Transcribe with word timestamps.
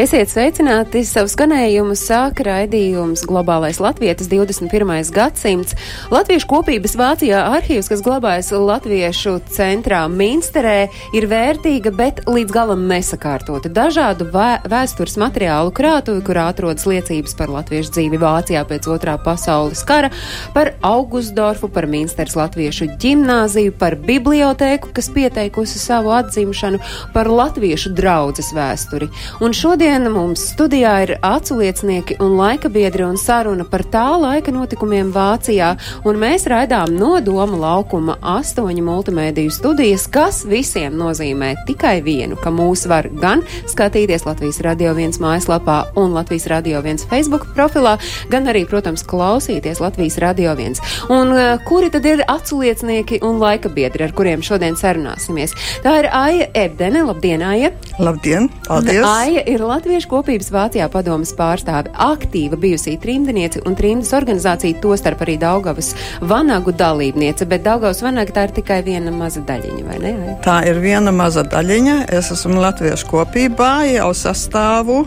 Esiet 0.00 0.30
sveicināti! 0.32 1.02
Savu 1.04 1.28
skanējumu 1.28 1.92
sāka 2.00 2.46
raidījums 2.46 3.26
Globālais 3.28 3.76
Latvijas 3.76 4.24
21. 4.24 5.10
gadsimts. 5.12 5.74
Latviešu 6.08 6.48
kopības 6.48 6.94
Vācijā 6.96 7.42
arhīvs, 7.58 7.90
kas 7.92 8.00
glabājas 8.00 8.48
Latviešu 8.56 9.34
centrā 9.52 10.06
Minsterē, 10.08 10.86
ir 11.12 11.26
vērtīga, 11.28 11.92
bet 11.92 12.22
līdz 12.24 12.54
galam 12.54 12.86
nesakārtota. 12.88 13.68
Dažādu 13.68 14.30
vē 14.32 14.62
vēstures 14.72 15.18
materiālu 15.20 15.74
krātuvi, 15.76 16.24
kurā 16.24 16.46
atrodas 16.54 16.88
liecības 16.88 17.36
par 17.36 17.52
latviešu 17.52 17.92
dzīvi 17.92 18.22
Vācijā 18.24 18.64
pēc 18.72 18.88
otrā 18.96 19.18
pasaules 19.20 19.84
kara, 19.84 20.08
par 20.56 20.72
Augustdorfu, 20.80 21.68
par 21.68 21.84
Minsteras 21.84 22.38
latviešu 22.40 22.94
ģimnāziju, 22.96 23.76
par 23.76 24.00
bibliotēku, 24.00 24.94
kas 24.96 25.12
pieteikusi 25.12 25.84
savu 25.84 26.16
atzimšanu, 26.16 26.80
par 27.12 27.28
latviešu 27.28 27.92
draudzes 27.92 28.54
vēsturi. 28.56 29.12
Un 29.44 29.52
šodien 29.52 29.81
Šodien 29.82 30.12
mums 30.14 30.42
studijā 30.52 30.90
ir 31.02 31.10
aculiecinieki 31.26 32.14
un 32.22 32.36
laika 32.38 32.68
biedri 32.70 33.02
un 33.02 33.16
saruna 33.18 33.64
par 33.66 33.82
tā 33.90 34.04
laika 34.14 34.52
notikumiem 34.54 35.08
Vācijā, 35.10 35.72
un 36.06 36.20
mēs 36.22 36.44
raidām 36.46 36.92
no 36.94 37.16
Doma 37.18 37.58
laukuma 37.58 38.14
astoņu 38.22 38.84
multimēdiju 38.86 39.50
studijas, 39.50 40.04
kas 40.06 40.44
visiem 40.46 40.94
nozīmē 41.00 41.48
tikai 41.66 41.96
vienu, 42.06 42.38
ka 42.38 42.52
mūs 42.54 42.84
var 42.86 43.08
gan 43.10 43.42
skatīties 43.72 44.22
Latvijas 44.22 44.60
Radio 44.62 44.92
1 44.94 45.18
mājaslapā 45.18 45.80
un 45.98 46.14
Latvijas 46.14 46.46
Radio 46.52 46.78
1 46.78 47.02
Facebook 47.10 47.48
profilā, 47.58 47.96
gan 48.30 48.46
arī, 48.54 48.62
protams, 48.70 49.02
klausīties 49.02 49.82
Latvijas 49.82 50.20
Radio 50.22 50.54
1. 50.54 50.78
Un 51.10 51.34
uh, 51.34 51.56
kuri 51.66 51.90
tad 51.90 52.06
ir 52.06 52.22
aculiecinieki 52.28 53.18
un 53.26 53.42
laika 53.42 53.66
biedri, 53.66 54.06
ar 54.06 54.14
kuriem 54.14 54.46
šodien 54.46 54.78
sarunāsimies? 54.78 55.58
Tā 55.82 55.98
ir 56.04 56.12
Aija 56.22 56.48
Ebdene, 56.68 57.02
labdien, 57.10 57.42
Aija! 57.50 57.74
Labdien, 57.98 58.46
paldies! 58.70 59.02
Aija 59.10 59.42
ir 59.50 59.66
Latviešu 59.72 60.10
kopības 60.10 60.50
Vācijā 60.52 60.84
padomas 60.92 61.30
pārstāve, 61.32 61.88
aktīva 62.04 62.58
bijusī 62.60 62.98
trimdniece 63.00 63.62
un 63.64 63.76
trimdas 63.78 64.10
organizācija, 64.18 64.76
tostarp 64.82 65.22
arī 65.24 65.38
Daugavas 65.40 65.94
vanagu 66.20 66.74
dalībniece, 66.76 67.46
bet 67.48 67.64
Daugavas 67.64 68.02
vanaga 68.04 68.34
tā 68.36 68.44
ir 68.48 68.52
tikai 68.58 68.82
viena 68.84 69.14
maza 69.14 69.40
daļiņa, 69.48 69.86
vai 69.86 69.96
ne? 70.02 70.12
Vai? 70.18 70.36
Tā 70.44 70.58
ir 70.68 70.82
viena 70.82 71.14
maza 71.16 71.46
daļiņa. 71.48 71.96
Es 72.12 72.28
esmu 72.34 72.60
Latviešu 72.60 73.08
kopībā, 73.14 73.72
jau 73.94 74.10
sastāvu 74.12 75.06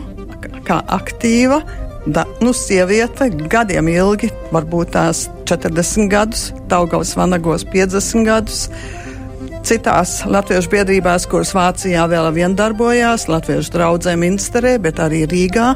kā 0.66 0.80
aktīva. 0.98 1.62
Da, 2.06 2.26
nu, 2.42 2.50
sieviete 2.54 3.30
gadiem 3.46 3.92
ilgi, 3.92 4.32
varbūt 4.54 4.94
tās 4.98 5.26
40 5.46 6.10
gadus, 6.10 6.48
Daugavas 6.70 7.14
vanagos 7.18 7.66
50 7.70 8.26
gadus 8.26 8.66
citās 9.66 10.20
latviešu 10.30 10.70
biedrībās, 10.70 11.26
kuras 11.30 11.50
Vācijā 11.56 12.04
vēl 12.10 12.28
vien 12.36 12.54
darbojās, 12.58 13.26
Latviešu 13.30 13.74
draugzē 13.74 14.14
Minsterē, 14.20 14.76
bet 14.82 15.00
arī 15.02 15.24
Rīgā. 15.26 15.72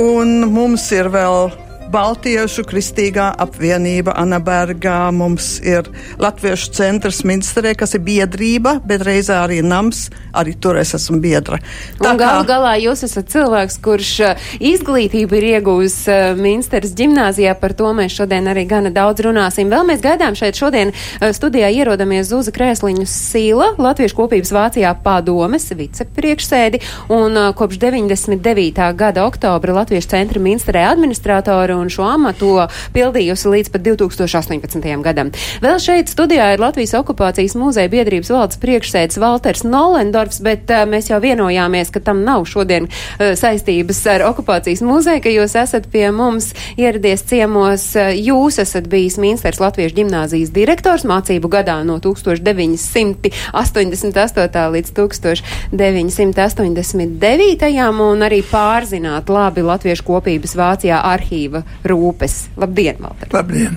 Un 0.00 0.48
mums 0.52 0.88
ir 0.96 1.10
vēl 1.12 1.50
Baltiešu 1.86 2.64
kristīgā 2.66 3.28
apvienība 3.38 4.16
Anabergā, 4.18 5.12
mums 5.14 5.60
ir 5.62 5.86
Latviešu 6.18 6.72
centrs 6.74 7.20
Minsterē, 7.26 7.76
kas 7.78 7.94
ir 7.94 8.02
biedrība, 8.06 8.76
bet 8.82 9.04
reizē 9.06 9.36
arī 9.44 9.60
nams, 9.62 10.08
arī 10.34 10.56
tur 10.58 10.80
es 10.80 10.96
esmu 10.98 11.20
biedra. 11.22 11.60
Tā 12.00 12.10
un 12.10 12.18
gal 12.18 12.42
galā 12.48 12.72
jūs 12.82 13.04
esat 13.06 13.30
cilvēks, 13.30 13.78
kurš 13.84 14.10
uh, 14.26 14.48
izglītību 14.58 15.38
ir 15.38 15.46
ieguvis 15.52 16.00
uh, 16.10 16.32
Minsteras 16.38 16.94
ģimnāzijā, 16.98 17.54
par 17.60 17.76
to 17.78 17.92
mēs 17.94 18.18
šodien 18.18 18.50
arī 18.50 18.66
gana 18.66 18.90
daudz 18.90 19.22
runāsim. 19.28 19.70
Vēl 19.70 19.86
mēs 19.86 20.02
gaidām 20.02 20.34
šeit 20.38 20.58
šodien 20.58 20.90
uh, 20.90 21.30
studijā 21.36 21.70
ierodamies 21.70 22.32
Zuza 22.32 22.54
Krēsliņu 22.56 23.06
Sīla, 23.06 23.72
Latviešu 23.78 24.18
kopības 24.24 24.54
Vācijā 24.58 24.92
padomes 25.06 25.70
vicepriekšsēdi 25.70 26.82
un 27.14 27.40
kopš 27.54 27.78
99. 27.86 28.90
gada 28.98 29.26
oktobra 29.30 29.80
Latviešu 29.80 30.14
centra 30.16 30.42
Minsterē 30.42 30.86
administrātoru 30.90 31.75
un 31.78 31.90
šo 31.92 32.04
amatu 32.08 32.50
pildījusi 32.94 33.50
līdz 33.52 33.68
pat 33.74 33.82
2018. 33.86 35.02
gadam. 35.04 35.28
Vēl 35.62 35.78
šeit 35.82 36.06
studijā 36.12 36.46
ir 36.54 36.60
Latvijas 36.62 36.94
okupācijas 36.98 37.54
mūzeja 37.58 37.88
biedrības 37.92 38.30
valdes 38.32 38.58
priekšsēdis 38.62 39.20
Valters 39.22 39.62
Nolendorfs, 39.66 40.40
bet 40.44 40.64
uh, 40.72 40.76
mēs 40.88 41.10
jau 41.10 41.18
vienojāmies, 41.22 41.88
ka 41.94 42.00
tam 42.04 42.18
nav 42.26 42.40
šodien 42.48 42.84
uh, 42.88 42.92
saistības 43.38 44.00
ar 44.12 44.20
okupācijas 44.30 44.82
mūzeju, 44.86 45.20
ka 45.24 45.30
jūs 45.32 45.52
esat 45.60 45.84
pie 45.92 46.06
mums 46.14 46.46
ieradies 46.78 47.20
ciemos. 47.28 47.82
Uh, 47.96 48.02
jūs 48.16 48.54
esat 48.62 48.84
bijis 48.92 49.16
Minsters 49.22 49.60
Latviešu 49.62 49.96
ģimnāzijas 50.00 50.50
direktors 50.54 51.04
mācību 51.08 51.46
gadā 51.52 51.76
no 51.86 51.96
1988. 52.02 54.70
līdz 54.76 54.90
1989. 54.96 57.64
un 58.06 58.18
arī 58.26 58.40
pārzināt 58.46 59.24
labi 59.32 59.60
Latviešu 59.66 60.04
kopības 60.06 60.52
Vācijā 60.58 60.98
arhīva 61.12 61.60
rūpes. 61.86 62.46
Labdien, 62.60 63.02
Valter! 63.02 63.30
Labdien! 63.34 63.76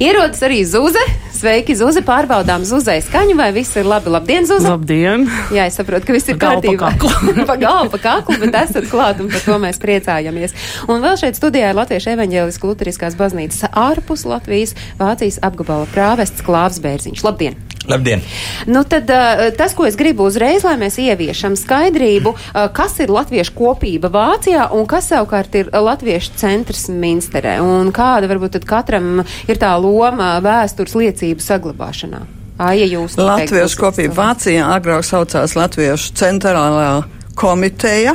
Ierodas 0.00 0.42
arī 0.42 0.62
Zuze. 0.66 1.02
Sveiki, 1.34 1.76
Zuze. 1.78 2.02
Pārbaudām 2.04 2.64
Zuzai 2.68 2.98
skaņu, 3.04 3.36
vai 3.38 3.50
viss 3.54 3.76
ir 3.78 3.88
labi. 3.88 4.12
Labdien, 4.12 4.46
Zuze. 4.48 4.68
Labdien. 4.68 5.26
Jā, 5.54 5.68
es 5.70 5.78
saprotu, 5.78 6.08
ka 6.08 6.16
viss 6.16 6.30
ir 6.32 6.40
kārtībā. 6.40 6.92
pa 7.50 7.56
galvu, 7.60 7.92
pa 7.94 8.02
kaklu, 8.02 8.38
bet 8.42 8.56
esat 8.64 8.90
klāt 8.90 9.22
un 9.22 9.30
par 9.32 9.44
to 9.46 9.58
mēs 9.62 9.80
priecājamies. 9.82 10.56
Un 10.90 11.04
vēl 11.04 11.18
šeit 11.20 11.38
studijā 11.38 11.72
ir 11.72 11.78
Latviešu 11.78 12.14
evaņģēliska 12.16 12.72
luteriskās 12.72 13.18
baznīcas 13.20 13.70
ārpus 13.70 14.26
Latvijas 14.28 14.76
Vācijas 15.00 15.40
apgabala 15.46 15.88
prāvests 15.94 16.44
Klāvs 16.44 16.82
Bērziņš. 16.84 17.26
Labdien! 17.26 17.69
Labdien! 17.88 18.20
Nu, 18.68 18.82
tad, 18.84 19.08
tas, 19.56 19.72
ko 19.74 19.86
es 19.88 19.96
gribu 19.96 20.26
uzreiz, 20.28 20.64
lai 20.66 20.76
mēs 20.80 20.98
ieviešam 21.00 21.56
skaidrību, 21.56 22.34
kas 22.76 22.98
ir 23.00 23.12
latviešu 23.12 23.54
kopība 23.56 24.10
Vācijā 24.12 24.66
un 24.76 24.84
kas 24.90 25.08
savukārt 25.12 25.56
ir 25.56 25.70
latviešu 25.72 26.36
centrs 26.40 26.90
Minsterē 26.92 27.56
un 27.64 27.88
kāda 27.96 28.28
varbūt 28.30 28.58
tad 28.58 28.68
katram 28.68 29.24
ir 29.48 29.60
tā 29.60 29.72
loma 29.80 30.34
vēstures 30.44 30.94
liecību 30.98 31.44
saglabāšanā. 31.44 32.20
Aija, 32.60 32.84
jūs 32.92 33.16
Latviešu 33.16 33.80
kopība 33.80 34.18
Vācijā 34.18 34.66
agrāk 34.74 35.06
saucās 35.08 35.56
Latviešu 35.56 36.12
centrālā 36.20 37.06
komiteja. 37.40 38.12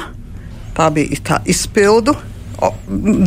Tā 0.78 0.92
bija 0.94 1.18
tā 1.26 1.40
izpildu 1.50 2.14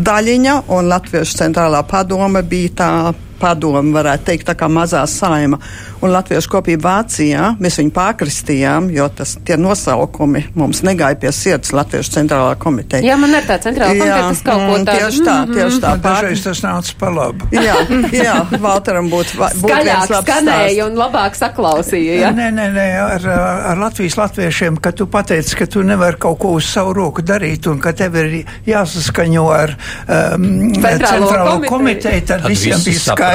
daļiņa, 0.07 0.55
un 0.75 0.89
Latviešu 0.89 1.41
centrālā 1.43 1.83
padome 1.89 2.45
bija 2.47 2.75
tā 2.79 2.93
padomu, 3.41 3.95
varētu 3.97 4.29
teikt, 4.31 4.49
tā 4.49 4.57
kā 4.59 4.69
mazā 4.73 5.05
saima. 5.11 5.61
Un 5.99 6.13
Latviešu 6.15 6.51
kopība 6.53 6.93
Vācijā 6.93 7.55
mēs 7.59 7.79
viņu 7.81 7.91
pārkristījām, 7.97 8.91
jo 8.95 9.09
tas 9.11 9.35
tie 9.47 9.57
nosaukumi 9.59 10.45
mums 10.59 10.85
negāja 10.87 11.19
pie 11.19 11.33
sirds 11.35 11.73
Latviešu 11.75 12.15
centrālā 12.15 12.55
komiteja. 12.61 13.03
Jā, 13.03 13.17
man 13.19 13.35
ir 13.35 13.47
tā 13.49 13.59
centrālā 13.63 13.97
komiteja, 13.97 14.21
tas 14.29 14.43
kaut 14.47 14.63
ko 14.63 14.77
tādu. 14.87 14.99
Tieši 14.99 15.25
tā, 15.27 15.37
tieši 15.51 15.83
tā. 15.83 15.95
Dažreiz 16.05 16.45
tas 16.45 16.63
nāca 16.63 16.95
pa 17.01 17.11
labu. 17.15 17.49
jā, 17.55 17.77
jā, 18.15 18.37
Valteram 18.63 19.11
būtu 19.11 19.41
būt 19.41 19.59
Skaļāk 19.59 20.15
skanēja 20.23 20.87
un 20.87 20.99
labāk 20.99 21.37
saklausīja, 21.39 22.19
jā? 22.23 22.31
Nē, 22.37 22.49
nē, 22.55 22.69
nē, 22.75 22.87
ar, 23.03 23.29
ar 23.73 23.83
Latvijas 23.83 24.19
latviešiem, 24.21 24.79
ka 24.83 24.93
tu 24.97 25.09
pateici, 25.11 25.57
ka 25.59 25.67
tu 25.71 25.83
nevari 25.87 26.19
kaut 26.21 26.39
ko 26.43 26.55
uz 26.59 26.69
savu 26.71 26.95
roku 26.97 27.25
darīt 27.27 27.67
un 27.71 27.83
ka 27.83 27.93
tev 27.97 28.17
ir 28.23 28.31
jāsaskaņo 28.69 29.45
ar 29.55 29.75
um, 29.75 30.47
centrālo, 30.79 31.29
centrālo 31.29 31.55
komiteju, 31.67 31.73
komiteju 31.75 32.27
tad, 32.29 32.45
tad 32.45 32.51
visiem 32.53 32.83
bija 32.85 33.03
skaidrs. 33.03 33.28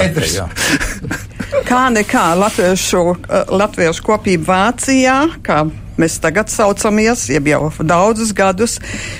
Kā 1.68 1.88
nekā 1.94 2.26
latviešu, 2.40 3.04
eh, 3.30 3.44
latviešu 3.50 4.04
kopība 4.06 4.54
Vācijā, 4.54 5.18
kā 5.46 5.64
mēs 5.98 6.18
tagad 6.22 6.50
saucamies, 6.50 7.28
jeb 7.30 7.48
jau 7.48 7.72
daudzus 7.80 8.34
gadus, 8.34 8.80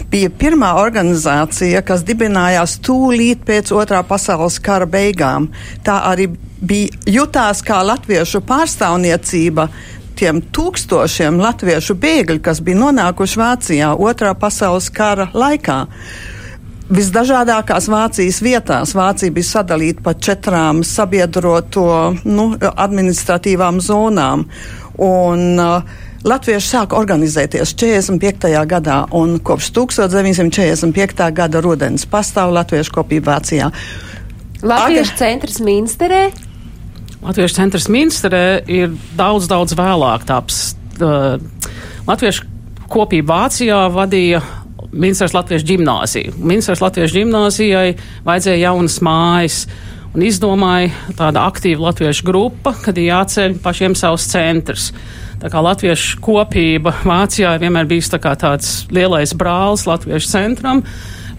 bija 0.10 0.30
pirmā 0.30 0.74
organizācija, 0.82 1.84
kas 1.86 2.04
dibinājās 2.04 2.80
tūlīt 2.82 3.46
pēc 3.46 3.72
otrā 3.72 4.04
pasaules 4.08 4.60
kara 4.60 4.86
beigām. 4.86 5.50
Tā 5.86 6.00
arī 6.12 6.30
bija 6.62 6.90
jutās 7.06 7.62
kā 7.66 7.84
latviešu 7.86 8.42
pārstāvniecība 8.42 9.70
tiem 10.18 10.42
tūkstošiem 10.54 11.40
latviešu 11.42 11.96
bēgļu, 12.00 12.42
kas 12.42 12.62
bija 12.62 12.80
nonākuši 12.82 13.40
Vācijā 13.42 13.94
otrā 13.98 14.34
pasaules 14.38 14.90
kara 14.94 15.30
laikā 15.34 15.80
visdažādākās 16.91 17.88
Vācijas 17.91 18.41
vietās. 18.44 18.94
Vācija 18.97 19.31
bija 19.33 19.50
sadalīta 19.50 20.03
pa 20.03 20.13
četrām 20.13 20.83
sabiedroto 20.88 21.85
nu, 22.25 22.47
administratīvām 22.59 23.80
zonām. 23.83 24.47
Un, 25.03 25.45
uh, 25.59 26.01
Latvieši 26.24 26.69
sāka 26.69 26.95
organizēties 26.95 27.74
45. 27.75 28.47
gadā, 28.63 29.01
un 29.12 29.35
kopš 29.44 29.74
1945. 29.75 31.25
gada 31.35 31.62
rudens 31.63 32.06
pastāv 32.07 32.53
Latviešu 32.56 32.94
kopība 32.95 33.33
Vācijā. 33.33 33.68
Latviešu 34.63 35.12
Aga... 35.12 35.19
centrs 35.19 35.59
Minsterē? 35.59 36.21
Latviešu 37.24 37.57
centrs 37.59 37.89
Minsterē 37.91 38.45
ir 38.71 38.95
daudz, 39.19 39.50
daudz 39.51 39.75
vēlāk 39.75 40.24
taps. 40.30 40.77
Uh, 41.03 41.35
Latviešu 42.07 42.47
kopība 42.88 43.44
Vācijā 43.44 43.83
vadīja 43.91 44.39
Minstras 44.94 45.34
Latviešu 45.34 45.68
ģimnāziju. 45.72 46.36
Minstras 46.38 46.81
Latviešu 46.84 47.18
ģimnāzijai 47.22 47.95
vajadzēja 48.28 48.68
jaunas 48.68 49.00
mājas. 49.06 49.63
Un 50.13 50.22
izdomāja 50.22 50.92
tāda 51.18 51.48
aktīva 51.50 51.88
latviešu 51.88 52.28
grupa, 52.28 52.75
kad 52.84 53.00
ir 53.01 53.07
jāceļ 53.07 53.56
pašiem 53.63 53.95
savus 53.98 54.28
centrus. 54.30 54.92
Tā 55.42 55.50
kā 55.50 55.63
latviešu 55.66 56.19
kopība 56.22 56.94
Vācijā 57.01 57.56
vienmēr 57.60 57.90
bijis 57.90 58.12
tā 58.13 58.19
tāds 58.22 58.84
lielais 58.94 59.34
brālis 59.34 59.88
latviešu 59.90 60.30
centram. 60.30 60.84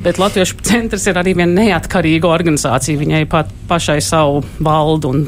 Bet 0.04 0.18
Latviešu 0.20 0.58
centrs 0.66 1.06
ir 1.08 1.16
arī 1.16 1.32
viena 1.38 1.62
neatkarīga 1.62 2.28
organizācija. 2.28 2.98
Viņai 3.00 3.22
pat 3.30 3.48
pašai 3.70 4.00
savu 4.04 4.42
valdu 4.60 5.14
un 5.14 5.22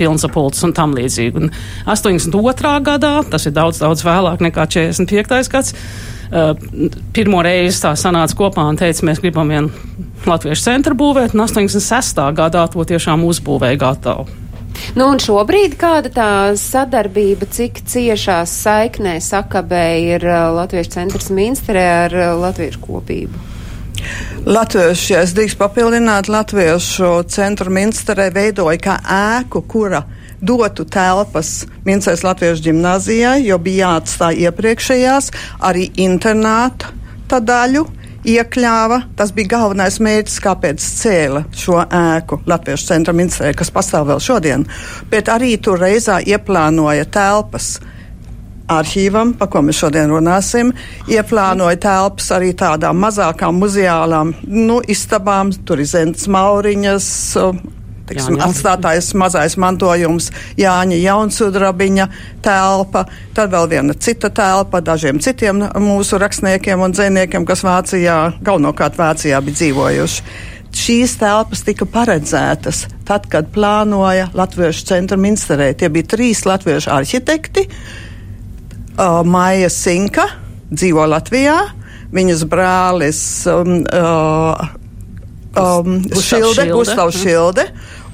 pilnsapulces 0.00 0.64
un 0.66 0.74
tam 0.76 0.96
līdzīgi. 0.96 1.44
Un 1.44 1.52
82. 1.90 2.74
gadā, 2.86 3.14
tas 3.30 3.46
ir 3.48 3.54
daudz, 3.56 3.82
daudz 3.84 4.04
vēlāk 4.06 4.42
nekā 4.48 4.66
45. 4.72 5.52
gads, 5.52 5.74
uh, 5.74 6.54
pirmo 7.16 7.44
reizi 7.46 7.84
tā 7.84 7.94
sanāca 7.98 8.38
kopā 8.38 8.66
un 8.72 8.80
teica, 8.80 9.06
mēs 9.08 9.22
gribam 9.22 9.52
vienu 9.52 9.70
latviešu 10.28 10.66
centru 10.66 10.96
būvēt, 10.98 11.36
un 11.36 11.46
86. 11.46 12.22
gadā 12.36 12.66
to 12.72 12.84
tiešām 12.92 13.24
uzbūvēja 13.28 13.80
gatavu. 13.80 14.28
Nu, 14.96 15.06
un 15.10 15.20
šobrīd 15.20 15.76
kāda 15.78 16.10
tā 16.14 16.30
sadarbība, 16.58 17.46
cik 17.52 17.82
ciešā 17.90 18.40
saiknē 18.48 19.18
sakabē 19.22 19.84
ir 20.16 20.26
uh, 20.26 20.48
Latviešu 20.56 20.96
centrs 20.96 21.30
Minsterē 21.34 21.86
ar 22.06 22.16
uh, 22.16 22.34
Latviešu 22.40 22.82
kopību? 22.86 23.46
Latviešu, 24.46 25.12
ja 25.12 25.24
es 25.24 25.34
drīkst 25.36 25.58
papildināt, 25.60 26.30
Latviešu 26.32 27.10
centru 27.28 27.72
Minsterē 27.74 28.30
veidoja 28.34 28.78
kā 28.80 28.96
ēku, 29.04 29.62
kura 29.68 30.04
dotu 30.40 30.86
telpas 30.88 31.66
Mincēs 31.84 32.24
Latviešu 32.24 32.70
ģimnāzijai, 32.70 33.44
jo 33.44 33.58
bija 33.60 33.90
jāatstāj 33.90 34.40
iepriekšējās 34.46 35.30
arī 35.68 35.90
internāta 36.00 36.94
daļu 37.30 37.84
iekļāva. 38.26 39.02
Tas 39.16 39.32
bija 39.36 39.52
galvenais 39.54 40.00
mērķis, 40.02 40.40
kāpēc 40.44 40.86
cēla 41.02 41.44
šo 41.56 41.78
ēku 41.84 42.40
Latviešu 42.50 42.90
centra 42.90 43.14
ministrē, 43.16 43.52
kas 43.56 43.72
pastāv 43.74 44.10
vēl 44.10 44.20
šodien. 44.24 44.66
Bet 45.12 45.30
arī 45.32 45.54
tur 45.62 45.80
reizā 45.80 46.20
ieplānoja 46.24 47.06
telpas 47.12 47.76
arhīvam, 48.70 49.34
par 49.38 49.50
ko 49.52 49.64
mēs 49.66 49.80
šodien 49.82 50.12
runāsim, 50.12 50.72
ieplānoja 51.10 51.80
telpas 51.82 52.30
arī 52.36 52.52
tādām 52.58 53.00
mazākām 53.02 53.58
muzeālām 53.60 54.34
nu, 54.46 54.80
istabām, 54.88 55.52
tur 55.66 55.82
ir 55.82 55.90
Zents 55.90 56.28
Mauriņas. 56.30 57.10
Tiksim, 58.10 58.40
Jā, 58.40 58.48
atstātais 58.48 59.12
mazais 59.14 59.54
mantojums, 59.60 60.32
Jāņa 60.58 60.96
Jaunsudrabiņa 60.98 62.06
telpa, 62.42 63.04
tad 63.36 63.52
vēl 63.52 63.68
viena 63.70 63.94
cita 63.94 64.32
telpa 64.34 64.80
dažiem 64.82 65.20
citiem 65.22 65.62
mūsu 65.78 66.18
rakstniekiem 66.18 66.82
un 66.82 66.96
dzēniekiem, 66.96 67.46
kas 67.46 67.62
Vācijā, 67.62 68.16
galvenokārt 68.42 68.98
Vācijā 68.98 69.38
bija 69.46 69.60
dzīvojuši. 69.60 70.26
Šīs 70.80 71.16
telpas 71.18 71.62
tika 71.66 71.86
paredzētas 71.86 72.84
tad, 73.06 73.30
kad 73.30 73.50
plānoja 73.54 74.28
Latviešu 74.34 74.86
centra 74.90 75.18
ministrē. 75.18 75.72
Tie 75.74 75.90
bija 75.90 76.10
trīs 76.14 76.44
latviešu 76.46 76.92
arhitekti, 76.94 77.66
uh, 79.00 79.20
Maija 79.26 79.70
Sinka 79.72 80.26
dzīvo 80.70 81.06
Latvijā. 81.10 81.56
Viņas 82.10 82.42
brālis 82.50 83.20
um, 83.50 83.84
uh, 83.86 84.66
um, 85.54 86.00
Šilde, 86.18 86.66
Gustavs 86.72 87.20
Šilde 87.22 87.68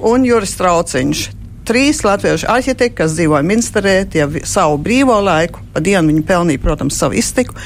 un 0.05 0.27
Juris 0.29 0.57
Trauciņš. 0.59 1.25
Trīs 1.67 2.05
latviešu 2.07 2.47
arhitekti, 2.53 2.95
kas 3.01 3.17
dzīvoja 3.17 3.43
Minsterē, 3.43 3.97
tie 4.13 4.29
savu 4.47 4.77
brīvo 4.79 5.17
laiku, 5.25 5.65
pa 5.75 5.83
dienu 5.83 6.13
viņi 6.13 6.23
pelnīja, 6.29 6.63
protams, 6.63 6.99
savu 7.01 7.17
iztiku, 7.19 7.57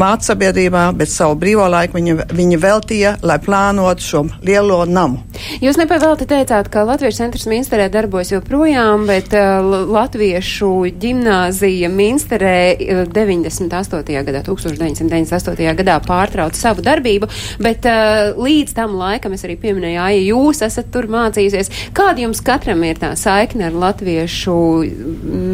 mācu 0.00 0.30
sabiedrībā, 0.30 0.84
bet 0.96 1.10
savu 1.12 1.36
brīvo 1.40 1.66
laiku 1.70 1.98
viņa, 1.98 2.30
viņa 2.32 2.58
veltīja, 2.60 3.14
lai 3.26 3.36
plānotu 3.42 4.04
šo 4.04 4.22
lielo 4.46 4.82
namu. 4.88 5.20
Jūs 5.60 5.78
nepavēlti 5.80 6.28
teicāt, 6.28 6.68
ka 6.72 6.84
Latviešu 6.88 7.22
centrs 7.22 7.46
Minsterē 7.50 7.88
darbojas 7.92 8.32
joprojām, 8.32 9.06
bet 9.08 9.32
uh, 9.36 9.60
Latviešu 9.90 10.70
ģimnāzija 11.00 11.90
Minsterē 11.92 12.56
uh, 12.74 13.02
98. 13.12 14.14
gadā, 14.28 14.42
1998. 14.46 15.68
gadā 15.80 15.98
pārtrauca 16.04 16.58
savu 16.58 16.84
darbību, 16.86 17.28
bet 17.62 17.88
uh, 17.88 18.32
līdz 18.40 18.76
tam 18.76 18.96
laikam 19.00 19.36
es 19.36 19.44
arī 19.48 19.58
pieminēju, 19.60 19.96
ja 20.00 20.08
jūs 20.30 20.62
esat 20.66 20.92
tur 20.94 21.10
mācījusies, 21.12 21.72
kāda 21.96 22.24
jums 22.26 22.42
katram 22.44 22.84
ir 22.88 23.00
tā 23.00 23.12
saikne 23.18 23.68
ar 23.68 23.78
Latviešu 23.86 24.58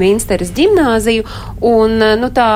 Minsteres 0.01 0.53
ģimnāziju 0.57 1.27
un, 1.67 1.99
uh, 1.99 2.15
nu, 2.21 2.31
tā 2.35 2.51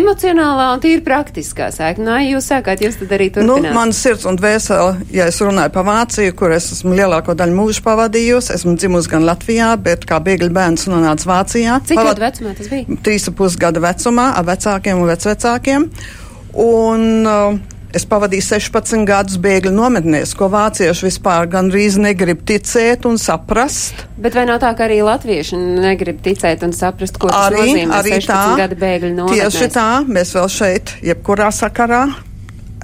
emocionālā 0.00 0.72
un 0.76 0.84
tīri 0.84 1.04
praktiskā 1.04 1.21
praktiskā 1.22 1.70
saikne. 1.74 2.06
Nā, 2.08 2.18
jūs 2.26 2.48
sākāt, 2.50 2.82
jūs 2.82 2.98
tad 3.00 3.14
arī 3.14 3.28
turpināt. 3.32 3.66
Nu, 3.68 3.74
man 3.76 3.94
sirds 3.96 4.26
un 4.28 4.38
dvēsele, 4.38 5.06
ja 5.14 5.28
es 5.30 5.38
runāju 5.42 5.72
par 5.74 5.86
Vāciju, 5.86 6.34
kur 6.38 6.54
es 6.54 6.70
esmu 6.74 6.96
lielāko 6.98 7.36
daļu 7.38 7.56
mūžu 7.56 7.84
pavadījusi, 7.86 8.54
esmu 8.56 8.74
dzimusi 8.80 9.12
gan 9.12 9.26
Latvijā, 9.28 9.72
bet 9.82 10.06
kā 10.08 10.18
bēgļu 10.24 10.50
bērns 10.54 10.88
nonāca 10.90 11.30
Vācijā. 11.30 11.78
Cik 11.86 12.00
Pavad... 12.00 12.18
gadu 12.18 12.26
vecumā 12.26 12.56
tas 12.58 12.72
bija? 12.72 13.02
Trīs 13.06 13.28
ap 13.30 13.38
pus 13.38 13.58
gada 13.60 13.82
vecumā 13.82 14.32
ar 14.40 14.48
vecākiem 14.50 15.02
un 15.02 15.12
vecvecākiem. 15.12 15.86
Un, 16.62 17.06
uh, 17.24 17.71
Es 17.92 18.06
pavadīju 18.08 18.44
16 18.46 19.04
gadus 19.04 19.36
bēgļu 19.42 19.70
nometnēs, 19.76 20.30
ko 20.38 20.46
vācieši 20.52 21.04
vispār 21.10 21.44
gandrīz 21.52 21.98
negrib 22.00 22.40
ticēt 22.48 23.04
un 23.08 23.18
saprast. 23.20 24.06
Bet 24.16 24.36
vai 24.38 24.46
nav 24.48 24.62
tā, 24.62 24.70
ka 24.78 24.86
arī 24.86 25.02
latvieši 25.04 25.58
negrib 25.60 26.22
ticēt 26.24 26.64
un 26.64 26.72
saprast, 26.76 27.20
ko 27.20 27.28
tas 27.28 27.50
arī, 27.50 27.60
nozīmē 27.60 27.98
arī 27.98 28.14
16 28.16 28.30
tā, 28.32 28.40
gadu 28.62 28.78
bēgļu 28.80 29.12
nometnēs? 29.18 29.58
Tieši 29.58 29.68
tā, 29.76 29.88
mēs 30.08 30.32
vēl 30.38 30.48
šeit, 30.56 30.94
jebkurā 31.04 31.50
sakarā, 31.52 32.06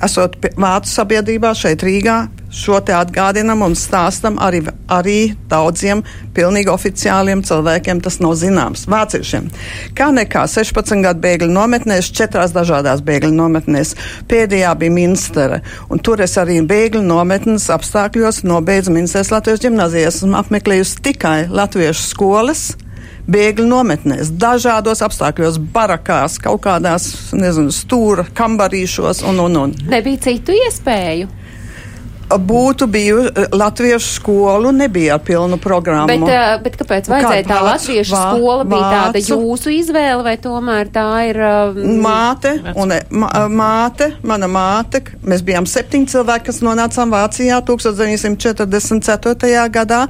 esot 0.05 0.37
vācu 0.61 0.93
sabiedrībā 0.93 1.55
šeit 1.57 1.89
Rīgā, 1.89 2.19
šo 2.51 2.81
te 2.85 2.95
atgādinam 2.97 3.63
un 3.67 3.77
stāstam 3.79 4.39
arī, 4.43 4.63
arī 4.91 5.19
daudziem 5.51 6.03
pilnīgi 6.37 6.73
oficiāliem 6.73 7.43
cilvēkiem. 7.47 8.03
Tas 8.05 8.19
nav 8.25 8.37
zināms. 8.41 8.87
Vāciešiem. 8.91 9.51
Kā 9.99 10.11
nekā 10.15 10.47
16 10.51 11.05
gadu 11.05 11.23
bēgļu 11.25 11.51
nometnēs, 11.53 12.11
četrās 12.15 12.55
dažādās 12.57 13.05
bēgļu 13.07 13.35
nometnēs. 13.37 13.95
Pēdējā 14.31 14.75
bija 14.81 14.97
Minstere. 14.97 15.63
Un 15.93 16.03
tur 16.03 16.23
es 16.25 16.37
arī 16.41 16.61
bēgļu 16.67 17.05
nometnes 17.05 17.69
apstākļos 17.75 18.45
nobeidzu 18.49 18.95
Minsteres 18.95 19.33
Latvijas 19.35 19.65
ģimnāzijas. 19.67 20.23
Esmu 20.23 20.39
apmeklējusi 20.41 21.01
tikai 21.05 21.39
latviešu 21.53 22.07
skolas 22.09 22.69
bēgļu 23.29 23.67
nometnēs, 23.69 24.31
dažādos 24.41 25.03
apstākļos, 25.05 25.59
barakās, 25.75 26.39
kaut 26.41 26.63
kādās, 26.65 27.11
nezinu, 27.37 27.73
stūra 27.75 28.25
kambarīšos 28.37 29.21
un, 29.29 29.43
un, 29.45 29.59
un. 29.67 29.75
Nebija 29.93 30.23
citu 30.31 30.57
iespēju 30.57 31.29
būtu 32.37 32.87
bijusi 32.91 33.33
eh, 33.33 33.47
latviešu 33.53 34.09
skolu, 34.19 34.73
nebija 34.73 35.15
ar 35.17 35.23
pilnu 35.25 35.57
programmu. 35.63 36.09
Bet, 36.11 36.23
uh, 36.29 36.63
bet 36.63 36.77
kāpēc 36.81 37.09
vajadzēja 37.09 37.47
tā 37.49 37.63
latviešu 37.65 38.15
vā, 38.15 38.23
skola? 38.37 38.65
Bija 38.69 38.81
vācu, 38.83 38.95
tāda 38.99 39.19
jūsu 39.25 39.69
izvēle, 39.79 40.23
vai 40.27 40.37
tomēr 40.43 40.85
tā 40.93 41.09
ir? 41.31 41.37
Uh, 41.41 41.75
māte, 42.05 42.51
un 42.77 42.93
mā, 42.93 43.31
māte, 43.49 44.13
mana 44.27 44.49
māte, 44.51 45.03
mēs 45.25 45.41
bijām 45.47 45.67
septiņi 45.69 46.07
cilvēki, 46.15 46.45
kas 46.51 46.59
nonācām 46.67 47.09
Vācijā 47.15 47.57
1944. 47.73 49.69
gadā. 49.73 50.01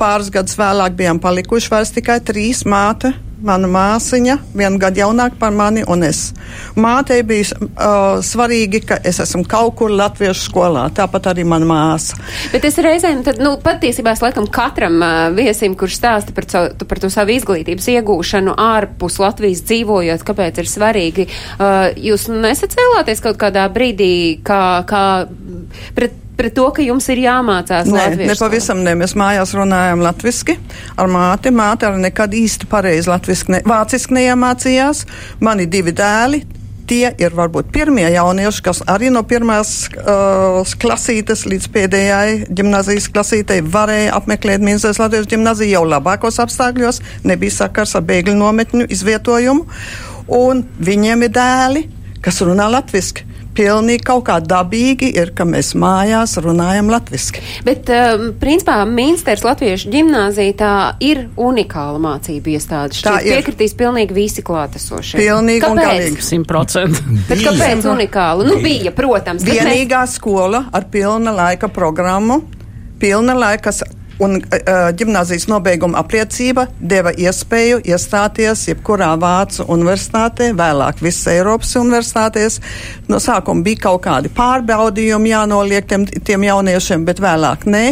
Pāris 0.00 0.30
gadus 0.34 0.56
vēlāk 0.58 0.92
bijām 0.98 1.18
palikuši 1.22 1.68
vairs 1.72 1.92
tikai 1.94 2.18
trīs 2.24 2.64
māte 2.68 3.12
mana 3.46 3.68
māsiņa, 3.70 4.38
vienu 4.56 4.80
gadu 4.82 5.02
jaunāka 5.02 5.38
par 5.40 5.54
mani, 5.54 5.84
un 5.90 6.04
es. 6.06 6.30
Mātei 6.78 7.22
bija 7.26 7.56
uh, 7.58 8.22
svarīgi, 8.24 8.82
ka 8.88 8.98
es 9.08 9.20
esmu 9.22 9.44
kaut 9.48 9.76
kur 9.80 9.92
latviešu 9.94 10.46
skolā, 10.48 10.86
tāpat 10.94 11.30
arī 11.32 11.44
mana 11.48 11.68
māsa. 11.68 12.18
Bet 12.52 12.66
es 12.68 12.78
reizēm, 12.82 13.22
tad, 13.26 13.40
nu, 13.42 13.54
patiesībā 13.62 14.14
es 14.16 14.22
laikam 14.24 14.48
katram 14.52 14.98
uh, 15.02 15.28
viesim, 15.36 15.76
kurš 15.78 15.98
stāsta 16.00 16.34
par, 16.36 16.48
cavu, 16.50 16.88
par 16.88 17.02
to 17.02 17.10
savu 17.12 17.34
izglītības 17.36 17.88
iegūšanu 17.96 18.56
ārpus 18.60 19.18
Latvijas 19.22 19.64
dzīvojot, 19.68 20.26
kāpēc 20.28 20.62
ir 20.62 20.70
svarīgi, 20.70 21.28
uh, 21.58 21.90
jūs 21.96 22.28
nesacēlāties 22.32 23.24
kaut 23.24 23.40
kādā 23.42 23.66
brīdī, 23.72 24.12
kā, 24.46 24.62
kā 24.88 25.04
pret 25.96 26.18
pret 26.36 26.54
to, 26.56 26.64
ka 26.74 26.82
jums 26.84 27.06
ir 27.12 27.22
jāmācās 27.22 27.90
nē, 27.90 27.98
latviešu? 27.98 28.30
Ne, 28.32 28.38
pavisam 28.40 28.80
ne. 28.84 28.96
Mēs 28.98 29.14
mājās 29.18 29.54
runājam 29.56 30.02
latviski 30.02 30.56
ar 31.00 31.12
māti. 31.12 31.52
Māte 31.54 31.88
arī 31.88 32.02
nekad 32.08 32.34
īsti 32.36 32.68
pareizi 32.70 33.10
latviski, 33.12 33.56
ne, 33.56 33.62
vāciski 33.68 34.16
neiemācījās. 34.18 35.06
Mani 35.44 35.68
divi 35.70 35.94
dēli. 35.96 36.42
Tie 36.92 37.06
ir 37.22 37.32
varbūt 37.38 37.68
pirmie 37.72 38.08
jaunieši, 38.10 38.62
kas 38.66 38.80
arī 38.90 39.06
no 39.14 39.22
pirmās 39.24 39.86
uh, 39.94 40.72
klasītes 40.82 41.44
līdz 41.46 41.68
pēdējai 41.72 42.32
gimnazijas 42.58 43.06
klasītei 43.14 43.60
varēja 43.62 44.16
apmeklēt 44.18 44.60
Minētas 44.66 44.98
Latvijas 45.00 45.30
gimnaziju 45.30 45.76
jau 45.76 45.84
labākos 45.86 46.40
apstākļos, 46.42 46.98
nebija 47.22 47.54
sakars 47.62 47.94
ar 47.96 48.04
bēgļu 48.10 48.34
nometņu 48.34 48.90
izvietojumu. 48.92 49.64
Un 50.42 50.66
viņiem 50.82 51.22
ir 51.22 51.32
dēli, 51.38 51.86
kas 52.22 52.42
runā 52.42 52.66
latviešu 52.74 53.30
pilnīgi 53.56 54.04
kaut 54.06 54.24
kā 54.28 54.38
dabīgi 54.44 55.12
ir, 55.18 55.32
ka 55.36 55.46
mēs 55.48 55.72
mājās 55.78 56.36
runājam 56.42 56.90
latviski. 56.92 57.42
Bet, 57.66 57.90
um, 57.92 58.30
principā, 58.40 58.78
Minsters 58.88 59.44
Latviešu 59.46 59.92
ģimnāzija 59.92 60.56
tā 60.58 60.74
ir 61.04 61.26
unikāla 61.40 62.00
mācība 62.02 62.54
iestāde. 62.56 62.98
Tā 63.04 63.18
ir. 63.24 63.38
Piekritīs 63.38 63.76
pilnīgi 63.78 64.16
visi 64.16 64.44
klātesošie. 64.46 65.20
Pilnīgi 65.20 65.64
kāpēc? 65.64 65.72
un 65.72 65.82
galīgi. 65.82 66.26
Simt 66.26 66.50
procenti. 66.50 67.02
Bet 67.30 67.44
kāpēc 67.44 67.88
unikāla? 67.92 68.48
Nu, 68.48 68.58
bija, 68.64 68.94
protams. 68.96 69.46
Vienīgā 69.46 70.04
mēs... 70.06 70.18
skola 70.18 70.66
ar 70.72 70.88
pilna 70.92 71.34
laika 71.36 71.70
programmu, 71.72 72.42
pilna 73.02 73.36
laika 73.38 73.74
un 74.20 74.36
uh, 74.38 74.90
ģimnāzijas 74.96 75.48
nobeiguma 75.50 76.00
apliecība 76.02 76.66
deva 76.78 77.12
iespēju 77.16 77.80
iestāties 77.88 78.66
jebkurā 78.68 79.12
Vācu 79.20 79.66
universitātē, 79.72 80.52
vēlāk 80.58 81.02
visas 81.04 81.30
Eiropas 81.32 81.72
universitātēs. 81.80 82.58
No 83.08 83.20
sākuma 83.22 83.64
bija 83.64 83.86
kaut 83.88 84.04
kādi 84.06 84.32
pārbaudījumi 84.32 85.32
jānoliek 85.32 85.88
tiem, 85.88 86.06
tiem 86.06 86.46
jauniešiem, 86.48 87.06
bet 87.08 87.22
vēlāk 87.22 87.66
nē. 87.70 87.84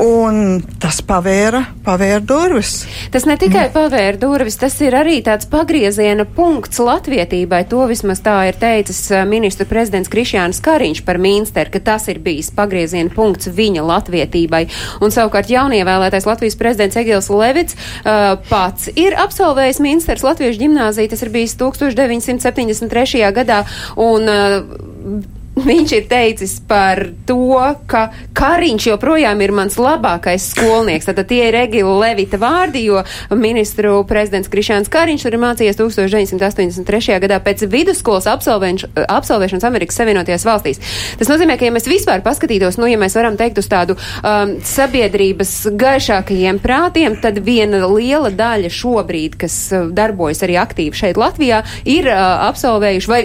Un 0.00 0.62
tas 0.80 1.00
pavēra, 1.04 1.62
pavēra 1.84 2.22
durvis. 2.24 2.84
Tas 3.12 3.26
ne 3.28 3.36
tikai 3.40 3.66
mm. 3.66 3.74
pavēra 3.74 4.20
durvis, 4.20 4.56
tas 4.60 4.76
ir 4.80 4.94
arī 4.96 5.18
tāds 5.26 5.48
pagrieziena 5.50 6.24
punkts 6.24 6.80
latvietībai. 6.80 7.64
To 7.72 7.84
vismaz 7.90 8.22
tā 8.24 8.36
ir 8.48 8.58
teicis 8.60 9.02
ministru 9.28 9.66
prezidents 9.68 10.08
Krišjāns 10.12 10.62
Kariņš 10.64 11.02
par 11.04 11.20
Mīnsteru, 11.20 11.74
ka 11.74 11.82
tas 11.90 12.08
ir 12.12 12.22
bijis 12.24 12.52
pagrieziena 12.56 13.12
punkts 13.12 13.50
viņa 13.52 13.84
latvietībai. 13.90 14.62
Un 15.04 15.12
savukārt 15.12 15.49
jaunievēlētais 15.54 16.28
Latvijas 16.28 16.58
prezidents 16.60 16.98
Egils 17.00 17.30
Levits 17.32 17.76
uh, 17.76 18.36
pats 18.50 18.90
ir 18.94 19.16
absolvējis 19.18 19.82
Mīnsters 19.84 20.24
Latviešu 20.26 20.62
ģimnāziju, 20.64 21.12
tas 21.12 21.26
ir 21.26 21.34
bijis 21.34 21.56
1973. 21.60 23.26
gadā. 23.40 23.64
Un, 24.00 24.30
uh, 24.30 25.39
viņš 25.64 25.92
ir 25.96 26.06
teicis 26.10 26.56
par 26.68 27.02
to, 27.28 27.58
ka 27.90 28.08
Kariņš 28.36 28.86
joprojām 28.90 29.40
ir 29.44 29.52
mans 29.54 29.76
labākais 29.80 30.50
skolnieks. 30.52 31.08
Tātad 31.08 31.28
tie 31.30 31.46
ir 31.48 31.56
Regila 31.56 31.96
Levita 32.00 32.38
vārdi, 32.40 32.84
jo 32.88 33.02
ministru 33.36 34.00
prezidents 34.08 34.50
Krišāns 34.52 34.90
Kariņš 34.92 35.26
tur 35.26 35.36
ir 35.36 35.42
mācījies 35.42 35.80
1983. 35.80 37.18
gadā 37.24 37.40
pēc 37.44 37.64
vidusskolas 37.70 38.28
absolvēšanas 38.30 39.66
Amerikas 39.68 40.00
Savienotajās 40.00 40.46
valstīs. 40.48 40.82
Tas 41.20 41.30
nozīmē, 41.30 41.58
ka 41.58 41.68
ja 41.68 41.74
mēs 41.74 41.88
vispār 41.90 42.24
paskatītos, 42.24 42.80
nu, 42.80 42.88
ja 42.90 43.00
mēs 43.00 43.16
varam 43.18 43.38
teikt 43.40 43.60
uz 43.62 43.68
tādu 43.70 43.96
um, 43.96 44.56
sabiedrības 44.66 45.54
gaišākajiem 45.80 46.60
prātiem, 46.62 47.18
tad 47.22 47.42
viena 47.44 47.84
liela 47.90 48.32
daļa 48.34 48.72
šobrīd, 48.80 49.38
kas 49.40 49.60
uh, 49.74 49.90
darbojas 49.94 50.44
arī 50.46 50.58
aktīvi 50.60 51.04
šeit 51.04 51.20
Latvijā, 51.20 51.62
ir 51.88 52.10
uh, 52.10 52.48
absolvējuši 52.50 53.10
vai 53.10 53.22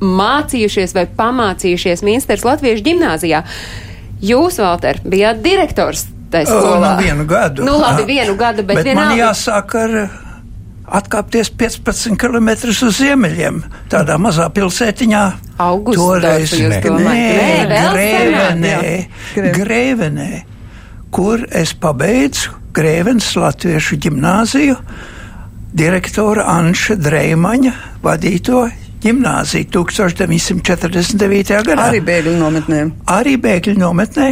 mācījušies 0.00 0.94
vai 0.96 1.06
pamācījušies 1.18 2.04
Minsters 2.06 2.44
Latviešu 2.46 2.84
ģimnāzijā. 2.86 3.42
Jūs, 4.24 4.60
Valter, 4.62 5.00
bijāt 5.04 5.42
direktors 5.44 6.06
tajā 6.32 6.50
skolā. 6.50 6.94
Nu, 6.96 7.02
vienu 7.04 7.26
gadu. 7.28 7.66
Nu, 7.66 7.76
labi, 7.80 8.06
vienu 8.08 8.36
gadu, 8.38 8.64
bet, 8.66 8.80
bet 8.80 8.90
vienalga. 8.90 9.10
Man 9.10 9.20
jāsāk 9.20 9.76
ar 9.80 9.96
atkāpties 10.86 11.50
15 11.58 12.16
km 12.20 12.50
uz 12.70 12.98
ziemeļiem, 13.00 13.62
tādā 13.92 14.18
mazā 14.22 14.46
pilsētiņā. 14.54 15.24
Nē, 17.06 17.24
Grēvenē, 17.72 18.78
Grēvenē, 19.56 20.30
kur 21.14 21.46
es 21.50 21.74
pabeidzu 21.80 22.54
Grēvenes 22.76 23.28
Latviešu 23.40 23.98
ģimnāziju, 24.04 24.76
direktora 25.76 26.46
Anša 26.56 26.98
Dreimaņa 27.00 27.72
vadīto 28.04 28.66
ģimnāziju 29.06 29.70
1949. 29.70 31.54
gadā. 31.66 31.88
Arī 31.90 32.02
bēgļu 32.04 32.34
nometnē. 32.40 32.82
Arī 33.14 33.36
bēgļu 33.38 33.76
nometnē. 33.78 34.28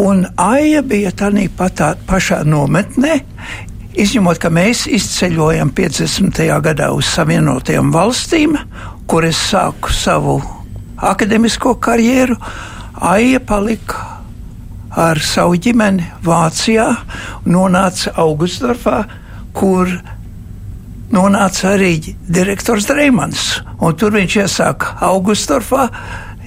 Un 0.00 0.26
Aija 0.40 0.82
bija 0.84 1.12
tādā 1.16 1.46
patā, 1.56 1.94
pašā 2.08 2.42
nometnē, 2.44 3.14
izņemot, 3.96 4.40
ka 4.40 4.50
mēs 4.52 4.84
izceļojam 4.92 5.72
50. 5.76 6.42
gadā 6.64 6.90
uz 6.92 7.08
Savienotajām 7.14 7.92
valstīm, 7.94 8.58
kur 9.08 9.24
es 9.24 9.40
sāku 9.52 9.92
savu 9.92 10.36
akademisko 10.96 11.76
karjeru. 11.80 12.36
Aija 12.96 13.40
palika 13.40 14.04
ar 14.96 15.20
savu 15.20 15.56
ģimeni 15.60 16.04
Vācijā 16.24 16.90
nonāca 17.48 18.12
Augustdorfā, 18.20 19.02
kur 19.56 19.88
nonāca 21.14 21.74
arī 21.74 21.96
direktors 22.28 22.88
Dreimans. 22.88 23.48
Tur 23.98 24.14
viņš 24.16 24.38
iesāka 24.44 24.96
Augustorfā 25.06 25.88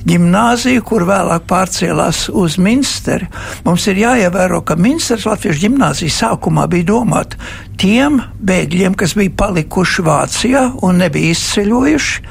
ģimnāziju, 0.07 0.83
kur 0.87 1.03
vēlāk 1.07 1.45
pārcēlās 1.49 2.27
uz 2.31 2.57
Minsteri. 2.61 3.27
Mums 3.65 3.87
ir 3.91 4.01
jāievēro, 4.03 4.61
ka 4.65 4.77
Minsteras 4.79 5.27
Latviešu 5.27 5.65
ģimnāzija 5.65 6.15
sākumā 6.15 6.67
bija 6.71 6.89
domāta 6.93 7.39
tiem 7.79 8.21
bēgļiem, 8.39 8.95
kas 8.99 9.15
bija 9.19 9.35
palikuši 9.43 10.05
Vācijā 10.07 10.65
un 10.87 11.01
nebija 11.03 11.35
izceļojuši. 11.35 12.21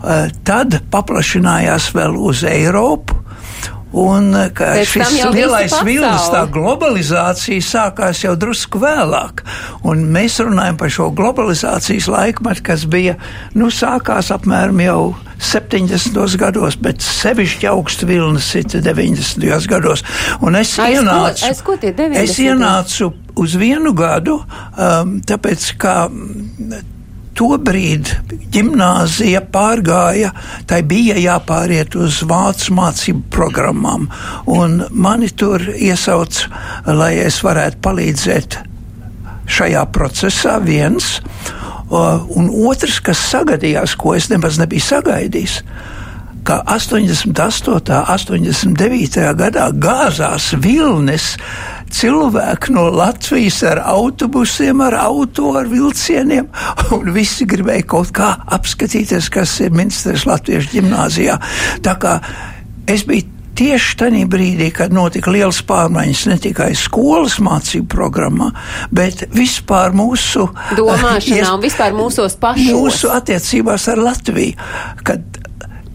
Eh, 0.00 0.30
tad 0.48 0.80
paplašinājās 0.92 1.90
vēl 1.96 2.16
uz 2.16 2.44
Eiropu. 2.48 3.19
Un 3.90 4.30
šis 4.86 5.16
lielais 5.34 5.74
vilnis, 5.86 6.28
tā 6.30 6.44
globalizācija 6.52 7.64
sākās 7.64 8.22
jau 8.22 8.36
drusku 8.38 8.78
vēlāk. 8.82 9.42
Un 9.82 10.04
mēs 10.14 10.38
runājam 10.44 10.78
par 10.78 10.92
šo 10.94 11.08
globalizācijas 11.16 12.06
laikmetu, 12.10 12.62
kas 12.70 12.86
bija, 12.90 13.16
nu, 13.58 13.70
sākās 13.74 14.30
apmēram 14.34 14.78
jau 14.84 15.00
70. 15.40 16.36
gados, 16.38 16.76
bet 16.78 17.02
sevišķi 17.02 17.70
augstu 17.72 18.06
vilnis 18.06 18.52
ir 18.60 18.68
90. 18.70 19.66
gados. 19.70 20.04
Un 20.44 20.60
es 20.60 20.76
aiz 20.78 21.00
ienācu, 21.00 21.42
ko, 21.42 21.48
aiz 21.48 21.64
ko 21.66 22.22
es 22.22 22.38
ienācu 22.38 23.10
uz 23.40 23.58
vienu 23.58 23.94
gadu, 23.96 24.38
um, 24.76 25.18
tāpēc, 25.26 25.70
ka 25.80 25.96
tobrīd 27.40 28.10
gimnāzija 28.52 29.40
pārgāja, 29.52 30.32
tai 30.68 30.82
bija 30.86 31.16
jāpāriet 31.20 31.96
uz 31.96 32.20
vācu 32.28 32.74
mācību 32.76 33.24
programmām, 33.32 34.08
un 34.50 34.82
mani 34.90 35.30
tur 35.32 35.64
iesauc, 35.72 36.42
lai 36.86 37.14
es 37.22 37.40
varētu 37.46 37.80
palīdzēt 37.86 38.58
šajā 39.50 39.86
procesā 39.94 40.58
viens, 40.62 41.16
un 41.90 42.52
otrs, 42.68 43.00
kas 43.02 43.22
sagadījās, 43.32 43.96
ko 43.98 44.14
es 44.18 44.28
nemaz 44.30 44.60
nebiju 44.60 44.86
sagaidījis 44.90 45.62
ka 46.44 46.62
88. 46.66 48.32
un 48.32 48.46
89. 48.48 49.24
gadā 49.36 49.66
gāzās 49.76 50.50
vilnis 50.56 51.34
cilvēki 51.94 52.74
no 52.76 52.86
Latvijas 52.94 53.60
ar 53.66 53.82
autobusiem, 53.92 54.80
ar 54.84 54.96
auto, 55.00 55.54
ar 55.58 55.68
vilcieniem, 55.70 56.48
un 56.96 57.12
visi 57.14 57.48
gribēja 57.48 57.88
kaut 57.96 58.14
kā 58.16 58.32
apskatīties, 58.58 59.30
kas 59.32 59.58
ir 59.64 59.74
Minstras 59.76 60.26
Latviešu 60.28 60.76
ģimnāzijā. 60.78 61.36
Tā 61.84 61.98
kā 62.00 62.16
es 62.90 63.04
biju 63.08 63.28
tieši 63.60 63.96
tajā 64.00 64.24
brīdī, 64.30 64.70
kad 64.72 64.94
notika 64.94 65.32
liels 65.32 65.60
pārmaiņas 65.68 66.22
ne 66.30 66.38
tikai 66.40 66.70
skolas 66.78 67.36
mācību 67.44 67.88
programmā, 67.92 68.50
bet 68.94 69.26
vispār 69.34 69.92
mūsu 69.96 70.46
domāšanā 70.78 71.52
un 71.56 71.64
vispār 71.64 71.96
mūsos 71.96 72.38
pašos. 72.40 72.70
Mūsu 72.72 73.12
attiecībās 73.12 73.88
ar 73.92 74.00
Latviju, 74.06 74.56
kad 75.04 75.39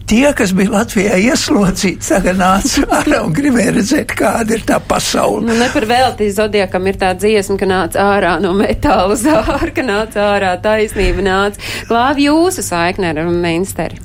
tie, 0.06 0.30
kas 0.36 0.52
bija 0.56 0.72
Latvijā 0.78 1.18
ieslodzīti, 1.30 2.06
tagad 2.06 2.38
nāca 2.40 2.86
ārā 3.00 3.20
un 3.26 3.34
gribēja 3.36 3.74
redzēt, 3.76 4.14
kāda 4.18 4.56
ir 4.56 4.64
tā 4.68 4.78
pasaule. 4.80 5.44
Nu, 5.48 5.56
ne 5.58 5.68
par 5.74 5.86
velti 5.90 6.30
Zodiekam 6.34 6.86
ir 6.90 6.98
tā 7.00 7.12
dziesma, 7.18 7.58
ka 7.60 7.70
nāca 7.70 8.08
ārā 8.14 8.36
no 8.42 8.54
metāla 8.56 9.18
zāra, 9.18 9.70
ka 9.74 9.86
nāca 9.86 10.30
ārā 10.34 10.56
taisnība 10.62 11.24
nāca. 11.26 11.62
Klāv 11.90 12.22
jūsu 12.22 12.64
saikne 12.66 13.14
ar 13.14 13.24
Mainsteri. 13.30 14.02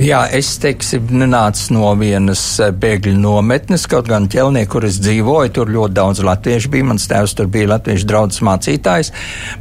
Jā, 0.00 0.22
es 0.32 0.54
teiksim, 0.56 1.10
nenācu 1.20 1.74
no 1.76 1.90
vienas 2.00 2.40
eh, 2.64 2.70
bēgļu 2.72 3.12
nometnes, 3.20 3.84
kaut 3.92 4.08
gan 4.08 4.24
ķelnie, 4.32 4.64
kur 4.72 4.86
es 4.88 4.96
dzīvoju, 5.04 5.52
tur 5.52 5.68
ļoti 5.68 5.96
daudz 5.98 6.22
latviešu 6.24 6.72
bija. 6.72 6.88
Mans 6.88 7.04
tēvs 7.10 7.36
tur 7.36 7.50
bija 7.52 7.74
latviešu 7.74 8.08
draugs 8.08 8.40
mācītājs. 8.40 9.12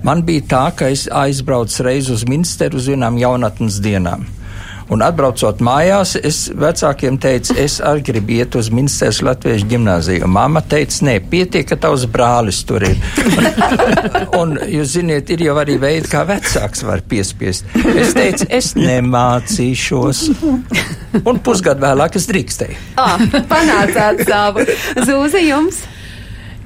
Man 0.07 0.23
bija 0.27 0.47
tā, 0.53 0.65
ka 0.79 0.87
es 0.95 1.09
aizbraucu 1.11 1.83
reiz 1.83 2.07
uz 2.15 2.23
Minsteru 2.31 2.79
uz 2.79 2.87
vienām 2.93 3.19
jaunatnes 3.19 3.83
dienām. 3.83 4.23
Un 4.91 4.99
atbraucot 5.05 5.61
mājās, 5.63 6.17
es 6.19 6.41
vecākiem 6.59 7.15
teicu, 7.21 7.55
es 7.61 7.77
arī 7.85 8.03
gribu 8.09 8.33
iet 8.41 8.57
uz 8.59 8.67
Minstras 8.75 9.21
Latviešu 9.23 9.69
ģimnāziju. 9.71 10.27
Mama 10.27 10.59
teica, 10.67 11.05
nē, 11.07 11.13
pietiek, 11.31 11.63
ka 11.69 11.77
tavs 11.79 12.03
brālis 12.11 12.59
tur 12.67 12.83
ir. 12.83 12.99
un, 14.41 14.57
jūs 14.67 14.97
ziniet, 14.97 15.31
ir 15.31 15.45
jau 15.47 15.55
arī 15.61 15.77
veidi, 15.79 16.11
kā 16.11 16.25
vecāks 16.27 16.83
var 16.83 17.05
piespiest. 17.07 17.71
Es 17.95 18.11
teicu, 18.17 18.49
es 18.51 18.73
nemācīšos. 18.75 20.25
Un 21.23 21.39
pusgadu 21.39 21.87
vēlāk 21.87 22.19
es 22.19 22.27
drīkstēju. 22.27 22.83
Ah, 22.99 23.15
panācāt 23.47 24.25
savu. 24.27 24.67
Zūzi 24.99 25.47
jums! 25.47 25.85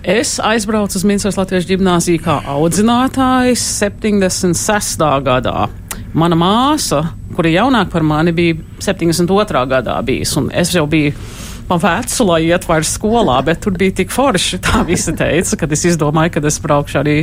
Es 0.06 0.36
aizbraucu 0.42 0.98
uz 0.98 1.06
Minstras 1.06 1.38
Latviešu 1.38 1.76
ģimnāziju 1.76 2.26
kā 2.26 2.42
audzinātājs 2.58 3.62
76. 3.80 5.02
gadā. 5.26 5.66
Mana 6.16 6.38
māsa, 6.40 7.02
kura 7.36 7.52
ir 7.52 7.58
jaunāka 7.58 7.92
par 7.92 8.06
mani, 8.08 8.32
bija 8.36 8.56
72. 8.80 9.66
gadā 9.68 9.98
bijis, 10.06 10.32
un 10.40 10.48
es 10.56 10.72
jau 10.72 10.86
biju 10.88 11.12
pa 11.68 11.76
vecu, 11.82 12.26
lai 12.30 12.44
iet 12.46 12.68
vairs 12.70 12.94
skolā, 12.96 13.40
bet 13.44 13.64
tur 13.66 13.76
bija 13.76 13.98
tik 14.00 14.14
forši, 14.14 14.62
tā 14.64 14.86
visi 14.88 15.16
teica, 15.18 15.58
kad 15.60 15.72
es 15.76 15.86
izdomāju, 15.92 16.36
ka 16.36 16.44
es 16.48 16.60
braukšu 16.62 17.00
arī 17.02 17.16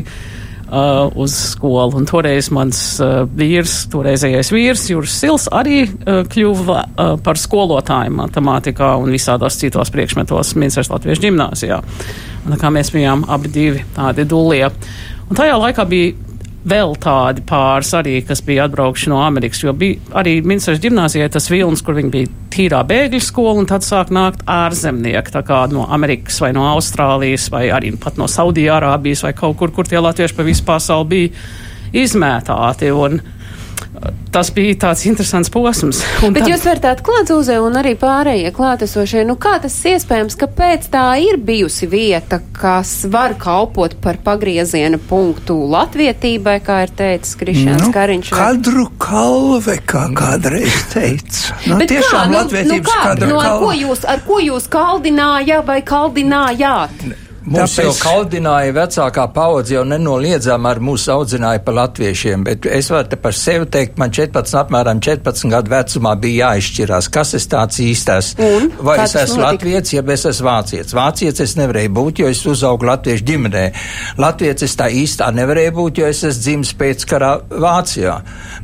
uh, 0.72 1.06
uz 1.14 1.36
skolu. 1.52 1.96
Un 2.00 2.08
toreiz 2.10 2.50
mans 2.54 2.80
uh, 3.00 3.22
vīrs, 3.38 3.76
toreizējais 3.92 4.50
vīrs, 4.52 4.88
Juris 4.92 5.14
Sils, 5.22 5.46
arī 5.54 5.84
uh, 5.86 6.22
kļuva 6.28 6.80
uh, 6.82 7.14
par 7.22 7.40
skolotāju 7.40 8.12
matemātikā 8.18 8.92
un 9.00 9.14
visādos 9.14 9.56
citos 9.60 9.92
priekšmetos 9.94 10.52
Minstras 10.60 10.90
Latviešu 10.92 11.28
ģimnāzijā. 11.28 11.80
Un, 12.42 12.58
kā 12.58 12.74
mēs 12.74 12.92
bijām 12.92 13.24
abi 13.30 13.52
divi 13.54 13.86
tādi 13.96 14.26
dulie. 14.28 14.66
Un 15.28 15.38
tajā 15.38 15.56
laikā 15.56 15.86
bija 15.88 16.31
vēl 16.68 16.94
tādi 17.02 17.42
pāris 17.46 17.90
arī, 17.98 18.16
kas 18.26 18.42
bija 18.46 18.66
atbraukuši 18.68 19.10
no 19.10 19.18
Amerikas, 19.24 19.62
jo 19.64 19.74
bija 19.76 19.98
arī 20.22 20.36
ministrs 20.46 20.80
ģimnāzijai 20.82 21.28
tas 21.32 21.48
vilnis, 21.50 21.82
kur 21.82 21.96
viņi 21.98 22.12
bija 22.12 22.30
tīrā 22.52 22.82
bēgļu 22.86 23.22
skola, 23.24 23.56
un 23.62 23.68
tad 23.70 23.86
sāk 23.86 24.12
nākt 24.14 24.44
ārzemnieki, 24.50 25.34
tā 25.34 25.42
kā 25.46 25.64
no 25.72 25.88
Amerikas 25.90 26.38
vai 26.42 26.52
no 26.56 26.68
Austrālijas 26.74 27.48
vai 27.52 27.66
arī 27.74 27.92
pat 27.98 28.20
no 28.20 28.30
Saudijārābijas 28.30 29.24
vai 29.26 29.34
kaut 29.38 29.58
kur, 29.60 29.74
kur 29.74 29.88
tie 29.88 30.02
latvieši 30.02 30.38
pa 30.38 30.46
visu 30.46 30.66
pasauli 30.68 31.10
bija 31.12 32.02
izmētāti. 32.04 32.92
Un, 32.94 33.18
tas 34.32 34.48
bija 34.54 34.74
tāds 34.86 35.04
interesants 35.08 35.50
posms. 35.52 36.00
Un 36.24 36.32
Bet 36.32 36.46
tad... 36.46 36.52
jūs 36.52 36.64
varat 36.64 36.86
atklāt 36.94 37.28
Zūzē 37.28 37.58
un 37.62 37.76
arī 37.76 37.92
pārējie 38.00 38.52
klātesošie, 38.56 39.24
nu 39.28 39.36
kā 39.40 39.58
tas 39.62 39.76
iespējams, 39.92 40.36
kāpēc 40.40 40.88
tā 40.92 41.04
ir 41.20 41.38
bijusi 41.42 41.88
vieta, 41.92 42.40
kas 42.56 42.94
var 43.12 43.36
kalpot 43.40 43.98
par 44.02 44.18
pagrieziena 44.24 45.00
punktu 45.10 45.58
latvietībai, 45.72 46.58
kā 46.64 46.82
ir 46.86 46.94
teicis 46.96 47.36
Krišāns 47.40 47.86
nu, 47.86 47.90
Kariņš? 47.94 48.32
Kadru 48.32 48.86
kalve, 49.02 49.76
kā 49.84 50.06
kādreiz 50.16 50.86
teica. 50.94 51.58
Nu, 51.68 51.76
Bet 51.82 51.92
tiešām 51.92 52.16
kā, 52.16 52.30
nu, 52.30 52.38
latvietības 52.40 52.78
nu, 52.78 52.86
kā, 52.88 53.02
kadru 53.10 53.28
nu, 53.34 53.42
ar 53.42 53.50
kalve. 53.50 53.66
Ko 53.66 53.76
jūs, 53.82 54.06
ar 54.08 54.24
ko 54.26 54.40
jūs 54.42 54.70
kaldināja 54.72 55.60
vai 55.68 55.82
kaldinājāt? 55.86 57.04
Ne. 57.10 57.21
Mums 57.42 57.74
Tāpēc... 57.74 57.86
jau 57.86 57.92
kaldināja 57.98 58.74
vecākā 58.76 59.24
paudze, 59.34 59.74
jau 59.74 59.82
nenoliedzām 59.88 60.66
ar 60.68 60.78
mūsu 60.84 61.10
audzināja 61.14 61.62
par 61.66 61.74
latviešiem, 61.80 62.44
bet 62.46 62.66
es 62.70 62.90
varu 62.92 63.10
te 63.10 63.18
par 63.18 63.34
sevi 63.34 63.66
teikt, 63.72 63.96
man 63.98 64.12
14, 64.14 64.54
apmēram 64.60 65.00
14 65.02 65.50
gadu 65.50 65.72
vecumā 65.72 66.14
bija 66.22 66.52
jāizšķirās, 66.52 67.08
kas 67.12 67.34
es 67.38 67.48
tāds 67.50 67.80
īstais. 67.82 68.32
Un? 68.38 68.68
Vai 68.86 69.00
es 69.02 69.16
esmu 69.18 69.42
latviets, 69.42 69.94
ja 69.96 70.04
es 70.14 70.26
esmu 70.30 70.48
vācietis. 70.48 70.94
Vācietis 70.94 71.46
es 71.46 71.56
nevarēju 71.58 71.92
būt, 71.98 72.22
jo 72.22 72.30
es 72.30 72.44
uzaugu 72.46 72.86
latviešu 72.86 73.26
ģimenē. 73.32 73.64
Latvietis 74.22 74.78
tā 74.78 74.90
īstā 75.02 75.32
nevarēja 75.34 75.74
būt, 75.74 76.02
jo 76.02 76.12
es 76.12 76.22
esmu 76.28 76.46
dzimis 76.46 76.72
pēc 76.78 77.06
karā 77.10 77.32
Vācijā. 77.50 78.16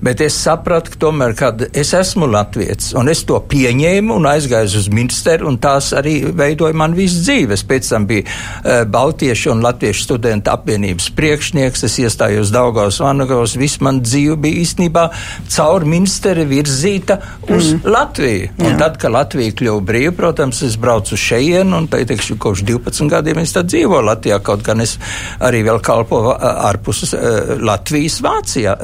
Bet 0.04 0.22
es 0.22 0.38
sapratu, 0.38 0.94
ka 0.94 1.02
tomēr, 1.08 1.34
kad 1.38 1.66
es 1.72 1.92
esmu 1.98 2.30
latviets, 2.30 2.92
un 2.98 3.10
es 3.10 3.24
to 3.26 3.40
pieņēmu 3.50 4.20
un 4.20 4.30
aizgāju 4.30 4.70
uz 4.78 4.88
Minsteru, 4.94 5.50
un 5.50 5.58
tās 5.62 5.90
arī 5.98 6.20
veidoja 6.30 6.78
man 6.78 6.94
visu 6.98 7.24
dzīvi. 7.26 7.58
Es 7.58 7.66
pēc 7.66 7.90
tam 7.90 8.06
biju 8.06 8.26
Eh, 8.67 8.67
Baltiešu 8.88 9.52
un 9.54 9.62
Latviešu 9.64 10.04
studentu 10.04 10.52
apvienības 10.52 11.08
priekšnieks, 11.16 11.84
es 11.88 11.98
iestājos 12.02 12.52
Daugavas 12.54 13.00
Vanagavas, 13.02 13.56
viss 13.58 13.80
man 13.84 14.02
dzīve 14.04 14.36
bija 14.42 14.62
īstenībā 14.62 15.08
caur 15.54 15.86
ministeri 15.88 16.44
virzīta 16.48 17.18
uz 17.48 17.72
mm. 17.74 17.88
Latviju. 17.88 18.52
Un 18.58 18.70
Jā. 18.72 18.76
tad, 18.84 19.00
kad 19.00 19.14
Latvija 19.14 19.56
kļuva 19.58 19.84
brīva, 19.90 20.14
protams, 20.18 20.62
es 20.66 20.78
braucu 20.80 21.16
uz 21.16 21.24
šejienu 21.24 21.82
un, 21.82 21.88
teikšu, 21.88 22.38
kopš 22.40 22.64
12 22.68 23.12
gadiem 23.12 23.42
es 23.42 23.56
tad 23.56 23.70
dzīvoju 23.72 24.06
Latvijā, 24.10 24.40
kaut 24.44 24.64
gan 24.66 24.84
es 24.84 24.98
arī 25.40 25.64
vēl 25.66 25.82
kalpoju 25.84 26.36
ārpus 26.68 27.04
uh, 27.10 27.54
Latvijas 27.64 28.20
Vācijā. 28.24 28.78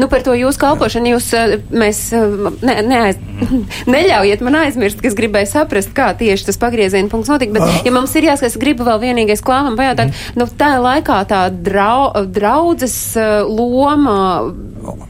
Nu, 0.00 0.08
par 0.08 0.22
to 0.26 0.34
jūsu 0.36 0.60
kalpošanu 0.62 1.14
jūs, 1.14 1.28
eh, 1.36 1.56
mēs, 1.70 2.00
eh, 2.16 2.38
ne, 2.64 2.76
neaiz, 2.88 3.18
neļaujiet 3.94 4.44
man 4.44 4.58
aizmirst, 4.62 5.02
ka 5.02 5.10
es 5.10 5.18
gribēju 5.18 5.50
saprast, 5.50 5.92
kā 5.96 6.10
tieši 6.18 6.48
tas 6.48 6.60
pagrieziena 6.60 7.12
punkts 7.12 7.32
notika, 7.32 7.58
bet, 7.58 7.66
ah. 7.66 7.82
ja 7.86 7.94
mums 7.94 8.14
ir 8.18 8.28
jāskatās, 8.30 8.58
gribu 8.60 8.86
vēl 8.88 9.02
vienīgais 9.04 9.44
klāvam 9.44 9.76
pajautāt, 9.78 10.12
mm. 10.12 10.40
nu, 10.40 10.48
tā 10.58 10.72
laikā 10.82 11.20
tā 11.30 11.44
drau, 11.52 12.10
draudzes 12.24 12.98
eh, 13.20 13.38
loma 13.44 14.18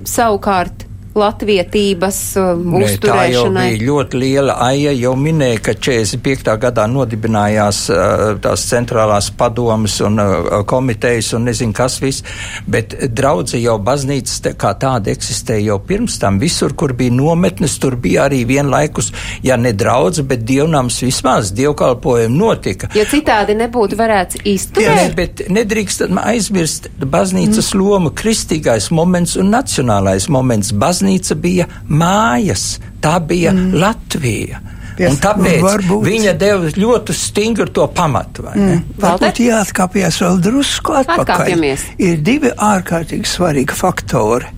savukārt 0.08 0.87
latvietības 1.16 2.18
uh, 2.38 2.50
uzturēšanai? 2.58 3.64
Tā 3.64 3.76
bija 3.76 3.88
ļoti 3.88 4.20
liela 4.20 4.56
aija, 4.68 4.92
jau 4.96 5.14
minēja, 5.18 5.60
ka 5.68 5.74
45. 5.74 6.52
gadā 6.62 6.86
nodibinājās 6.90 7.80
uh, 7.92 8.24
tās 8.42 8.64
centrālās 8.68 9.30
padomas 9.38 9.98
un 10.04 10.20
uh, 10.22 10.50
komitejas 10.68 11.32
un 11.38 11.48
nezinu 11.48 11.74
kas 11.76 11.98
viss, 12.02 12.24
bet 12.68 12.96
draudze 13.14 13.60
jau 13.60 13.78
baznīcas 13.82 14.42
te, 14.44 14.54
kā 14.58 14.74
tāda 14.78 15.12
eksistēja 15.14 15.72
jau 15.72 15.78
pirms 15.88 16.18
tam. 16.22 16.38
Visur, 16.42 16.74
kur 16.78 16.94
bija 16.98 17.14
nometnes, 17.14 17.78
tur 17.82 17.96
bija 17.96 18.28
arī 18.28 18.44
vienlaikus, 18.48 19.10
ja 19.42 19.58
ne 19.60 19.72
draudze, 19.72 20.24
bet 20.28 20.44
dievnams 20.48 21.00
vismaz 21.02 21.52
dievkalpojumi 21.56 22.38
notika. 22.38 22.92
Jo 22.96 23.06
citādi 23.08 23.56
nebūtu 23.58 23.98
varēts 23.98 24.42
izturēt. 24.44 24.94
Ne, 24.98 25.08
bet 25.16 25.44
nedrīkst 25.52 26.06
aizmirst 26.22 26.90
baznīcas 27.02 27.72
mm. 27.72 27.82
lomu, 27.82 28.14
kristīgais 28.14 28.90
moments 28.94 29.36
un 29.40 29.50
nacionālais 29.54 30.28
moments. 30.32 30.72
Baznīca 30.78 30.97
baznīca 30.98 31.36
bija 31.38 31.66
mājas, 31.88 32.78
tā 33.00 33.18
bija 33.20 33.52
mm. 33.52 33.78
Latvija. 33.78 34.60
Yes. 34.98 35.12
Un 35.12 35.18
tāpēc 35.22 35.62
Varbūt. 35.62 36.06
viņa 36.08 36.32
deva 36.34 36.70
ļoti 36.74 37.14
stingru 37.14 37.68
to 37.70 37.86
pamatu. 37.94 38.48
Mm. 38.50 38.80
Varbūt 38.98 39.38
jāatkāpjas 39.44 40.18
vēl 40.24 40.40
drusku 40.42 40.96
atpakaļ. 40.98 41.54
Ir 42.02 42.18
divi 42.26 42.50
ārkārtīgi 42.50 43.30
svarīgi 43.30 43.78
faktori. 43.78 44.50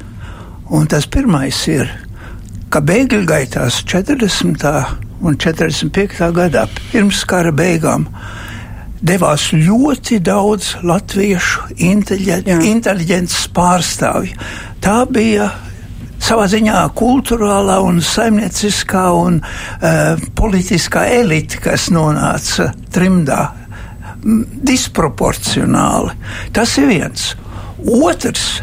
Un 0.72 0.86
tas 0.88 1.04
pirmais 1.10 1.58
ir, 1.68 1.90
ka 2.72 2.80
bēgļu 2.80 3.26
gaitās 3.28 3.82
40. 3.84 4.64
un 5.20 5.36
45. 5.36 6.30
gadā 6.32 6.64
pirms 6.88 7.24
kara 7.28 7.52
beigām 7.52 8.06
devās 9.04 9.50
ļoti 9.52 10.20
daudz 10.24 10.76
latviešu 10.84 11.74
inteliģents 11.84 13.42
pārstāvju. 13.56 14.38
Tā 14.80 15.02
bija 15.10 15.50
savā 16.20 16.46
ziņā 16.52 16.82
kultūrālā 16.98 17.80
un 17.84 18.00
saimnieciskā 18.04 19.04
un 19.16 19.40
uh, 19.40 20.20
politiskā 20.38 21.06
elite, 21.20 21.60
kas 21.64 21.88
nonāca 21.94 22.70
trimdā, 22.92 23.42
disproporcionāli. 24.70 26.16
Tas 26.52 26.76
ir 26.80 26.90
viens. 26.90 27.30
Otrs, 27.80 28.60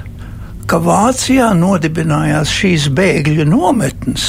ka 0.69 0.79
Vācijā 0.83 1.49
nodibinājās 1.57 2.51
šīs 2.53 2.87
bēgļu 2.93 3.47
nometnes, 3.49 4.27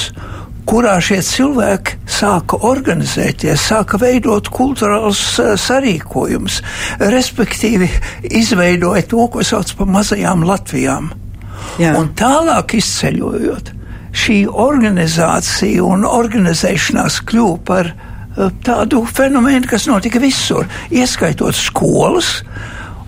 kurā 0.68 0.98
šie 1.02 1.20
cilvēki 1.24 1.98
sāka 2.08 2.60
organizēties, 2.68 3.68
sāka 3.70 4.00
veidot 4.00 4.50
kultūrālus 4.52 5.20
sarīkojumus, 5.60 6.60
respektīvi 7.00 7.88
izveidoja 8.40 9.06
to, 9.08 9.24
ko 9.32 9.44
sauc 9.44 9.72
par 9.78 9.90
mazajām 9.98 10.44
Latvijām. 10.48 11.10
Jā. 11.78 11.94
Un 11.98 12.10
tālāk 12.18 12.74
izceļojot, 12.78 13.72
šī 14.18 14.38
organizācija 14.50 15.84
un 15.86 16.06
organizēšanās 16.08 17.20
kļuva 17.28 17.60
par 17.68 17.92
uh, 17.92 18.48
tādu 18.66 19.04
fenomenu, 19.06 19.68
kas 19.70 19.86
notika 19.90 20.22
visur, 20.22 20.66
ieskaitot 20.90 21.56
skolas. 21.58 22.40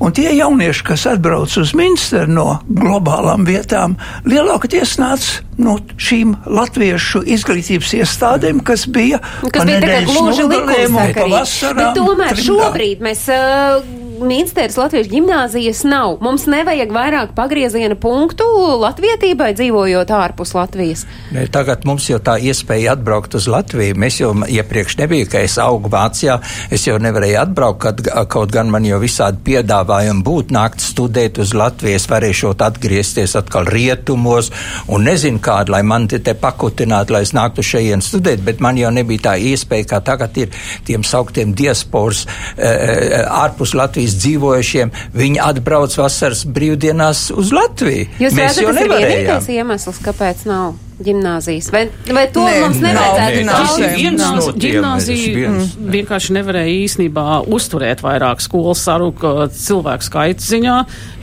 Un 0.00 0.14
tie 0.16 0.30
jaunieši, 0.32 0.84
kas 0.86 1.02
atbrauc 1.10 1.52
uz 1.60 1.74
Minsteru 1.76 2.32
no 2.32 2.46
globālām 2.64 3.42
vietām, 3.44 3.98
lielākoties 4.24 4.94
nāca 4.96 5.42
no 5.60 5.74
šīm 6.00 6.32
latviešu 6.48 7.20
izglītības 7.36 7.92
iestādēm, 7.98 8.62
kas 8.64 8.86
bija, 8.88 9.20
kas 9.52 9.68
bija 9.68 10.00
gluži 10.08 10.46
likumsakarīgi. 10.48 11.74
Tomēr 11.98 12.32
trimdā. 12.32 12.46
šobrīd 12.46 13.04
mēs 13.04 13.26
uh, 13.34 13.84
Mīnstēras 14.20 14.76
latviešu 14.76 15.10
ģimnāzijas 15.14 15.82
nav. 15.88 16.18
Mums 16.24 16.44
nevajag 16.50 16.92
vairāk 16.92 17.32
pagrieziena 17.36 17.96
punktu 17.98 18.44
latvietībai 18.82 19.50
dzīvojot 19.56 20.12
ārpus 20.12 20.52
Latvijas. 20.56 21.06
Ne, 21.32 21.46
tagad 21.52 21.86
mums 21.88 22.08
jau 22.10 22.18
tā 22.22 22.36
iespēja 22.40 22.94
atbraukt 22.96 23.34
uz 23.38 23.48
Latviju. 23.50 23.96
Mēs 24.00 24.20
jau 24.20 24.32
iepriekš 24.44 24.98
nebija, 25.00 25.28
ka 25.32 25.44
es 25.46 25.56
augu 25.62 25.90
Vācijā, 25.92 26.36
es 26.72 26.84
jau 26.88 26.98
nevarēju 27.00 27.38
atbraukt, 27.40 27.80
kad, 27.82 28.02
kaut 28.30 28.52
gan 28.52 28.70
man 28.72 28.84
jau 28.86 29.00
visādi 29.02 29.40
piedāvājumi 29.50 30.24
būt, 30.26 30.52
nākt 30.54 30.84
studēt 30.84 31.40
uz 31.40 31.54
Latvijas, 31.56 32.08
varēšot 32.10 32.64
atgriezties 32.66 33.36
atkal 33.40 33.68
rietumos 33.72 34.52
un 34.88 35.08
nezinu 35.08 35.40
kādu, 35.42 35.74
lai 35.74 35.82
man 35.86 36.08
te, 36.10 36.20
te 36.20 36.36
pakutinātu, 36.36 37.16
lai 37.16 37.24
es 37.26 37.34
nāktu 37.36 37.64
šeit 37.64 38.04
studēt, 38.04 38.42
bet 38.44 38.60
man 38.60 38.78
jau 38.78 38.90
nebija 38.92 39.30
tā 39.30 39.34
iespēja, 39.40 39.88
kā 39.94 40.00
tagad 40.04 40.36
ir 40.38 40.52
tiem 40.86 41.04
sauktiem 41.06 41.54
diasporas 41.56 42.26
e, 42.26 42.68
e, 42.68 43.22
ārpus 43.24 43.72
Latvijas 43.78 44.09
Latvijas 44.10 44.18
dzīvojušiem, 44.20 44.90
viņi 45.14 45.40
atbrauc 45.42 45.94
vasaras 45.98 46.44
brīvdienās 46.46 47.30
uz 47.34 47.52
Latviju. 47.52 48.08
Jūs 48.18 48.34
Mēs 48.34 48.58
redzat, 48.58 48.74
tas 48.74 48.82
ir 48.82 48.94
vienīgais 48.94 49.50
iemesls, 49.54 50.00
kāpēc 50.04 50.46
nav 50.48 50.74
ģimnāzijas. 51.04 51.70
Vai, 51.74 51.84
vai 52.10 52.26
to 52.32 52.44
nē, 52.46 52.56
mums 52.64 52.80
nevajadzētu 52.84 53.44
darīt? 53.48 54.60
Ģimnāzija 54.64 55.54
vienkārši 55.96 56.36
nevarēja 56.36 56.76
īstenībā 56.84 57.26
uzturēt 57.50 58.04
vairāk 58.04 58.42
skolas 58.44 58.84
saruku 58.86 59.32
cilvēku 59.56 60.06
skaita 60.06 60.44
ziņā, 60.44 60.76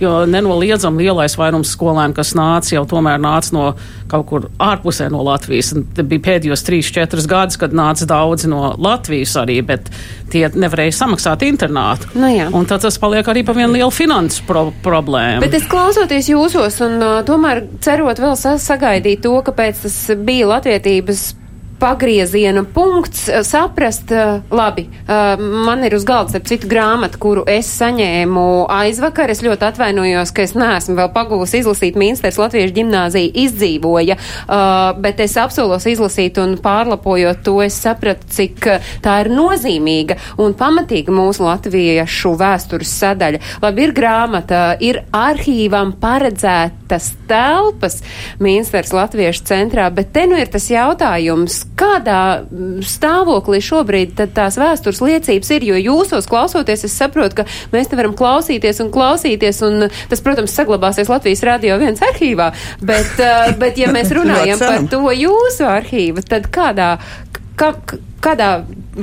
jo 0.03 0.13
nenoliedzam 0.29 0.97
lielais 0.99 1.37
vairums 1.39 1.73
skolēnu, 1.75 2.17
kas 2.17 2.33
nāca, 2.37 2.73
jau 2.75 2.85
tomēr 2.89 3.21
nāca 3.21 3.55
no 3.55 3.67
kaut 4.07 4.27
kur 4.29 4.47
ārpusē 4.63 5.09
no 5.11 5.23
Latvijas. 5.27 5.73
Un 5.75 5.87
te 5.95 6.05
bija 6.07 6.25
pēdējos 6.29 6.63
3-4 6.67 7.27
gadus, 7.29 7.59
kad 7.59 7.75
nāca 7.75 8.07
daudzi 8.09 8.49
no 8.51 8.71
Latvijas 8.79 9.35
arī, 9.41 9.59
bet 9.67 9.91
tie 10.31 10.47
nevarēja 10.51 10.95
samaksāt 10.95 11.43
internātu. 11.47 12.09
Nu, 12.17 12.29
jā. 12.31 12.47
un 12.55 12.67
tad 12.67 12.83
tas 12.83 12.97
paliek 12.99 13.27
arī 13.31 13.43
par 13.47 13.57
vienu 13.57 13.75
lielu 13.75 13.91
finansu 13.93 14.43
pro 14.47 14.67
problēmu. 14.83 15.41
Bet 15.43 15.55
es 15.59 15.67
klausoties 15.69 16.29
jūsos 16.31 16.79
un 16.85 16.97
uh, 16.99 17.19
tomēr 17.27 17.63
cerot 17.83 18.19
vēl 18.21 18.35
sa 18.39 18.55
sagaidīt 18.61 19.23
to, 19.25 19.33
ka 19.45 19.53
pēc 19.55 19.66
tas 19.75 19.97
bija 20.27 20.47
latvietības 20.53 21.29
pagrieziena 21.79 22.63
punkts 22.73 23.27
eh, 23.29 23.43
saprast, 23.43 24.11
eh, 24.11 24.41
labi, 24.51 24.89
eh, 25.07 25.37
man 25.37 25.83
ir 25.83 25.95
uz 25.95 26.05
galda 26.05 26.39
ar 26.39 26.45
citu 26.47 26.67
grāmatu, 26.69 27.19
kuru 27.21 27.43
es 27.47 27.69
saņēmu 27.79 28.65
aizvakar. 28.73 29.29
Es 29.29 29.43
ļoti 29.45 29.67
atvainojos, 29.69 30.33
ka 30.33 30.45
es 30.45 30.55
neesmu 30.57 30.97
vēl 30.97 31.11
pagūsi 31.13 31.61
izlasīt 31.61 31.97
Minsters 31.99 32.39
Latviešu 32.41 32.73
ģimnāzija 32.77 33.33
izdzīvoja, 33.43 34.17
bet 35.01 35.19
es 35.23 35.35
apsolos 35.39 35.85
izlasīt 35.89 36.37
un 36.41 36.55
pārlapojot 36.61 37.41
to, 37.45 37.57
es 37.65 37.77
sapratu, 37.81 38.27
cik 38.33 38.67
tā 39.03 39.15
ir 39.23 39.29
nozīmīga 39.33 40.17
un 40.43 40.55
pamatīga 40.57 41.13
mūsu 41.13 41.45
latviešu 41.45 42.33
vēstures 42.39 42.93
sadaļa. 43.01 43.41
Labi, 43.63 43.87
ir 43.87 43.95
grāmata, 43.97 44.63
ir 44.83 45.01
arhīvam 45.15 45.93
paredzētas 46.01 47.13
telpas 47.29 48.01
Minsters 48.43 48.93
Latviešu 48.95 49.47
centrā, 49.47 49.89
bet 49.93 50.13
te 50.15 50.27
nu 50.29 50.39
ir 50.39 50.51
tas 50.51 50.69
jautājums, 50.71 51.66
kādā 51.77 52.21
mm, 52.43 52.81
stāvoklī 52.87 53.59
šobrīd 53.63 54.17
tās 54.35 54.57
vēstures 54.59 55.01
liecības 55.03 55.51
ir, 55.55 55.67
jo 55.71 55.79
jūsos 55.81 56.29
klausoties, 56.29 56.85
es 56.87 56.97
saprotu, 56.97 57.41
ka 57.41 57.47
mēs 57.73 57.91
te 57.91 57.99
varam 57.99 58.15
klausīties 58.17 58.81
un 58.83 58.91
klausīties, 58.93 59.61
un 59.67 59.87
tas, 60.11 60.23
protams, 60.25 60.55
saglabāsies 60.55 61.11
Latvijas 61.11 61.45
radio 61.47 61.77
viens 61.81 62.01
arhīvā, 62.03 62.51
bet, 62.81 63.13
uh, 63.21 63.51
bet 63.59 63.79
ja 63.81 63.91
mēs 63.93 64.13
runājam 64.17 64.61
par 64.61 64.89
to 64.91 65.03
jūsu 65.15 65.67
arhīvu, 65.69 66.25
tad 66.27 66.49
kādā, 66.53 66.95
ka, 67.59 67.73
kādā 68.23 68.51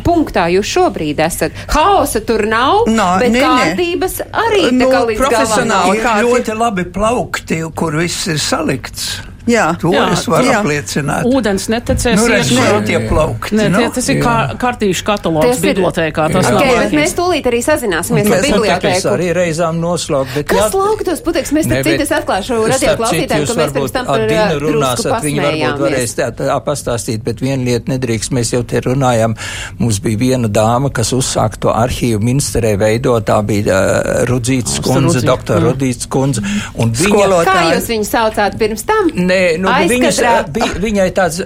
punktā 0.05 0.47
jūs 0.53 0.71
šobrīd 0.75 1.21
esat? 1.25 1.55
Hausa 1.75 2.23
tur 2.27 2.47
nav, 2.51 2.89
no, 2.91 3.11
bet 3.23 3.35
ne, 3.35 3.45
kārtības 3.45 4.19
ne. 4.23 4.31
arī 4.47 4.65
nu, 4.71 4.87
tā 4.87 4.91
kā 4.91 5.05
līdz 5.11 5.23
profesionāli. 5.23 6.03
Ļoti 6.27 6.59
labi 6.59 6.89
plaukti, 6.97 7.63
kur 7.77 8.01
viss 8.03 8.29
ir 8.33 8.43
salikts. 8.43 9.34
Jā, 9.45 9.65
to 9.77 9.91
jā, 9.93 10.05
es 10.15 10.23
varu 10.25 10.49
jā. 10.49 10.61
apliecināt. 10.63 11.27
Ūdens 11.29 11.67
netecēs 11.69 12.17
nu, 12.17 12.29
iekšā. 12.33 12.69
Tie 12.89 13.01
plaukti. 13.05 13.57
Ne, 13.59 13.67
tie, 13.75 13.89
tas 13.93 14.07
ir 14.09 14.21
kā, 14.23 14.37
kartīšu 14.61 15.05
katalogs 15.05 15.61
bibliotēkā. 15.61 16.29
Tas 16.33 16.49
okay, 16.49 16.71
nav 16.71 16.79
bet 16.81 16.95
mēs 16.97 17.13
tūlīt 17.19 17.49
arī 17.51 17.61
sazināsimies 17.65 18.31
ar 18.33 18.45
bibliotēku. 18.47 19.11
arī 19.13 19.29
reizām 19.37 19.81
noslaukt. 19.83 20.33
Bet 20.39 20.49
Kas 20.49 20.63
jā, 20.63 20.81
lauktos 20.81 21.21
puteks? 21.27 21.53
Mēs 21.57 21.69
te 21.69 21.83
citas 21.85 22.15
atklāšu 22.21 22.61
radio 22.73 22.95
klausītājiem, 23.03 23.45
ka 23.51 23.59
mēs 23.59 23.75
pirms 23.77 23.95
tam 23.99 24.09
par 24.09 24.25
uh, 24.25 24.55
drusku 24.65 25.13
Viņi 25.25 25.45
varbūt 25.45 25.85
varēs 25.85 26.17
tā, 26.17 26.31
tā 26.41 26.57
pastāstīt, 26.65 27.21
bet 27.27 27.45
viena 27.45 27.61
lieta 27.69 27.93
nedrīkst. 27.93 28.33
Mēs 28.37 28.55
jau 28.57 28.63
te 28.65 28.81
runājam. 28.85 29.37
Mums 29.81 30.01
bija 30.05 30.21
viena 30.25 30.49
dāma, 30.49 30.89
kas 30.95 31.13
uzsāka 31.17 31.61
to 31.67 31.75
arhīvu 31.75 32.23
ministrē 32.25 32.75
veidot. 32.81 33.29
Tā 33.29 33.43
bija 33.45 33.77
uh, 33.77 34.25
Rudzītas 34.31 34.81
kundze, 34.85 35.21
doktora 35.27 35.69
Rudzītas 35.69 36.09
kundze. 36.09 36.45
Un 36.81 36.97
viņa, 36.97 37.45
Kā 37.45 37.61
jūs 37.75 37.93
viņu 37.93 38.09
saucāt 38.09 38.57
pirms 38.61 38.89
tam? 38.89 39.13
Ne, 39.15 39.34
Nē, 39.35 39.57
nu, 39.59 39.71
viņas, 39.91 40.19
bi, 40.55 40.67
viņai 40.85 41.07
tāds 41.17 41.41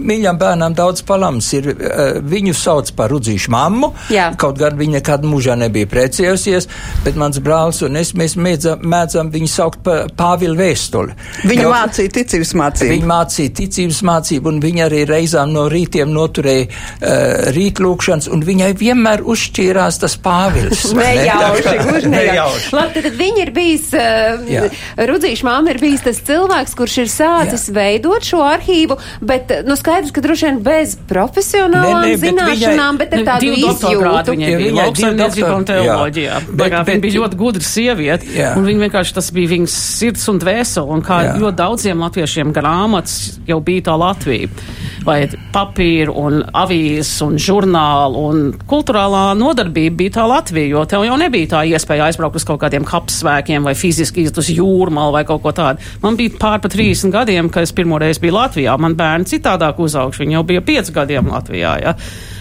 mīļam 0.00 0.38
bērnam 0.40 0.74
daudz 0.76 1.04
palams 1.06 1.50
ir. 1.56 1.70
Viņu 2.24 2.54
sauc 2.56 2.90
par 2.96 3.12
rudzīšu 3.12 3.52
mammu, 3.52 3.90
Jā. 4.12 4.30
kaut 4.40 4.58
gan 4.60 4.76
viņa 4.78 4.98
nekad 4.98 5.26
mūžā 5.28 5.56
nebija 5.58 5.88
precējusies, 5.90 6.68
bet 7.04 7.18
mans 7.20 7.40
brālis 7.44 7.82
un 7.84 7.98
es, 8.00 8.14
mēs 8.16 8.36
mēdzam, 8.40 8.84
mēdzam 8.94 9.30
viņu 9.34 9.50
saukt 9.50 9.82
par 9.84 10.08
Pāvilu 10.16 10.56
vēstuli. 10.58 11.16
Viņa 11.44 11.66
jo, 11.66 11.72
mācīja 11.74 12.14
ticības 12.18 12.54
mācību. 12.60 12.92
Viņa 12.94 13.10
mācīja 13.10 13.54
ticības 13.60 14.00
mācību, 14.08 14.52
un 14.52 14.62
viņa 14.64 14.86
arī 14.88 15.02
reizām 15.10 15.52
no 15.54 15.66
rītiem 15.72 16.12
noturēja 16.14 16.68
uh, 16.70 17.52
rītlūkšanas, 17.56 18.30
un 18.32 18.44
viņai 18.46 18.72
vienmēr 18.80 19.24
uzšķīrās 19.34 20.00
tas 20.04 20.16
Pāvils. 20.24 20.86
nejauši, 20.96 21.76
gluži 21.84 22.12
nejauši. 22.14 22.72
Labi, 22.78 23.04
tad 23.08 23.20
viņa 23.20 23.44
ir 23.44 23.54
bijis, 23.56 23.90
uh, 23.98 24.80
rudzīšu 25.12 25.48
mamma 25.50 25.74
ir 25.74 25.82
bijis 25.82 26.06
tas 26.08 26.22
cilvēks, 26.24 26.76
kurš 26.78 26.98
ir 27.04 27.12
sācis 27.12 27.33
sācis 27.34 27.68
Jā. 27.68 27.74
veidot 27.78 28.26
šo 28.26 28.42
arhīvu, 28.46 28.98
bet, 29.24 29.52
nu, 29.66 29.76
skaidrs, 29.78 30.12
ka 30.14 30.22
droši 30.24 30.48
vien 30.48 30.60
bez 30.64 30.94
profesionālām 31.10 32.04
ne, 32.04 32.14
ne, 32.14 32.20
zināšanām, 32.22 33.00
bet, 33.00 33.14
viņai, 33.14 33.24
bet 33.24 33.32
ar 33.32 33.40
tādu 33.40 33.52
izjūtu. 33.58 34.34
Viņai 34.34 34.54
bija 34.60 34.76
lauksaimniecība 34.78 35.52
un 35.54 35.68
teoloģijā. 35.70 36.40
Bet, 36.48 36.56
bet, 36.62 36.90
viņa 36.90 37.04
bija 37.04 37.18
ļoti 37.20 37.40
gudra 37.40 37.68
sieviete, 37.68 38.30
jā. 38.38 38.54
un 38.58 38.68
viņa 38.68 38.86
vienkārši 38.86 39.18
tas 39.18 39.30
bija 39.34 39.52
viņas 39.54 39.78
sirds 39.98 40.26
un 40.32 40.40
dvēseli, 40.42 40.96
un 40.96 41.04
kā 41.04 41.20
jā. 41.28 41.36
ļoti 41.42 41.60
daudziem 41.60 42.04
latviešiem 42.06 42.54
grāmatas 42.54 43.38
jau 43.48 43.60
bija 43.64 43.88
tā 43.90 43.98
Latvija 44.00 44.50
vai 45.04 45.18
papīru 45.54 46.14
un 46.18 46.40
avīzes 46.56 47.12
un 47.26 47.38
žurnālu 47.40 48.24
un 48.28 48.42
kulturālā 48.70 49.24
nodarbība 49.38 49.98
bija 50.02 50.16
tā 50.18 50.26
Latvija, 50.28 50.70
jo 50.74 50.84
tev 50.90 51.06
jau 51.06 51.18
nebija 51.20 51.50
tā 51.54 51.62
iespēja 51.70 52.08
aizbraukt 52.08 52.40
uz 52.40 52.46
kaut 52.48 52.62
kādiem 52.64 52.86
kapsvēkiem 52.88 53.66
vai 53.66 53.76
fiziski 53.78 54.24
iet 54.24 54.38
uz 54.40 54.50
jūrmalu 54.52 55.16
vai 55.18 55.24
kaut 55.28 55.42
ko 55.44 55.54
tādu. 55.56 55.84
Man 56.02 56.18
bija 56.20 56.36
pār 56.40 56.60
pa 56.64 56.70
30 56.72 57.14
gadiem, 57.14 57.50
kad 57.52 57.66
es 57.66 57.74
pirmoreiz 57.76 58.20
biju 58.22 58.38
Latvijā. 58.38 58.76
Man 58.80 58.96
bērni 58.98 59.28
citādāk 59.30 59.80
uzauguši, 59.84 60.24
viņi 60.24 60.38
jau 60.38 60.46
bija 60.48 60.64
5 60.64 60.94
gadiem 60.94 61.30
Latvijā. 61.32 61.76
Ja? 61.84 61.94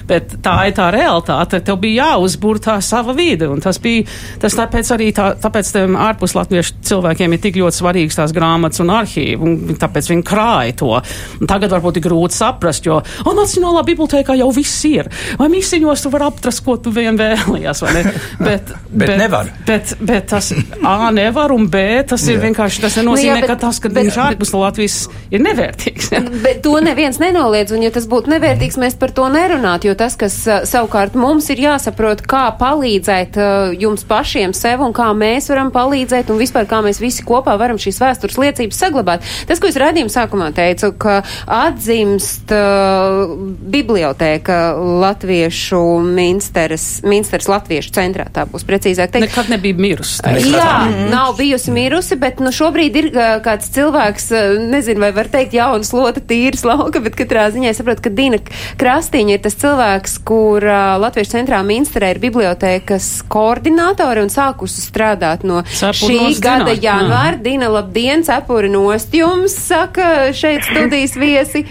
Bet 0.09 0.37
tā 0.43 0.55
ir 0.67 0.75
tā 0.77 0.89
realitāte. 0.93 1.61
Tev 1.63 1.79
bija 1.83 2.09
jāuzbūr 2.09 2.59
tā 2.63 2.77
sava 2.83 3.15
vide. 3.17 3.47
Un 3.51 3.61
tas 3.63 3.79
bija, 3.83 4.05
tas 4.41 4.55
tāpēc 4.57 4.91
arī 4.95 5.09
tā, 5.15 5.29
tāpēc 5.41 5.71
tiem 5.75 5.97
ārpus 5.99 6.35
latviešu 6.37 6.81
cilvēkiem 6.89 7.35
ir 7.35 7.43
tik 7.43 7.59
ļoti 7.61 7.79
svarīgs 7.79 8.19
tās 8.19 8.33
grāmatas 8.35 8.83
un 8.83 8.93
arhīvi. 8.93 9.39
Un 9.43 9.79
tāpēc 9.79 10.09
viņi 10.11 10.25
krāja 10.27 10.77
to. 10.83 10.91
Un 11.39 11.49
tagad 11.49 11.73
varbūt 11.73 11.99
ir 11.99 12.07
grūti 12.07 12.37
saprast, 12.37 12.87
jo, 12.87 12.99
o, 13.23 13.35
Nacionālā 13.37 13.83
bibliotēkā 13.87 14.35
jau 14.39 14.49
viss 14.55 14.83
ir. 14.89 15.09
Vai 15.39 15.49
misiņos 15.53 16.05
tu 16.05 16.11
vari 16.13 16.27
aptrast, 16.27 16.63
ko 16.65 16.77
tu 16.81 16.93
vien 16.95 17.17
vēlies, 17.19 17.83
vai 17.83 17.95
ne? 17.97 18.03
Bet, 18.43 18.69
bet, 18.89 19.07
bet 19.07 19.11
nevar. 19.17 19.49
Bet, 19.67 19.93
bet 20.03 20.25
tas 20.31 20.49
A 20.83 21.09
nevar 21.15 21.53
un 21.53 21.67
B 21.71 21.79
tas 22.07 22.23
ir 22.27 22.37
jā. 22.37 22.41
vienkārši, 22.43 22.81
tas 22.83 22.97
nenozīmē, 22.99 23.29
nu, 23.29 23.37
jā, 23.37 23.41
bet, 23.41 23.49
ka 23.49 23.55
tas, 23.61 23.79
ka 23.81 23.89
bet, 23.89 24.07
viņš 24.07 24.17
ārpus 24.25 24.51
Latvijas 24.55 24.97
ir 25.33 25.43
nevērtīgs. 25.45 26.09
Bet 26.43 26.61
to 26.65 26.75
neviens 26.83 27.19
nenoliedz, 27.21 27.73
un 27.75 27.85
ja 27.85 27.91
tas 27.93 28.07
būtu 28.09 28.31
nevērtīgs, 28.33 28.79
mēs 28.81 28.97
par 28.99 29.13
to 29.15 29.29
nerunātu 29.31 29.89
jo 29.89 29.92
tas, 29.99 30.15
kas 30.19 30.35
savukārt 30.69 31.17
mums 31.19 31.49
ir 31.53 31.61
jāsaprot, 31.63 32.23
kā 32.29 32.45
palīdzēt 32.59 33.37
jums 33.79 34.05
pašiem 34.07 34.53
sev 34.57 34.83
un 34.85 34.95
kā 34.95 35.09
mēs 35.17 35.49
varam 35.51 35.71
palīdzēt 35.73 36.31
un 36.33 36.39
vispār 36.41 36.67
kā 36.69 36.81
mēs 36.85 37.01
visi 37.03 37.25
kopā 37.27 37.55
varam 37.59 37.79
šīs 37.81 37.99
vēstures 38.03 38.39
liecības 38.41 38.79
saglabāt. 38.85 39.27
Tas, 39.49 39.61
ko 39.61 39.69
es 39.69 39.79
redzījuma 39.79 40.13
sākumā 40.13 40.49
teicu, 40.55 40.91
ka 40.99 41.19
atzimst 41.47 42.53
uh, 42.55 43.33
bibliotēka 43.73 44.59
Latviešu 45.03 45.81
Minsteres, 46.03 46.87
Minsteres 47.07 47.49
Latviešu 47.51 47.93
centrā, 47.95 48.27
tā 48.33 48.45
būs 48.49 48.65
precīzāk 48.67 49.13
teikt. 49.13 49.27
Nekad 49.27 49.51
nebija 49.53 49.77
mirusi. 49.79 50.21
Jā, 50.23 50.71
mm. 50.87 51.07
nav 51.13 51.35
bijusi 51.39 51.73
mirusi, 51.73 52.17
bet 52.19 52.41
nu 52.43 52.53
šobrīd 52.53 52.99
ir 53.01 53.09
kāds 53.45 53.71
cilvēks, 53.73 54.29
nezinu, 54.71 55.03
vai 55.03 55.11
var 55.15 55.29
teikt 55.31 55.55
jaunas 55.57 55.93
lota 55.95 56.23
tīras 56.23 56.65
lauka, 56.67 57.01
bet 57.03 57.17
katrā 57.19 57.49
ziņā 57.53 57.73
saprot, 57.77 58.01
ka 58.03 58.11
Dina 58.13 58.39
Krastīņa 58.79 59.37
ir 59.37 59.43
tas 59.43 59.57
cilvēks, 59.59 59.82
cilvēks, 59.83 60.17
kur 60.23 60.63
uh, 60.63 60.95
Latvijas 61.01 61.33
centrā 61.33 61.59
Minsterē 61.65 62.13
ir 62.13 62.19
bibliotēkas 62.23 63.23
koordinātori 63.27 64.23
un 64.23 64.31
sākusi 64.31 64.83
strādāt 64.83 65.43
no 65.43 65.63
Cepuri 65.67 66.31
šī 66.31 66.41
gada 66.41 66.73
janvāra. 66.73 67.37
Dina, 67.43 67.69
labdien, 67.69 68.23
cepuri 68.23 68.69
nost 68.71 69.13
jums, 69.13 69.55
saka 69.67 70.31
šeit 70.33 70.63
studijas 70.63 71.17
viesi. 71.19 71.65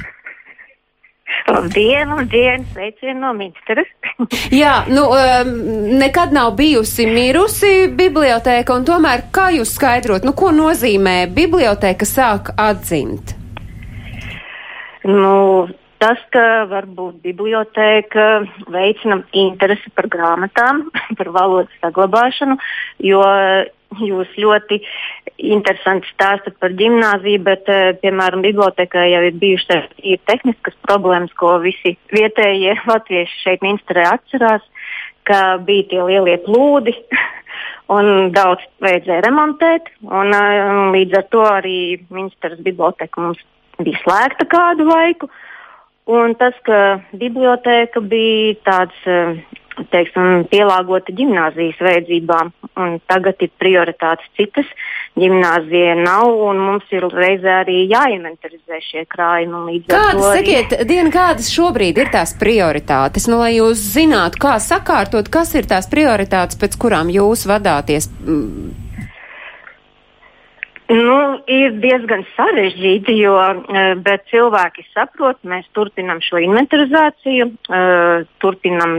Labdien, 1.48 2.12
labdien, 2.12 2.66
sveicienu 2.72 3.20
no 3.20 3.33
Minsteras. 3.35 3.88
Jā, 4.62 4.85
nu, 4.92 5.09
um, 5.09 5.53
nekad 5.98 6.35
nav 6.37 6.53
bijusi 6.59 7.09
mirusi 7.09 7.88
bibliotēka, 7.96 8.77
un 8.77 8.85
tomēr, 8.87 9.29
kā 9.33 9.48
jūs 9.57 9.72
skaidrot, 9.79 10.27
nu, 10.29 10.37
ko 10.37 10.53
nozīmē 10.55 11.22
bibliotēka 11.33 12.09
sāk 12.09 12.53
atzimt? 12.61 13.38
Nu, 15.09 15.66
tas, 16.02 16.22
ka 16.34 16.64
varbūt 16.70 17.20
bibliotēka 17.22 18.24
veicina 18.74 19.20
interesi 19.38 19.92
par 19.94 20.08
grāmatām, 20.10 20.88
par 21.18 21.30
valodas 21.36 21.78
saglabāšanu, 21.84 22.58
jo 23.06 23.22
jūs 24.00 24.30
ļoti 24.40 24.80
interesanti 25.52 26.08
stāstat 26.14 26.56
par 26.62 26.72
gimnāziju, 26.78 27.42
bet, 27.44 27.68
eh, 27.68 27.92
piemēram, 28.02 28.42
bibliotekā 28.44 29.04
jau 29.10 29.22
ir 29.28 29.36
bijušas 29.42 29.90
ir 30.02 30.18
tehniskas 30.26 30.74
problēmas, 30.88 31.32
ko 31.36 31.58
visi 31.62 31.96
vietējie 32.14 32.78
latvieši 32.90 33.38
šeit 33.44 33.62
Minsterē 33.66 34.08
atcerās, 34.14 34.64
ka 35.28 35.58
bija 35.62 35.90
tie 35.92 36.02
lielie 36.08 36.38
plūdi. 36.46 36.96
Un 37.92 38.30
daudz 38.32 38.62
vajadzēja 38.80 39.20
remontēt, 39.26 39.88
un 40.06 40.30
uh, 40.32 40.92
līdz 40.94 41.16
ar 41.18 41.24
to 41.34 41.42
arī 41.44 41.80
ministrs 42.14 42.62
biblioteka 42.64 43.20
mums 43.20 43.42
bija 43.82 43.98
slēgta 44.00 44.46
kādu 44.48 44.86
laiku. 44.88 45.26
Uh, 45.26 45.41
Un 46.10 46.34
tas, 46.34 46.54
ka 46.66 46.98
biblioteka 47.14 48.00
bija 48.02 48.56
tāds, 48.66 48.96
eh, 49.06 49.38
teiksim, 49.92 50.48
pielāgota 50.50 51.14
gimnāzijas 51.14 51.78
vajadzībām, 51.78 52.50
un 52.82 52.98
tagad 53.06 53.38
ir 53.40 53.52
prioritātes 53.62 54.26
citas. 54.36 54.66
Gimnāzija 55.14 55.94
nav, 56.02 56.26
un 56.48 56.58
mums 56.58 56.90
ir 56.90 57.06
reizē 57.06 57.60
arī 57.62 57.84
jāinventarizē 57.86 58.80
šie 58.82 59.06
krājumi. 59.06 59.82
Kādas, 59.86 60.26
arī... 60.32 60.42
sakiet, 60.42 60.86
Diena, 60.88 61.12
kādas 61.14 61.52
šobrīd 61.54 62.00
ir 62.02 62.10
tās 62.10 62.34
prioritātes? 62.40 63.28
Nu, 63.30 63.38
lai 63.44 63.54
jūs 63.60 63.78
zinātu, 63.94 64.42
kā 64.42 64.58
sakārtot, 64.58 65.30
kas 65.30 65.54
ir 65.54 65.70
tās 65.70 65.86
prioritātes, 65.92 66.58
pēc 66.58 66.80
kurām 66.82 67.12
jūs 67.12 67.46
vadāties? 67.46 68.10
Nu, 70.92 71.18
ir 71.48 71.78
diezgan 71.81 72.24
sarežģīti, 72.37 73.14
jo, 73.22 73.37
bet 74.05 74.26
cilvēki 74.28 74.85
saprot, 74.90 75.38
mēs 75.48 75.64
turpinām 75.76 76.20
šo 76.24 76.42
inventarizāciju, 76.44 77.46
turpinām 78.42 78.98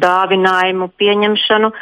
dāvinājumu 0.00 0.88
pieņemšanu. 1.00 1.72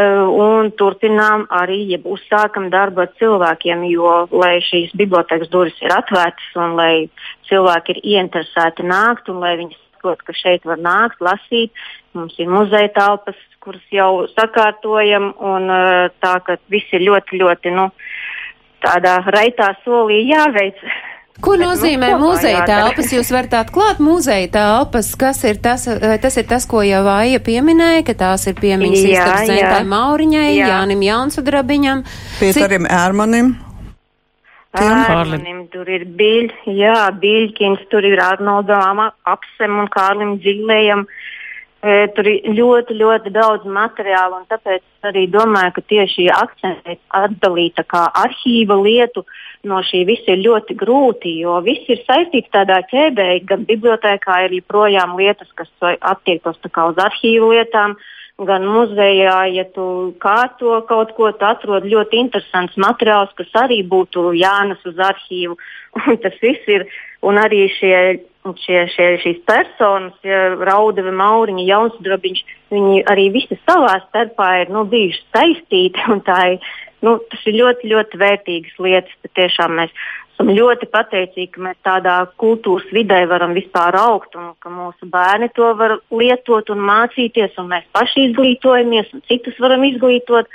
Un 0.00 0.70
turpinām 0.80 1.44
arī, 1.52 1.82
ja 1.92 1.98
uzsākam 2.08 2.70
darbu 2.72 3.04
ar 3.04 3.10
cilvēkiem, 3.20 3.84
jo, 3.92 4.14
lai 4.32 4.54
šīs 4.64 4.94
bibliotekas 4.96 5.50
durvis 5.52 5.76
ir 5.84 5.92
atvērtas 5.92 6.56
un 6.56 6.74
lai 6.78 6.94
cilvēki 7.50 7.94
ir 7.94 8.00
ieinteresēti 8.14 8.86
nākt 8.88 9.28
un 9.28 9.42
lai 9.44 9.58
viņi 9.60 9.76
saprot, 9.76 10.22
ka 10.24 10.32
šeit 10.32 10.64
var 10.64 10.80
nākt, 10.80 11.20
lasīt, 11.20 11.70
mums 12.16 12.38
ir 12.40 12.48
muzeja 12.48 12.88
telpas, 12.96 13.36
kuras 13.60 13.84
jau 13.92 14.26
sakārtojam, 14.32 15.34
un 15.36 15.68
tā, 16.24 16.34
ka 16.46 16.56
viss 16.72 16.88
ir 16.96 17.04
ļoti, 17.04 17.42
ļoti, 17.42 17.74
nu, 17.76 17.90
tādā 18.84 19.20
raitā 19.34 19.72
solī 19.84 20.24
jāveic. 20.30 20.80
Ko 21.40 21.54
Bet 21.56 21.62
nozīmē 21.62 22.10
muzeja 22.20 22.66
telpas? 22.68 23.14
Jūs 23.14 23.30
varat 23.32 23.54
atklāt 23.62 24.00
muzeja 24.04 24.48
telpas. 24.52 25.14
Kas 25.16 25.40
ir 25.48 25.56
tas, 25.64 25.86
tas 26.20 26.36
ir 26.36 26.44
tas, 26.50 26.66
ko 26.68 26.82
jau 26.84 27.00
Vāja 27.06 27.40
pieminēja, 27.40 28.04
ka 28.10 28.16
tās 28.26 28.44
ir 28.50 28.58
piemiņas 28.60 29.06
istabas 29.06 29.48
Zentai 29.48 29.86
Mauriņai, 29.88 30.50
jā. 30.58 30.68
Jānim 30.74 31.06
Jaunsudrabiņam. 31.06 32.04
Pieterim 32.42 32.84
Cik... 32.84 32.92
Ērmanim. 32.98 33.54
Ērmanim 34.80 35.64
tur 35.72 35.88
ir 35.90 36.04
Biļ, 36.18 36.52
jā, 36.76 37.08
Biļkins, 37.22 37.88
tur 37.90 38.04
ir 38.06 38.20
Arnoldam 38.22 39.00
Apsem 39.08 39.80
un 39.82 39.88
Kārlim 39.90 40.36
Dzīlējam. 40.44 41.08
E, 41.08 41.19
tur 41.80 42.26
ir 42.28 42.48
ļoti, 42.52 42.94
ļoti 43.00 43.30
daudz 43.32 43.64
materiālu, 43.64 44.42
un 44.42 44.48
tāpēc 44.50 45.08
arī 45.08 45.24
domāju, 45.32 45.72
ka 45.78 45.84
tieši 45.88 46.26
akcentēt 46.34 47.00
atdalīt 47.16 47.80
arhīva 47.88 48.76
lietu 48.82 49.24
no 49.64 49.80
šī 49.88 50.04
viss 50.08 50.28
ir 50.28 50.42
ļoti 50.44 50.76
grūti, 50.76 51.38
jo 51.40 51.56
viss 51.64 51.88
ir 51.88 52.02
saistīts 52.04 52.52
tādā 52.52 52.82
ķēdē, 52.92 53.28
gan 53.48 53.64
bibliotekā 53.68 54.44
ir 54.46 54.58
joprojām 54.60 55.16
lietas, 55.16 55.48
kas 55.56 55.72
attiektos 56.00 56.60
uz 56.60 57.04
arhīvu 57.08 57.52
lietām, 57.54 57.96
gan 58.44 58.64
muzejā, 58.64 59.40
ja 59.52 59.64
tu 59.72 60.14
kārto 60.20 60.80
kaut 60.88 61.12
ko, 61.16 61.32
tu 61.32 61.44
atrod 61.44 61.84
ļoti 61.84 62.20
interesants 62.20 62.76
materiāls, 62.80 63.32
kas 63.36 63.48
arī 63.64 63.82
būtu 63.84 64.32
jānes 64.36 64.80
uz 64.84 65.00
arhīvu. 65.00 65.56
Un 66.08 66.20
tas 66.22 66.36
viss 66.40 66.68
ir, 66.68 66.86
un 67.26 67.36
arī 67.40 67.66
šie 67.74 68.20
šie, 68.44 68.84
šie, 68.94 69.08
šīs 69.22 69.42
personas, 69.48 70.16
ja, 70.26 70.54
Raudava, 70.56 71.12
Mauriņa, 71.12 71.66
Jaunsudrabiņš, 71.68 72.44
viņi 72.72 73.02
arī 73.10 73.28
visi 73.34 73.58
savā 73.66 73.98
starpā 74.08 74.50
ir 74.62 74.72
nu, 74.74 74.86
bijuši 74.88 75.22
saistīti. 75.34 76.06
Ir, 76.10 76.72
nu, 77.04 77.18
tas 77.32 77.44
ir 77.48 77.58
ļoti, 77.60 77.90
ļoti 77.92 78.20
vērtīgas 78.20 78.80
lietas. 78.82 79.30
Tiešām 79.36 79.76
mēs 79.78 79.92
esam 80.40 80.50
ļoti 80.56 80.88
pateicīgi, 80.88 81.50
ka 81.54 81.64
mēs 81.68 81.78
tādā 81.84 82.16
kultūras 82.40 82.88
vidē 82.96 83.22
varam 83.28 83.52
vispār 83.56 83.96
augt 84.00 84.36
un 84.40 84.54
ka 84.60 84.72
mūsu 84.72 85.08
bērni 85.12 85.50
to 85.54 85.68
var 85.76 85.98
lietot 86.10 86.72
un 86.72 86.80
mācīties, 86.88 87.56
un 87.60 87.68
mēs 87.74 87.84
paši 87.92 88.30
izglītojamies 88.30 89.12
un 89.14 89.24
citus 89.28 89.60
varam 89.60 89.84
izglītot. 89.84 90.48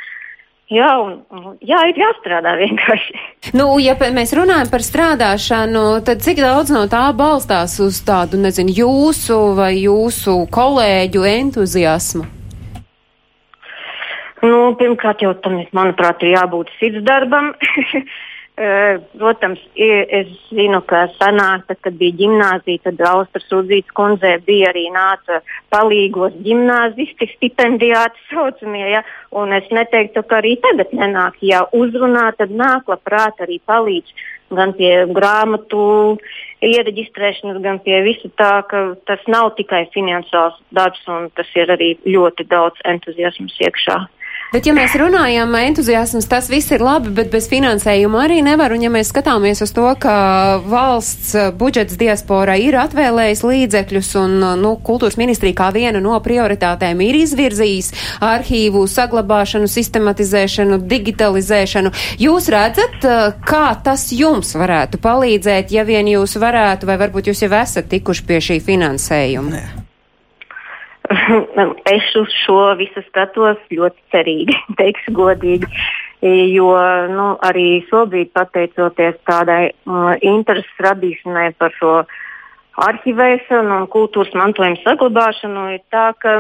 Jā, 0.74 0.88
un, 0.98 1.20
jā, 1.62 1.78
ir 1.92 2.00
jāstrādā 2.02 2.56
vienkārši. 2.58 3.20
Nu, 3.54 3.68
ja 3.78 3.94
mēs 4.02 4.34
runājam 4.34 4.72
par 4.72 4.82
strādāšanu, 4.82 5.84
tad 6.08 6.24
cik 6.26 6.42
daudz 6.42 6.74
no 6.74 6.88
tā 6.90 7.04
balstās 7.14 7.78
uz 7.86 8.00
tādu, 8.02 8.40
nezinu, 8.42 8.74
jūsu 8.74 9.38
vai 9.60 9.76
jūsu 9.78 10.40
kolēģu 10.50 11.28
entuziasmu? 11.30 12.26
Nu, 14.46 14.58
pirmkārt, 14.80 15.22
jau 15.22 15.36
tam, 15.42 15.62
manuprāt, 15.74 16.26
ir 16.26 16.34
jābūt 16.34 16.74
sirdsdarbam. 16.80 17.54
Protams, 18.56 19.60
es 19.76 20.30
zinu, 20.48 20.80
ka 20.88 21.02
senāk, 21.18 21.66
tad, 21.68 21.80
kad 21.84 21.98
bija 22.00 22.16
gimnāzija, 22.22 22.86
tad 22.86 23.02
Austras 23.10 23.50
Udzītas 23.52 23.92
kundzē 23.98 24.32
bija 24.48 24.70
arī 24.72 24.86
nāca 24.96 25.42
palīgos 25.76 26.38
gimnāzisti, 26.46 27.28
stipendijāti 27.34 28.24
saucamie, 28.30 28.86
ja, 28.94 29.04
un 29.36 29.52
es 29.58 29.68
neteiktu, 29.76 30.24
ka 30.24 30.40
arī 30.40 30.56
tagad 30.64 30.96
nenāk, 30.96 31.36
ja 31.44 31.66
uzrunā, 31.76 32.30
tad 32.40 32.56
nāk 32.56 32.88
labprāt 32.88 33.44
arī 33.44 33.60
palīdz 33.68 34.16
gan 34.56 34.72
pie 34.78 34.94
grāmatu 35.12 36.16
iereģistrēšanas, 36.64 37.60
gan 37.60 37.84
pie 37.84 38.00
visa 38.08 38.32
tā, 38.40 38.54
ka 38.70 38.88
tas 39.10 39.24
nav 39.28 39.52
tikai 39.60 39.84
finansiāls 39.92 40.56
darbs, 40.72 41.04
un 41.12 41.28
tas 41.36 41.50
ir 41.60 41.76
arī 41.76 41.96
ļoti 42.08 42.48
daudz 42.48 42.80
entuziasmas 42.88 43.58
iekšā. 43.68 44.00
Bet, 44.56 44.70
ja 44.70 44.72
mēs 44.72 44.94
runājam, 44.96 45.52
entuziasms, 45.60 46.30
tas 46.32 46.46
viss 46.48 46.72
ir 46.72 46.80
labi, 46.80 47.10
bet 47.12 47.28
bez 47.28 47.50
finansējuma 47.52 48.22
arī 48.24 48.38
nevar. 48.40 48.72
Un, 48.72 48.86
ja 48.86 48.92
mēs 48.94 49.10
skatāmies 49.12 49.60
uz 49.66 49.74
to, 49.76 49.84
ka 50.00 50.14
valsts 50.64 51.34
budžets 51.60 51.98
diasporai 52.00 52.62
ir 52.64 52.78
atvēlējis 52.80 53.44
līdzekļus 53.44 54.14
un, 54.22 54.38
nu, 54.62 54.72
kultūras 54.80 55.20
ministrija 55.20 55.60
kā 55.60 55.68
viena 55.76 56.00
no 56.00 56.16
prioritātēm 56.24 57.04
ir 57.04 57.20
izvirzījis 57.26 57.92
arhīvu 58.24 58.88
saglabāšanu, 58.96 59.68
sistematizēšanu, 59.68 60.80
digitalizēšanu, 60.88 61.92
jūs 62.24 62.48
redzat, 62.56 63.04
kā 63.44 63.66
tas 63.84 64.08
jums 64.16 64.56
varētu 64.56 65.04
palīdzēt, 65.04 65.76
ja 65.76 65.84
vien 65.84 66.16
jūs 66.16 66.40
varētu, 66.40 66.88
vai 66.88 66.96
varbūt 67.04 67.28
jūs 67.28 67.44
jau 67.44 67.52
esat 67.60 67.92
tikuši 67.92 68.32
pie 68.32 68.40
šī 68.48 68.64
finansējuma? 68.72 69.52
Nē. 69.52 69.85
es 71.96 72.16
uz 72.20 72.34
šo 72.44 72.60
visu 72.80 73.04
skatos 73.10 73.62
ļoti 73.72 74.02
cerīgi, 74.14 74.58
teikšu 74.82 75.16
godīgi. 75.16 75.70
Jo 76.26 76.72
nu, 77.12 77.26
arī 77.46 77.84
šobrīd, 77.90 78.32
pateicoties 78.34 79.18
tādai 79.30 79.70
uh, 79.70 80.16
intereses 80.26 80.80
radīšanai 80.82 81.52
par 81.60 81.76
šo 81.76 82.00
arhivēšanu 82.82 83.82
un 83.82 83.90
kultūras 83.92 84.34
mantojuma 84.36 84.80
saglabāšanu, 84.82 85.68
ir 85.76 85.84
tā, 85.94 86.08
ka, 86.20 86.34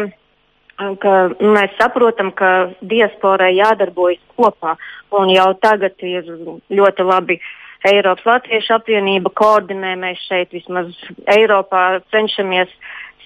ka 1.04 1.13
nu, 1.36 1.51
mēs 1.54 1.75
saprotam, 1.78 2.32
ka 2.36 2.71
diasporai 2.82 3.54
jādarbojas 3.60 4.23
kopā. 4.39 4.73
Un 5.15 5.30
jau 5.32 5.51
tagad 5.62 6.01
ir 6.04 6.25
ļoti 6.73 7.06
labi. 7.06 7.39
Eiropas 7.86 8.25
Latviešu 8.25 8.73
apvienība 8.80 9.30
koordinē, 9.38 9.93
mēs 10.01 10.23
šeit 10.25 10.54
vismaz 10.56 10.89
Eiropā 11.30 11.99
cenšamies 12.10 12.71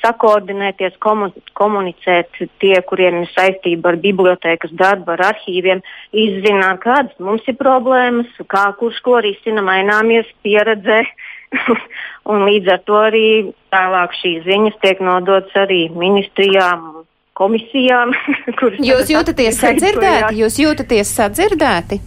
sakoordinēties, 0.04 0.96
komunicēt 1.02 2.40
tie, 2.62 2.76
kuriem 2.88 3.24
ir 3.24 3.32
saistība 3.34 3.94
ar 3.94 4.00
bibliotekas 4.02 4.72
darbu, 4.80 5.14
ar 5.16 5.26
arhīviem, 5.34 5.82
izzināt, 6.16 6.82
kādas 6.84 7.16
mums 7.24 7.46
ir 7.50 7.58
problēmas, 7.60 8.30
kā 8.52 8.70
kurš 8.80 9.02
ko 9.06 9.20
risina, 9.26 9.64
maināmies 9.66 10.30
pieredzē. 10.46 11.04
un 12.30 12.46
līdz 12.46 12.76
ar 12.76 12.82
to 12.86 12.98
arī 13.02 13.26
tālāk 13.74 14.14
šīs 14.20 14.44
ziņas 14.46 14.76
tiek 14.84 15.02
nodotas 15.02 15.56
arī 15.58 15.88
ministrijām, 15.96 17.02
komisijām. 17.40 18.14
Jūs 18.92 19.10
jūtaties 19.10 19.58
sadzirdēti? 19.64 20.38
Jūs 20.44 20.62
jūtaties 20.62 21.16
sadzirdēti? 21.18 22.02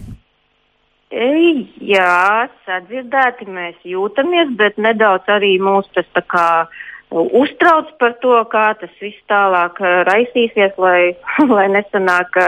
Jā, 1.13 2.47
sadzirdēti 2.65 3.45
mēs 3.45 3.75
jūtamies, 3.85 4.55
bet 4.57 4.79
nedaudz 4.81 5.27
arī 5.29 5.51
mūs 5.61 5.85
tas 5.93 6.07
tā 6.15 6.23
kā 6.25 6.45
uh, 6.63 6.79
uztrauc 7.13 7.93
par 7.99 8.15
to, 8.21 8.35
kā 8.51 8.73
tas 8.79 8.93
viss 9.01 9.19
tālāk 9.29 9.79
eh, 9.81 10.01
raisīsies, 10.09 10.77
lai, 10.81 11.13
lai 11.55 11.67
nesanāk, 11.73 12.39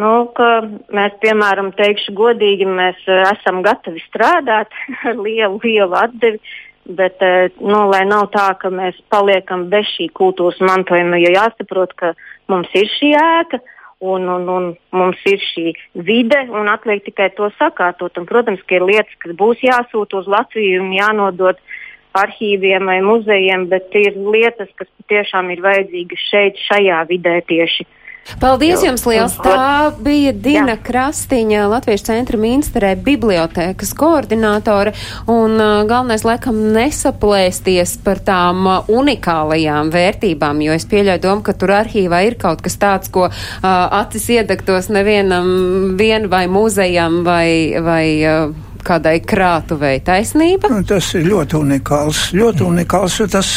nu, 0.00 0.12
ka 0.36 0.50
mēs, 0.94 1.16
piemēram, 1.24 1.72
teikšu 1.78 2.14
godīgi, 2.16 2.68
mēs 2.68 3.00
eh, 3.08 3.24
esam 3.32 3.62
gatavi 3.66 4.02
strādāt 4.06 4.72
ar 5.08 5.18
lielu, 5.18 5.60
lielu 5.64 6.00
atdevi. 6.04 6.40
Bet, 6.84 7.22
eh, 7.24 7.48
nu, 7.64 7.86
lai 7.88 8.02
nav 8.04 8.28
tā, 8.34 8.50
ka 8.60 8.68
mēs 8.68 8.98
paliekam 9.12 9.70
bez 9.72 9.88
šī 9.96 10.10
kultūras 10.12 10.60
mantojuma, 10.60 11.20
jo 11.22 11.32
jāsaprot, 11.32 11.94
ka 11.96 12.12
mums 12.52 12.68
ir 12.76 12.90
šī 12.98 13.14
ēka, 13.16 13.62
un, 14.04 14.28
un, 14.28 14.44
un 14.52 14.66
mums 14.92 15.22
ir 15.30 15.40
šī 15.40 15.70
vide, 16.04 16.42
un 16.52 16.68
atliek 16.68 17.00
tikai 17.06 17.30
to 17.38 17.48
sakārtot. 17.56 18.20
Un, 18.20 18.28
protams, 18.28 18.60
ka 18.68 18.76
ir 18.76 18.84
lietas, 18.84 19.16
kas 19.22 19.32
būs 19.38 19.64
jāsūta 19.64 20.20
uz 20.20 20.28
Latviju 20.28 20.82
un 20.82 20.92
jānodod 20.92 21.56
uh, 21.56 21.80
arhīviem 22.14 22.86
vai 22.90 23.00
muzejiem, 23.04 23.68
bet 23.72 23.94
ir 23.98 24.16
lietas, 24.16 24.70
kas 24.78 24.90
patiešām 25.02 25.50
ir 25.54 25.62
vajadzīgas 25.64 26.30
šeit, 26.30 26.64
šajā 26.68 27.02
vidē 27.10 27.40
tieši. 27.48 27.86
Paldies 28.40 28.80
jums 28.80 29.02
liels! 29.04 29.34
Tā 29.44 29.92
bija 30.00 30.32
Dina 30.32 30.74
Jā. 30.74 30.80
Krastiņa, 30.86 31.66
Latviešu 31.68 32.06
centra 32.08 32.38
ministrē 32.40 32.94
bibliotēkas 32.96 33.92
koordinātore, 33.98 34.94
un 35.28 35.58
uh, 35.60 35.82
galvenais 35.88 36.24
laikam 36.24 36.56
nesaplēsties 36.72 37.98
par 38.06 38.22
tām 38.24 38.64
uh, 38.64 38.88
unikālajām 38.88 39.92
vērtībām, 39.92 40.64
jo 40.64 40.76
es 40.76 40.88
pieļauju 40.88 41.24
domu, 41.26 41.44
ka 41.44 41.56
tur 41.60 41.76
arhīvā 41.82 42.24
ir 42.30 42.38
kaut 42.40 42.64
kas 42.64 42.80
tāds, 42.80 43.12
ko 43.12 43.28
uh, 43.28 43.34
acis 44.00 44.30
iedegtos 44.38 44.88
nevienam 44.88 45.92
vien 46.00 46.30
vai 46.32 46.46
muzejam 46.48 47.22
vai, 47.28 47.76
vai 47.84 48.06
uh, 48.24 48.73
kādai 48.86 49.18
krātuvei 49.24 49.98
taisnība? 50.04 50.70
Nu, 50.72 50.84
tas 50.86 51.10
ir 51.18 51.26
ļoti 51.28 51.58
unikāls. 51.60 52.28
Ļoti 52.36 52.66
unikāls, 52.66 53.18
jo 53.20 53.28
tas 53.32 53.50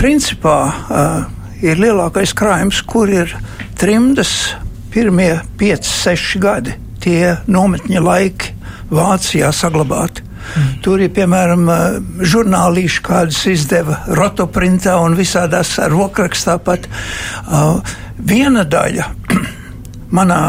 principā 0.00 0.58
uh, 0.68 1.24
ir 1.62 1.78
lielākais 1.80 2.34
krājums, 2.36 2.82
kur 2.86 3.10
ir 3.10 3.32
trimdas 3.78 4.54
pirmie 4.92 5.36
5, 5.58 5.92
6 6.04 6.40
gadi. 6.42 6.78
tie 7.02 7.36
nometņa 7.50 8.02
laiki 8.02 8.52
Vācijā 8.92 9.48
saglabāti. 9.56 10.22
Mm. 10.22 10.70
Tur 10.84 11.00
ir 11.02 11.12
piemēram 11.14 11.68
žurnālīši, 12.28 13.02
kādus 13.06 13.40
izdeva 13.50 14.02
rotoprintā 14.18 14.98
un 15.02 15.16
visādās 15.18 15.76
rokrakstā 15.90 16.58
pat. 16.62 16.88
Uh, 17.46 17.80
viena 18.18 18.62
daļa 18.68 19.08
manā 20.18 20.42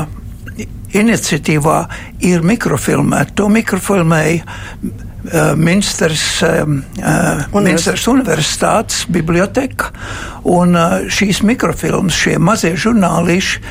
iniciatīvā 1.00 1.78
ir 2.26 2.44
mikrofilmēta. 2.46 3.36
To 3.40 3.50
mikrofilmēja 3.54 4.44
uh, 4.44 5.54
Minstras, 5.60 6.26
uh, 6.46 6.64
Minstras 7.56 8.06
Universitātes 8.12 9.06
biblioteka. 9.14 9.92
Un 10.50 10.78
šīs 11.14 11.44
mikrofilmas, 11.48 12.18
šie 12.26 12.38
mazie 12.42 12.76
žurnāliši 12.80 13.64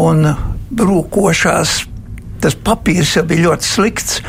un 0.00 0.32
brūkošās, 0.70 1.76
tas 2.40 2.56
papīrs 2.56 3.16
jau 3.18 3.26
bija 3.28 3.50
ļoti 3.50 3.72
slikts. 3.74 4.20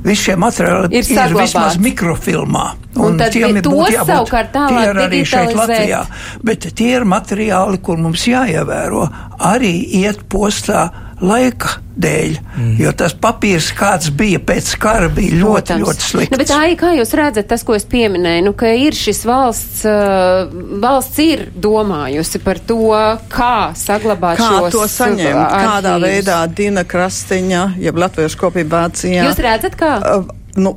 Visi 0.00 0.30
šie 0.30 0.36
materiāli 0.40 0.96
ir, 0.96 1.08
ir 1.12 1.34
vismaz 1.36 1.76
mikrofilmā. 1.80 2.70
Un, 2.96 3.02
un 3.04 3.18
tad 3.20 3.34
tiem 3.34 3.58
ir 3.60 3.64
tos 3.66 3.90
jābūt, 3.92 4.14
savukārt 4.14 4.50
tālāk 4.54 4.72
tie 4.72 4.86
ir 4.88 5.00
arī 5.04 5.20
šeit 5.28 5.52
Latvijā. 5.56 6.00
Bet 6.46 6.66
tie 6.76 6.88
ir 6.96 7.04
materiāli, 7.08 7.80
kur 7.84 8.00
mums 8.00 8.24
jāievēro, 8.28 9.04
arī 9.50 9.74
iet 10.00 10.24
postā 10.32 10.88
laika 11.20 11.76
dēļ, 12.00 12.36
mm. 12.40 12.72
jo 12.80 12.92
tas 12.96 13.12
papīrs, 13.20 13.70
kāds 13.76 14.08
bija 14.16 14.40
pēc 14.42 14.70
kara, 14.80 15.10
bija 15.12 15.36
ļoti, 15.36 15.74
Protams. 15.74 15.84
ļoti 15.84 16.06
slikts. 16.06 16.32
Nu, 16.32 16.40
bet 16.40 16.50
tā, 16.50 16.60
kā 16.80 16.92
jūs 16.96 17.12
redzat, 17.18 17.48
tas, 17.50 17.64
ko 17.66 17.76
es 17.76 17.84
pieminēju, 17.90 18.46
nu, 18.48 18.54
ka 18.56 18.72
ir 18.72 18.96
šis 18.96 19.22
valsts, 19.28 19.82
uh, 19.88 20.48
valsts 20.80 21.22
ir 21.24 21.46
domājusi 21.52 22.40
par 22.44 22.62
to, 22.64 22.90
kā 23.32 23.54
saglabāt 23.76 24.40
kā 24.40 24.50
šos 24.56 24.76
to 24.76 24.86
saņemt, 24.96 25.26
arhīvus. 25.28 25.66
kādā 25.70 25.96
veidā 26.04 26.42
Dina 26.48 26.86
Krastiņa, 26.88 27.64
jeb 27.84 28.00
Latviešu 28.00 28.40
kopība 28.40 28.86
Vācijā. 28.86 29.26
Jūs 29.28 29.42
redzat, 29.44 29.76
kā? 29.80 29.98
Uh, 30.00 30.30
nu, 30.60 30.74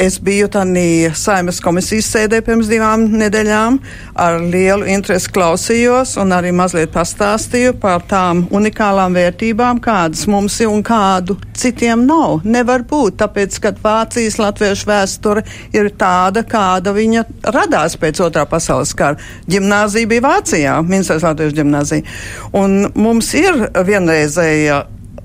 Es 0.00 0.14
biju 0.16 0.46
tādā 0.48 1.10
saimas 1.12 1.58
komisijas 1.60 2.06
sēdē 2.14 2.38
pirms 2.46 2.70
divām 2.70 3.02
nedēļām, 3.20 3.74
ar 4.16 4.38
lielu 4.40 4.86
interesi 4.88 5.28
klausījos 5.28 6.14
un 6.22 6.32
arī 6.32 6.54
mazliet 6.56 6.94
pastāstīju 6.94 7.74
par 7.82 8.06
tām 8.08 8.46
unikālām 8.48 9.12
vērtībām, 9.18 9.82
kādas 9.84 10.22
mums 10.32 10.56
ir 10.64 10.70
un 10.72 10.80
kādu 10.86 11.36
citiem 11.52 12.06
nav. 12.08 12.46
Nevar 12.48 12.86
būt, 12.88 13.18
tāpēc, 13.20 13.58
ka 13.60 13.74
Vācijas 13.82 14.38
latviešu 14.40 14.88
vēsture 14.88 15.42
ir 15.76 15.90
tāda, 16.00 16.46
kāda 16.48 16.94
viņa 16.96 17.26
radās 17.58 17.98
pēc 18.00 18.22
otrā 18.24 18.46
pasaules 18.48 18.94
kara. 18.96 19.20
Gimnāzija 19.52 20.08
bija 20.08 20.24
Vācijā, 20.30 20.78
Minstras 20.80 21.28
latviešu 21.28 21.58
gimnāzija. 21.60 22.08
Un 22.56 22.86
mums 22.96 23.34
ir 23.36 23.66
vienreizēja 23.76 24.80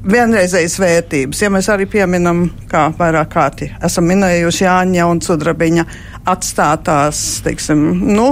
vienreizējas 0.06 0.78
vērtības. 0.80 1.42
Ja 1.42 1.50
mēs 1.54 1.70
arī 1.74 1.88
pieminam, 1.90 2.46
kā 2.72 2.88
vairāk 2.98 3.32
kārti 3.34 3.70
esam 3.84 4.08
minējuši 4.10 4.66
Jāņa 4.66 5.08
un 5.10 5.22
Sudrabiņa 5.26 5.86
atstātās, 6.30 7.22
teiksim, 7.46 7.82
nu, 8.16 8.28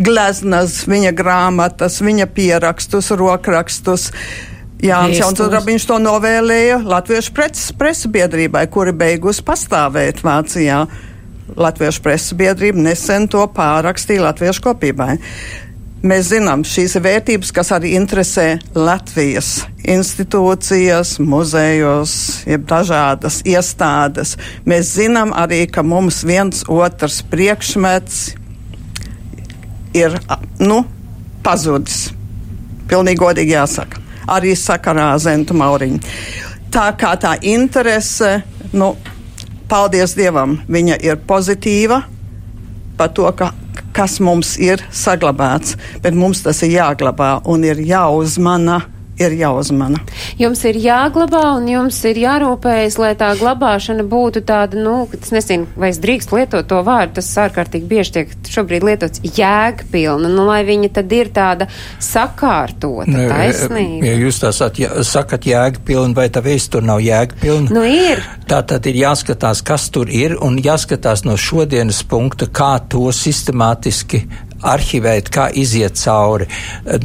gleznas, 0.00 0.82
viņa 0.88 1.14
grāmatas, 1.16 2.00
viņa 2.04 2.28
pierakstus, 2.34 3.12
rokrakstus. 3.18 4.10
Jānis 4.82 5.20
Jauns 5.20 5.38
Sudrabiņš 5.38 5.86
to 5.86 6.00
novēlēja 6.02 6.80
Latviešu 6.82 7.36
preses 7.78 8.08
biedrībai, 8.10 8.66
kuri 8.72 8.94
beigus 8.96 9.38
pastāvēt 9.46 10.24
Vācijā. 10.26 10.82
Latviešu 11.52 12.02
preses 12.02 12.34
biedrība 12.38 12.80
nesen 12.88 13.28
to 13.30 13.44
pārakstīja 13.54 14.24
Latviešu 14.26 14.64
kopībai. 14.64 15.16
Mēs 16.02 16.32
zinām, 16.32 16.64
šīs 16.66 16.96
ir 16.98 17.04
vērtības, 17.04 17.52
kas 17.54 17.68
arī 17.76 17.92
interesē 17.94 18.56
Latvijas 18.74 19.60
institūcijas, 19.86 21.12
muzejos, 21.22 22.14
jeb 22.50 22.64
dažādas 22.66 23.36
iestādes. 23.46 24.32
Mēs 24.66 24.90
zinām 24.96 25.30
arī, 25.30 25.60
ka 25.70 25.84
mums 25.86 26.24
viens 26.26 26.64
otrs 26.66 27.20
priekšmets 27.30 28.16
ir 29.94 30.16
nu, 30.58 30.80
pazudis. 31.46 32.08
Pilnīgi 32.90 33.22
godīgi 33.22 33.54
jāsaka. 33.54 34.02
Arī 34.34 34.56
sakarā 34.58 35.12
Zentu 35.22 35.54
Mauriņu. 35.54 36.02
Tā 36.74 36.88
kā 36.98 37.12
tā 37.14 37.36
interese, 37.46 38.40
nu, 38.74 38.96
paldies 39.70 40.16
Dievam, 40.18 40.58
viņa 40.66 40.98
ir 41.06 41.22
pozitīva 41.30 42.02
par 42.96 43.12
to, 43.16 43.28
ka 43.36 43.52
kas 43.96 44.18
mums 44.24 44.56
ir 44.60 44.82
saglabāts, 44.92 45.76
bet 46.04 46.16
mums 46.16 46.42
tas 46.44 46.62
ir 46.64 46.76
jāglabā 46.78 47.34
un 47.48 47.64
ir 47.64 47.80
jāuzmana 47.84 48.80
ir 49.20 49.34
jāuzmana. 49.36 50.00
Jums 50.40 50.62
ir 50.68 50.78
jāglabā 50.80 51.42
un 51.58 51.66
jums 51.70 51.98
ir 52.08 52.20
jārūpējas, 52.22 52.98
lai 53.00 53.12
tā 53.18 53.32
glabāšana 53.38 54.04
būtu 54.08 54.42
tāda, 54.48 54.78
nu, 54.80 55.04
es 55.18 55.32
nezinu, 55.34 55.68
vai 55.76 55.92
es 55.92 56.00
drīkst 56.02 56.32
lietot 56.34 56.68
to 56.70 56.80
vārdu, 56.86 57.18
tas 57.20 57.30
ārkārtīgi 57.44 57.88
bieži 57.90 58.14
tiek 58.16 58.34
šobrīd 58.52 58.86
lietots 58.88 59.22
jēgpilna, 59.26 60.30
nu, 60.32 60.46
lai 60.48 60.62
viņa 60.68 60.92
tad 60.98 61.12
ir 61.16 61.32
tāda 61.34 61.68
sakārtota, 62.02 63.08
nu, 63.10 63.26
taisnība. 63.30 64.06
Ja 64.08 64.16
jūs 64.18 64.40
tā 64.42 64.52
sat, 64.56 64.80
ja, 64.82 64.94
sakat 65.06 65.48
jēgpilna, 65.48 66.16
vai 66.16 66.28
tā 66.32 66.44
vēsture 66.44 66.86
nav 66.86 67.02
jēgpilna? 67.04 67.72
Nu, 67.72 67.84
ir. 67.86 68.22
Tā 68.48 68.62
tad 68.68 68.88
ir 68.90 68.98
jāskatās, 69.04 69.62
kas 69.64 69.88
tur 69.92 70.10
ir 70.12 70.36
un 70.42 70.58
jāskatās 70.62 71.26
no 71.28 71.36
šodienas 71.40 72.02
punkta, 72.08 72.48
kā 72.52 72.74
to 72.90 73.06
sistemātiski 73.16 74.24
arhivēt, 74.62 75.30
kā 75.32 75.48
iziet 75.54 75.98
cauri. 76.00 76.48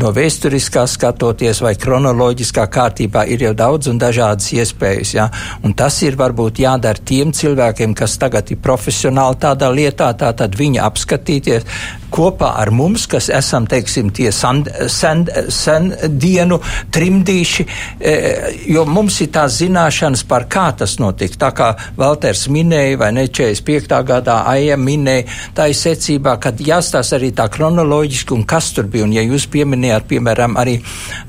No 0.01 0.11
vēsturiskā 0.15 0.85
skatoties 0.89 1.61
vai 1.65 1.73
kronoloģiskā 1.79 2.67
kārtībā 2.73 3.25
ir 3.33 3.47
jau 3.47 3.53
daudz 3.57 3.91
un 3.91 4.01
dažādas 4.01 4.51
iespējas. 4.55 5.13
Ja? 5.17 5.29
Un 5.63 5.75
tas 5.77 5.99
ir 6.05 6.17
varbūt 6.19 6.61
jādara 6.63 7.03
tiem 7.03 7.33
cilvēkiem, 7.35 7.95
kas 7.97 8.17
tagad 8.21 8.51
ir 8.53 8.61
profesionāli 8.63 9.41
tādā 9.41 9.71
lietā, 9.73 10.11
tā 10.17 10.33
tad 10.37 10.57
viņi 10.57 10.81
apskatīties 10.83 11.67
kopā 12.13 12.53
ar 12.61 12.71
mums, 12.71 13.05
kas 13.09 13.29
esam, 13.33 13.67
teiksim, 13.69 14.11
tie 14.15 14.31
sen, 14.35 14.63
sen, 14.91 15.25
sen 15.53 15.89
dienu 16.19 16.59
trimdīši, 16.93 17.65
e, 17.99 18.13
jo 18.71 18.85
mums 18.89 19.19
ir 19.23 19.31
tās 19.35 19.59
zināšanas 19.61 20.23
par 20.27 20.47
kā 20.51 20.69
tas 20.77 20.97
notika. 21.01 21.39
Tā 21.47 21.51
kā 21.55 21.69
Valters 21.97 22.47
minēja, 22.53 22.97
vai 23.01 23.11
ne 23.15 23.27
45. 23.27 23.99
gadā 24.07 24.39
Aija 24.51 24.77
minēja, 24.79 25.27
tā 25.57 25.69
ir 25.71 25.77
secībā, 25.77 26.37
kad 26.43 26.59
jāstās 26.63 27.13
arī 27.17 27.31
tā 27.35 27.47
kronoloģiski 27.51 28.35
un 28.35 28.45
kas 28.47 28.71
tur 28.75 28.89
bija. 28.91 29.07
Un, 29.07 29.15
ja 29.15 29.23
jūs 29.25 29.47
pieminējāt, 29.51 30.07
piemēram, 30.09 30.57
arī, 30.59 30.77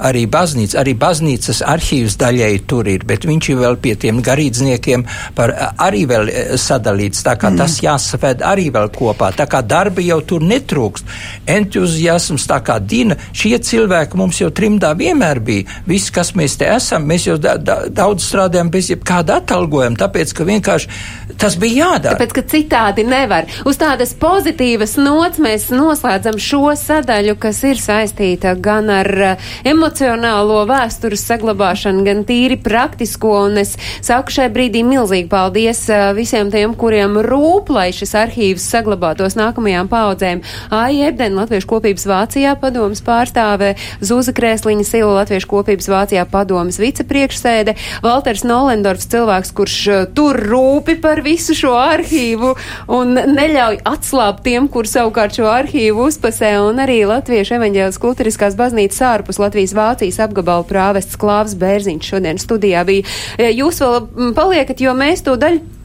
arī 0.09 0.25
baznīca, 0.31 0.81
arī 0.83 0.95
baznīcas 0.99 1.63
arhīvs 1.67 2.19
daļēji 2.21 2.65
tur 2.71 2.89
ir, 2.91 3.07
bet 3.09 3.27
viņš 3.29 3.51
ir 3.53 3.61
vēl 3.63 3.79
pie 3.83 3.95
tiem 4.01 4.23
garīdzniekiem 4.25 5.05
par, 5.37 5.55
arī 5.85 6.05
vēl 6.11 6.31
e, 6.31 6.47
sadalīts, 6.61 7.25
tā 7.27 7.37
kā 7.41 7.53
mm. 7.53 7.61
tas 7.63 7.79
jāsaved 7.85 8.45
arī 8.47 8.69
vēl 8.75 8.91
kopā. 8.95 9.33
Tā 9.37 9.49
kā 9.51 9.63
darba 9.67 10.05
jau 10.05 10.21
tur 10.29 10.45
netrūkst. 10.69 11.05
Entuziasms, 11.49 12.47
tā 12.49 12.61
kā 12.65 12.79
Dina, 12.81 13.17
šie 13.33 13.57
cilvēki 13.59 14.19
mums 14.19 14.41
jau 14.41 14.51
trimdā 14.51 14.95
vienmēr 14.97 15.41
bija. 15.41 15.65
Viss, 15.87 16.11
kas 16.11 16.35
mēs 16.37 16.59
te 16.59 16.69
esam, 16.69 17.07
mēs 17.09 17.27
jau 17.27 17.39
da, 17.39 17.57
da, 17.57 17.89
daudz 17.89 18.27
strādājam 18.29 18.71
bez 18.71 18.91
jebkāda 18.91 19.41
atalgojuma, 19.41 19.97
tāpēc, 19.99 20.35
ka 20.35 20.45
vienkārši 20.45 20.89
tas 21.39 21.57
bija 21.59 21.87
jādara. 21.87 22.17
Tāpēc, 22.17 22.35
ka 22.37 22.45
citādi 22.53 23.05
nevar. 23.07 23.49
Uz 23.69 23.79
tādas 23.81 24.15
pozitīvas 24.19 24.97
nots 25.01 25.41
mēs 25.41 25.69
noslēdzam 25.73 26.39
šo 26.39 26.75
sadaļu, 26.77 27.37
kas 27.41 27.63
ir 27.65 27.81
saistīta 27.81 28.55
gan 28.59 28.91
ar 28.93 29.11
uh, 29.17 29.51
emocionālo 29.69 30.65
vēstures 30.69 31.25
saglabāšanu, 31.29 32.05
gan 32.07 32.25
tīri 32.29 32.59
praktisko. 32.61 33.35
Un 33.49 33.63
es 33.63 33.77
saku 34.05 34.35
šai 34.35 34.49
brīdī 34.53 34.85
milzīgi 34.87 35.29
paldies 35.31 35.85
uh, 35.93 36.11
visiem 36.17 36.53
tiem, 36.53 36.75
kuriem 36.79 37.19
rūp, 37.25 37.73
lai 37.75 37.91
šis 37.95 38.15
arhīvs 38.19 38.69
saglabātos 38.75 39.39
nākamajām 39.39 39.91
paudzēm. 39.91 40.43
Aija 40.75 41.09
Ebden, 41.13 41.37
Latviešu 41.39 41.69
kopības 41.71 42.07
Vācijā 42.09 42.55
padomas 42.61 43.03
pārstāve, 43.05 43.75
Zūza 44.05 44.35
Krēsliņa 44.37 44.87
Sila, 44.87 45.13
Latviešu 45.21 45.51
kopības 45.51 45.89
Vācijā 45.93 46.25
padomas 46.31 46.81
vicepriekšsēde, 46.83 47.75
Valters 48.05 48.45
Nolendorfs, 48.49 49.09
cilvēks, 49.13 49.53
kurš 49.57 49.79
uh, 49.93 50.05
tur 50.15 50.39
rūpi 50.49 50.99
par 51.03 51.23
visu 51.27 51.57
šo 51.59 51.75
arhīvu 51.79 52.55
un 52.99 53.15
neļauj 53.17 53.81
atslābt 53.89 54.45
tiem, 54.47 54.69
kur 54.73 54.89
savukārt 54.89 55.39
šo 55.39 55.49
arhīvu 55.51 56.09
uzpasē 56.09 56.55
un 56.67 56.83
arī 56.85 57.01
Latviešu 57.09 57.59
evaņģēlas 57.59 58.01
kulturiskās 58.03 58.59
baznīcas 58.59 59.03
ārpus 59.13 59.41
Latvijas 59.43 59.75
Vācijas 59.79 60.21
apgabalu 60.29 60.67
prāvests 60.69 61.19
Klāvs 61.21 61.57
Bērziņš 61.59 62.13
šodien 62.13 62.41
studijā 62.43 62.85
bija. 62.89 63.09
Jūs 63.39 63.83
vēl 63.85 64.33
paliekat, 64.37 64.83
jo 64.85 64.95
mēs 64.99 65.25
to 65.27 65.37
daļu 65.41 65.78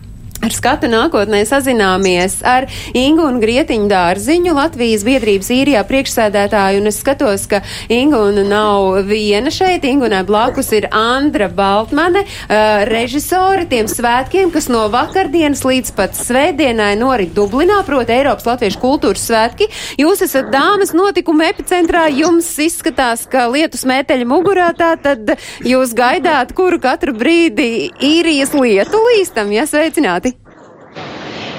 Ar 0.43 0.51
skatu 0.51 0.89
nākotnē 0.91 1.45
sazināmies 1.47 2.41
ar 2.43 2.65
Ingu 2.99 3.23
un 3.29 3.37
Grietiņu 3.39 3.85
dārziņu, 3.87 4.51
Latvijas 4.57 5.05
biedrības 5.07 5.47
īrijā 5.55 5.83
priekšsēdētāju, 5.87 6.81
un 6.81 6.91
es 6.91 6.97
skatos, 6.99 7.45
ka 7.47 7.61
Inguna 7.87 8.43
nav 8.43 8.97
viena 9.07 9.53
šeit, 9.55 9.85
Ingunai 9.87 10.19
blakus 10.27 10.73
ir 10.75 10.89
Andra 10.91 11.47
Baltmane, 11.47 12.25
uh, 12.25 12.83
režisori 12.89 13.69
tiem 13.71 13.87
svētkiem, 13.87 14.51
kas 14.51 14.67
no 14.67 14.81
vakardienas 14.91 15.63
līdz 15.63 15.93
pat 15.95 16.19
svētdienai 16.19 16.91
norit 16.99 17.31
Dublinā, 17.37 17.79
proti 17.87 18.17
Eiropas 18.17 18.49
Latviešu 18.51 18.83
kultūras 18.83 19.23
svētki. 19.29 19.69
Jūs 20.03 20.25
esat 20.27 20.51
dāmas 20.51 20.91
notikuma 20.91 21.47
epicentrā, 21.53 22.09
jums 22.11 22.51
izskatās, 22.59 23.23
ka 23.31 23.47
lietu 23.53 23.79
smēteļa 23.79 24.27
mugurā 24.27 24.73
tā, 24.75 24.91
tad 25.07 25.37
jūs 25.63 25.95
gaidāt, 25.95 26.51
kuru 26.51 26.83
katru 26.83 27.15
brīdi 27.15 27.93
īrijas 28.03 28.51
lietu 28.59 29.07
līstam, 29.07 29.55
ja 29.55 29.63
sveicināti! 29.71 30.32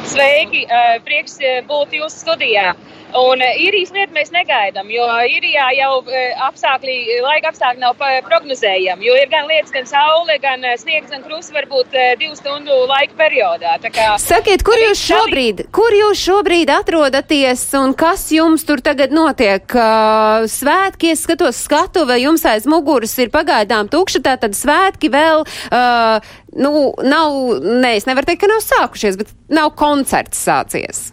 Sveiki! 0.05 0.67
Prieks 1.05 1.39
būt 1.69 1.97
jūsu 1.97 2.27
studijā. 2.27 2.75
Un 3.15 3.39
īrijas 3.39 3.93
lietu 3.95 4.11
mēs 4.17 4.33
negaidām, 4.35 4.89
jo 4.91 5.05
īrijā 5.07 5.69
jau 5.77 6.01
apstākļi, 6.49 7.21
laika 7.23 7.53
apstākļi 7.53 7.83
nav 7.85 8.01
prognozējami. 8.27 9.07
Jo 9.07 9.15
ir 9.21 9.31
gan 9.31 9.47
lietas, 9.47 9.71
gan 9.71 9.87
saule, 9.87 10.35
gan 10.43 10.67
sniegs, 10.81 11.13
gan 11.13 11.23
krusts 11.23 11.55
varbūt 11.55 11.95
divu 12.19 12.35
stundu 12.35 12.75
laika 12.91 13.15
periodā. 13.21 13.77
Kā, 13.95 14.17
Sakiet, 14.19 14.65
kur 14.67 14.81
jūs, 14.83 14.99
šobrīd, 14.99 15.69
kur 15.75 15.95
jūs 15.95 16.25
šobrīd 16.27 16.73
atrodaties 16.75 17.63
un 17.79 17.95
kas 17.95 18.27
jums 18.35 18.67
tur 18.67 18.83
tagad 18.83 19.15
notiek? 19.15 19.63
Svētki, 20.51 21.15
es 21.15 21.23
skatos 21.29 21.63
skatuve, 21.69 22.19
jums 22.25 22.43
aiz 22.51 22.67
muguras 22.67 23.15
ir 23.23 23.31
pagaidām 23.35 23.93
tukša, 23.95 24.25
tātad 24.27 24.59
svētki 24.59 25.13
vēl. 25.15 25.47
Uh, 25.71 26.35
nu, 26.57 26.93
nav, 27.03 27.37
nē, 27.63 27.97
es 27.99 28.09
nevaru 28.09 28.31
teikt, 28.31 28.45
ka 28.45 28.51
nav 28.51 28.63
sākušies, 28.65 29.19
bet 29.21 29.35
nav 29.53 29.75
koncerts 29.79 30.41
sācies. 30.47 31.11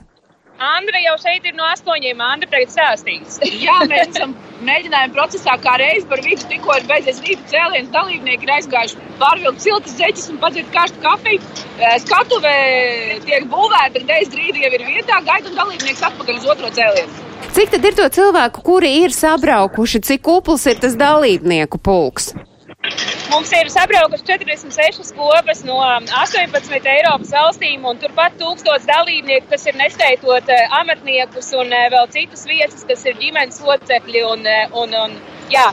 Andra 0.62 1.00
jau 1.02 1.16
šeit 1.18 1.46
ir 1.50 1.56
no 1.58 1.66
astoņiem. 1.72 2.20
Andra 2.22 2.46
tagad 2.52 2.70
stāstīs. 2.70 3.40
Jā, 3.66 3.80
mēs 3.90 4.12
esam 4.12 4.36
mēģinājuma 4.62 5.16
procesā, 5.16 5.56
kā 5.64 5.74
reiz 5.82 6.06
par 6.10 6.22
vidu 6.22 6.46
tikko 6.52 6.76
ir 6.78 6.86
beidzies 6.92 7.22
rīta 7.26 7.48
cēliens. 7.50 7.90
Dalībnieki 7.96 8.46
ir 8.46 8.54
aizgājuši 8.60 9.08
pārvilkt 9.18 9.66
siltas 9.66 9.98
zeķes 9.98 10.30
un 10.30 10.38
padzert 10.44 10.70
karstu 10.76 11.02
kafiju. 11.02 11.42
Skatuve 12.06 12.54
tiek 13.26 13.50
būvēta, 13.50 14.06
reiz 14.06 14.30
drīz 14.30 14.62
jau 14.62 14.72
ir 14.78 14.86
vietā, 14.86 15.18
gaida 15.26 15.50
un 15.50 15.58
dalībnieks 15.64 16.06
atpakaļ 16.12 16.38
uz 16.38 16.48
otro 16.54 16.70
cēlienu. 16.78 17.28
Cik 17.58 17.74
tad 17.74 17.90
ir 17.90 17.98
to 17.98 18.06
cilvēku, 18.22 18.62
kuri 18.64 18.94
ir 19.02 19.18
sabraukuši, 19.18 20.06
cik 20.12 20.22
kupls 20.30 20.70
ir 20.70 20.78
tas 20.86 20.94
dalībnieku 21.00 21.82
pulks? 21.82 22.36
Mums 23.32 23.52
ir 23.56 23.70
sabraukuši 23.72 24.26
46 24.28 25.14
kopas 25.16 25.62
no 25.64 25.78
18 25.80 26.58
um, 26.68 26.88
Eiropas 26.94 27.32
valstīm, 27.32 27.86
un 27.88 28.00
turpat 28.02 28.36
tūkstots 28.42 28.90
dalībnieku, 28.90 29.48
kas 29.54 29.64
ir 29.72 29.78
neskaitot 29.80 30.52
uh, 30.52 30.76
amatniekus 30.82 31.54
un 31.56 31.72
uh, 31.72 31.86
vēl 31.94 32.10
citas 32.12 32.44
vietas, 32.50 32.84
kas 32.90 33.08
ir 33.08 33.16
ģimenes 33.22 33.62
locekļi. 33.64 34.26
Un, 34.34 34.44
uh, 34.44 34.78
un, 34.84 35.00
un, 35.06 35.16
jā. 35.54 35.70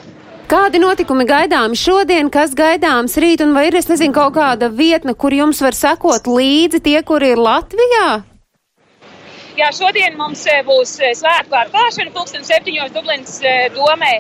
Kādi 0.49 0.79
notikumi 0.81 1.27
gaidāmi 1.29 1.77
šodien, 1.77 2.31
kas 2.33 2.55
gaidāms 2.57 3.19
rīt, 3.21 3.43
un 3.45 3.59
vai 3.59 3.67
ir, 3.69 3.83
es 3.83 3.91
nezinu, 3.91 4.15
kaut 4.17 4.39
kāda 4.39 4.71
vietne, 4.73 5.19
kur 5.19 5.35
jums 5.35 5.61
var 5.61 5.77
sekot 5.77 6.31
līdzi 6.31 6.81
tie, 6.87 6.99
kuri 7.05 7.35
ir 7.35 7.43
Latvijā? 7.43 8.07
Jā, 9.59 9.73
šodien 9.75 10.15
mums 10.15 10.45
eh, 10.47 10.61
būs 10.63 10.93
eh, 11.03 11.17
svētku 11.19 11.57
atklāšana 11.59 12.13
pulksten 12.15 12.45
septiņos 12.47 12.93
Dublinas 12.95 13.41
eh, 13.43 13.65
domē, 13.75 14.11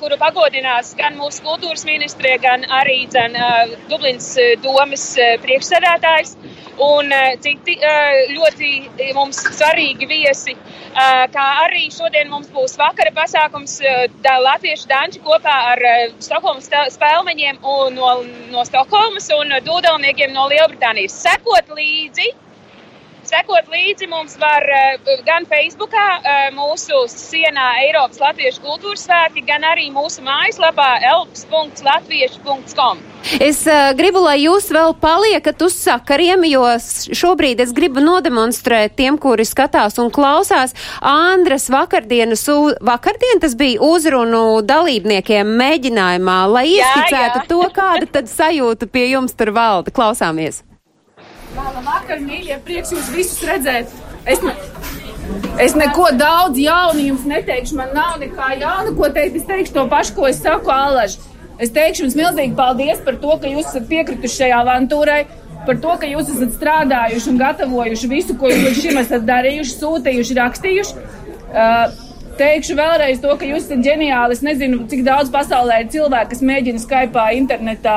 kuru 0.00 0.16
pagodinās 0.18 0.90
gan 0.98 1.14
mūsu 1.20 1.44
kultūras 1.44 1.86
ministrie, 1.86 2.32
gan 2.42 2.66
arī 2.80 3.04
dzen, 3.12 3.38
Dublinas 3.88 4.26
domas 4.64 5.04
priekšsēdētājs 5.44 6.34
un 6.82 7.14
citi 7.44 7.78
ļoti 8.34 8.72
mums 9.16 9.40
svarīgi 9.54 10.10
viesi. 10.10 10.56
Kā 11.32 11.46
arī 11.62 11.86
šodien 11.94 12.28
mums 12.28 12.50
būs 12.52 12.76
vakara 12.80 13.14
pasākums 13.16 13.78
Latviešu 14.48 14.90
danči 14.92 15.24
kopā 15.24 15.56
ar 15.72 15.86
Stokholmas 16.18 16.68
spēlmeņiem 16.98 17.64
no, 17.96 18.14
no 18.52 18.68
Stokholmas 18.68 19.32
un 19.38 19.56
dūdelniekiem 19.64 20.36
no 20.36 20.50
Lielbritānijas. 20.52 21.22
Sekot 21.24 21.72
līdzi! 21.78 22.32
Sekot 23.32 23.64
līdzi 23.72 24.10
mums 24.12 24.34
var 24.36 24.60
eh, 24.68 24.98
gan 25.24 25.46
Facebookā, 25.48 26.20
eh, 26.20 26.50
mūsu 26.52 27.06
sienā 27.08 27.80
Eiropas 27.86 28.20
Latviešu 28.20 28.60
kultūras 28.60 29.06
svētki, 29.06 29.40
gan 29.46 29.64
arī 29.64 29.86
mūsu 29.94 30.20
mājaslapā 30.26 31.00
elps.latviešu.com. 31.08 33.00
Es 33.40 33.62
uh, 33.64 33.94
gribu, 33.96 34.20
lai 34.20 34.42
jūs 34.42 34.66
vēl 34.74 34.92
paliekat 35.00 35.62
uz 35.64 35.72
sakariem, 35.78 36.44
jo 36.50 36.66
šobrīd 37.16 37.62
es 37.64 37.72
gribu 37.72 38.02
nodemonstrēt 38.04 38.96
tiem, 38.98 39.16
kuri 39.22 39.46
skatās 39.48 39.96
un 40.02 40.10
klausās 40.12 40.74
Andras 41.00 41.70
vakardienas, 41.72 42.44
vakardien 42.84 43.40
tas 43.40 43.54
bija 43.56 43.80
uzrunu 43.86 44.60
dalībniekiem 44.66 45.46
mēģinājumā, 45.62 46.36
lai 46.52 46.66
ieskicētu 46.74 47.46
to, 47.48 47.62
kāda 47.72 48.10
tad 48.18 48.28
sajūta 48.28 48.90
pie 48.92 49.06
jums 49.14 49.32
tur 49.38 49.54
valda. 49.56 49.94
Klausāmies! 49.94 50.71
Labvakar, 51.52 52.20
mīļie, 52.24 52.56
prieks 52.64 52.92
jūs 52.94 53.10
visus 53.12 53.42
redzēt. 53.44 53.90
Es, 54.24 54.40
ne, 54.44 54.54
es 55.60 55.74
neko 55.76 56.08
daudz 56.16 56.56
jaunu 56.60 57.04
jums 57.10 57.26
neteikšu, 57.28 57.76
man 57.76 57.92
nav 57.96 58.16
nekā 58.22 58.54
jauna, 58.62 58.94
ko 58.96 59.10
teikt. 59.12 59.36
Es 59.40 59.48
teikšu 59.50 59.76
to 59.76 59.84
pašu, 59.90 60.16
ko 60.16 60.30
es 60.30 60.40
saku 60.40 60.72
Alaži. 60.72 61.20
Es 61.62 61.74
teikšu 61.74 62.06
jums 62.06 62.16
milzīgi 62.18 62.56
paldies 62.58 63.02
par 63.04 63.18
to, 63.20 63.36
ka 63.42 63.50
jūs 63.52 63.68
esat 63.68 63.84
piekrituši 63.90 64.38
šajā 64.38 64.62
avantūrai, 64.64 65.20
par 65.66 65.78
to, 65.82 65.98
ka 66.00 66.08
jūs 66.08 66.32
esat 66.32 66.56
strādājuši 66.56 67.30
un 67.34 67.42
gatavojuši 67.42 68.10
visu, 68.14 68.38
ko 68.38 68.48
jūs 68.50 68.64
līdz 68.70 68.80
šim 68.86 69.02
esat 69.02 69.28
darījuši, 69.28 69.76
sūtījuši, 69.82 70.38
rakstījuši. 70.40 71.04
Uh, 71.52 72.00
Teikšu 72.32 72.72
vēlreiz 72.78 73.18
to, 73.20 73.28
ka 73.36 73.44
jūs 73.44 73.66
esat 73.66 73.82
ģeniāli. 73.84 74.32
Es 74.32 74.40
nezinu, 74.40 74.86
cik 74.88 75.02
daudz 75.04 75.28
pasaulē 75.30 75.82
ir 75.82 75.90
cilvēki, 75.92 76.30
kas 76.30 76.40
mēģina 76.48 76.80
Skype, 76.80 77.26
internetā, 77.36 77.96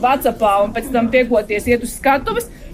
Whatsappā 0.00 0.54
un 0.64 0.72
pēc 0.72 0.88
tam 0.94 1.10
tiekoties, 1.12 1.68
iet 1.68 1.84
uz 1.84 1.92
skatuves. 1.98 2.48
Uh, 2.48 2.65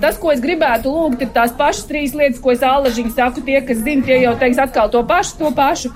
tas, 0.00 0.18
ko 0.20 0.32
es 0.34 0.42
gribētu 0.44 0.92
lūgt, 0.92 1.22
ir 1.24 1.30
tās 1.34 1.52
pašas 1.56 1.86
trīs 1.88 2.14
lietas, 2.16 2.40
ko 2.42 2.52
es 2.52 2.64
Allažiņai 2.64 3.14
saku. 3.16 3.44
Tie, 3.46 3.60
kas 3.64 3.82
zina, 3.84 4.04
tie 4.06 4.20
jau 4.22 4.34
teiks 4.40 4.60
atkal 4.60 4.90
to 4.92 5.04
pašu, 5.08 5.38
to 5.40 5.52
pašu. 5.56 5.92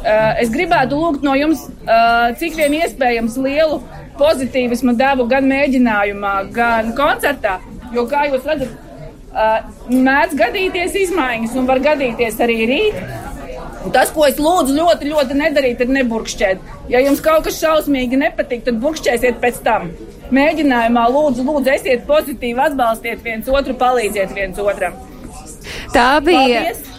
Uh, 0.00 0.32
es 0.40 0.48
gribētu 0.48 0.96
lūgt 0.96 1.24
no 1.26 1.34
jums, 1.36 1.66
uh, 1.84 2.30
cik 2.40 2.54
vien 2.56 2.78
iespējams 2.78 3.34
lielu 3.36 3.82
pozitīvismu 4.16 4.94
devu 4.96 5.26
gan 5.28 5.44
mēģinājumā, 5.50 6.36
gan 6.54 6.94
koncertā. 6.96 7.58
Jo, 7.92 8.06
kā 8.08 8.24
jūs 8.30 8.46
redzat, 8.48 8.78
mēdz 9.90 10.36
gadīties 10.38 10.96
izmaiņas 11.04 11.56
un 11.58 11.68
var 11.68 11.82
gadīties 11.84 12.40
arī 12.42 12.58
rīt. 12.70 13.02
Tas, 13.94 14.10
ko 14.12 14.26
es 14.26 14.36
lūdzu 14.36 14.74
ļoti, 14.76 15.08
ļoti 15.08 15.36
nedarīt, 15.38 15.80
ir 15.80 15.92
neburkšķēt. 15.96 16.72
Ja 16.92 17.00
jums 17.00 17.22
kaut 17.24 17.46
kas 17.46 17.60
šausmīgi 17.62 18.18
nepatīk, 18.20 18.66
tad 18.66 18.80
burkšķēsiet 18.82 19.40
pēc 19.40 19.62
tam 19.64 19.88
mēģinājumā 20.34 21.06
lūdzu, 21.14 21.46
lūdzu, 21.46 21.74
esiet 21.74 22.06
pozitīvi, 22.08 22.58
atbalstiet 22.70 23.24
viens 23.24 23.50
otru, 23.50 23.76
palīdziet 23.80 24.32
viens 24.36 24.58
otram. 24.62 24.96
Tā 25.94 26.12
bija. 26.24 26.64
Paldies. 26.64 26.90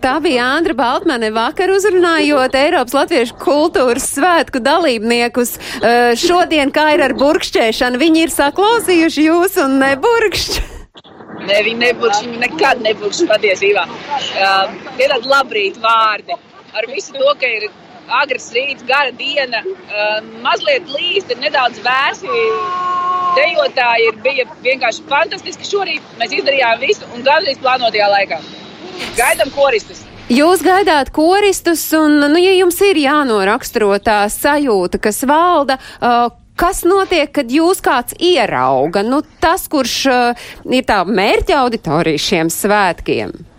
Tā 0.00 0.14
bija 0.22 0.44
Andra 0.54 0.74
Baltmane 0.78 1.32
vakar 1.34 1.72
uzrunājot 1.74 2.54
Eiropas 2.54 2.94
Latviešu 2.94 3.34
kultūras 3.42 4.06
svētku 4.14 4.62
dalībniekus. 4.62 5.56
Uh, 5.80 6.12
šodien, 6.14 6.70
kā 6.70 6.92
ir 6.94 7.02
ar 7.08 7.16
burkšķēšanu, 7.18 7.98
viņi 7.98 8.22
ir 8.24 8.32
saklausījuši 8.32 9.26
jūs 9.26 9.58
un 9.64 9.80
neburkšķ. 9.82 10.60
Ne, 11.40 11.58
viņi 11.66 11.76
neburkšķ, 11.82 12.28
viņi 12.28 12.40
nekad 12.44 12.84
neburkšķ 12.86 13.26
patiesībā. 13.32 13.84
Uh, 13.90 14.78
ir 14.94 15.10
tādi 15.10 15.34
labrīt 15.34 15.82
vārdi. 15.82 16.38
Ar 16.70 16.86
visu 16.86 17.16
to, 17.18 17.34
ka 17.40 17.50
ir 17.50 17.66
agrs 18.20 18.50
rīts, 18.54 18.84
gara 18.88 19.12
diena, 19.16 19.62
uh, 19.64 20.18
mazliet 20.44 20.88
līst, 20.90 21.30
ir 21.30 21.40
nedaudz 21.42 21.80
vēsi. 21.84 22.44
Dejotāji 23.36 24.08
ir, 24.10 24.16
bija 24.24 24.46
vienkārši 24.64 25.04
fantastiski. 25.10 25.68
Šorīt 25.68 26.14
mēs 26.18 26.34
izdarījām 26.34 26.80
visu 26.82 27.06
un 27.14 27.22
gandrīz 27.26 27.60
plānotajā 27.62 28.08
laikā. 28.10 28.40
Gaidām 29.18 29.52
koristus! 29.54 30.02
Jūs 30.30 30.62
gaidāt 30.62 31.10
koristus, 31.14 31.82
un, 31.98 32.20
nu, 32.30 32.38
ja 32.38 32.52
jums 32.54 32.78
ir 32.86 33.00
jānoraksturo 33.02 33.96
tā 34.02 34.22
sajūta, 34.30 35.00
kas 35.02 35.24
valda, 35.26 35.78
uh, 35.98 36.28
kas 36.58 36.84
notiek, 36.86 37.32
kad 37.34 37.50
jūs 37.50 37.82
kāds 37.82 38.14
ierauga? 38.14 39.02
Nu, 39.06 39.24
tas, 39.42 39.66
kurš 39.70 40.00
uh, 40.10 40.50
ir 40.70 40.86
tā 40.86 41.02
mērķa 41.06 41.62
auditorija 41.64 42.26
šiem 42.30 42.52
svētkiem 42.54 43.49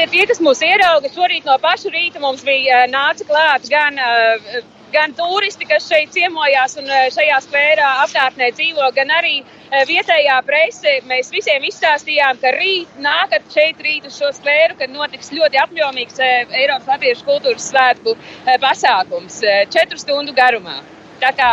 tie 0.00 0.08
tie, 0.08 0.26
kas 0.28 0.40
mūs 0.40 0.62
ierauga, 0.64 1.10
šorīt 1.12 1.44
no 1.44 1.56
paša 1.60 1.90
rīta 1.92 2.20
mums 2.22 2.44
bija 2.46 2.84
eh, 2.84 2.90
nāca 2.90 3.24
klāt 3.28 3.66
gan, 3.68 3.98
eh, 4.00 4.60
gan 4.94 5.12
turisti, 5.16 5.66
kas 5.68 5.88
šeit 5.90 6.14
ciemojās 6.14 6.78
un 6.80 6.88
eh, 6.88 7.08
šajā 7.12 7.40
skvērā 7.44 7.90
apkārtnē 8.06 8.48
dzīvo, 8.56 8.88
gan 8.96 9.12
arī 9.18 9.42
vietējā 9.86 10.40
prese. 10.42 10.96
Mēs 11.06 11.28
visiem 11.30 11.62
izstāstījām, 11.68 12.40
ka 12.42 12.50
rīt 12.56 12.96
nākat 12.98 13.44
šeit 13.54 13.78
rīt 13.84 14.08
uz 14.08 14.16
šo 14.18 14.32
skvēru, 14.34 14.78
kad 14.80 14.90
notiks 14.90 15.30
ļoti 15.36 15.60
apjomīgs 15.62 16.18
Eiropas 16.24 16.88
Latviešu 16.90 17.28
kultūras 17.28 17.68
svētku 17.70 18.16
pasākums 18.64 19.38
četru 19.70 20.00
stundu 20.00 20.34
garumā. 20.34 20.80
Tā 21.22 21.30
kā 21.36 21.52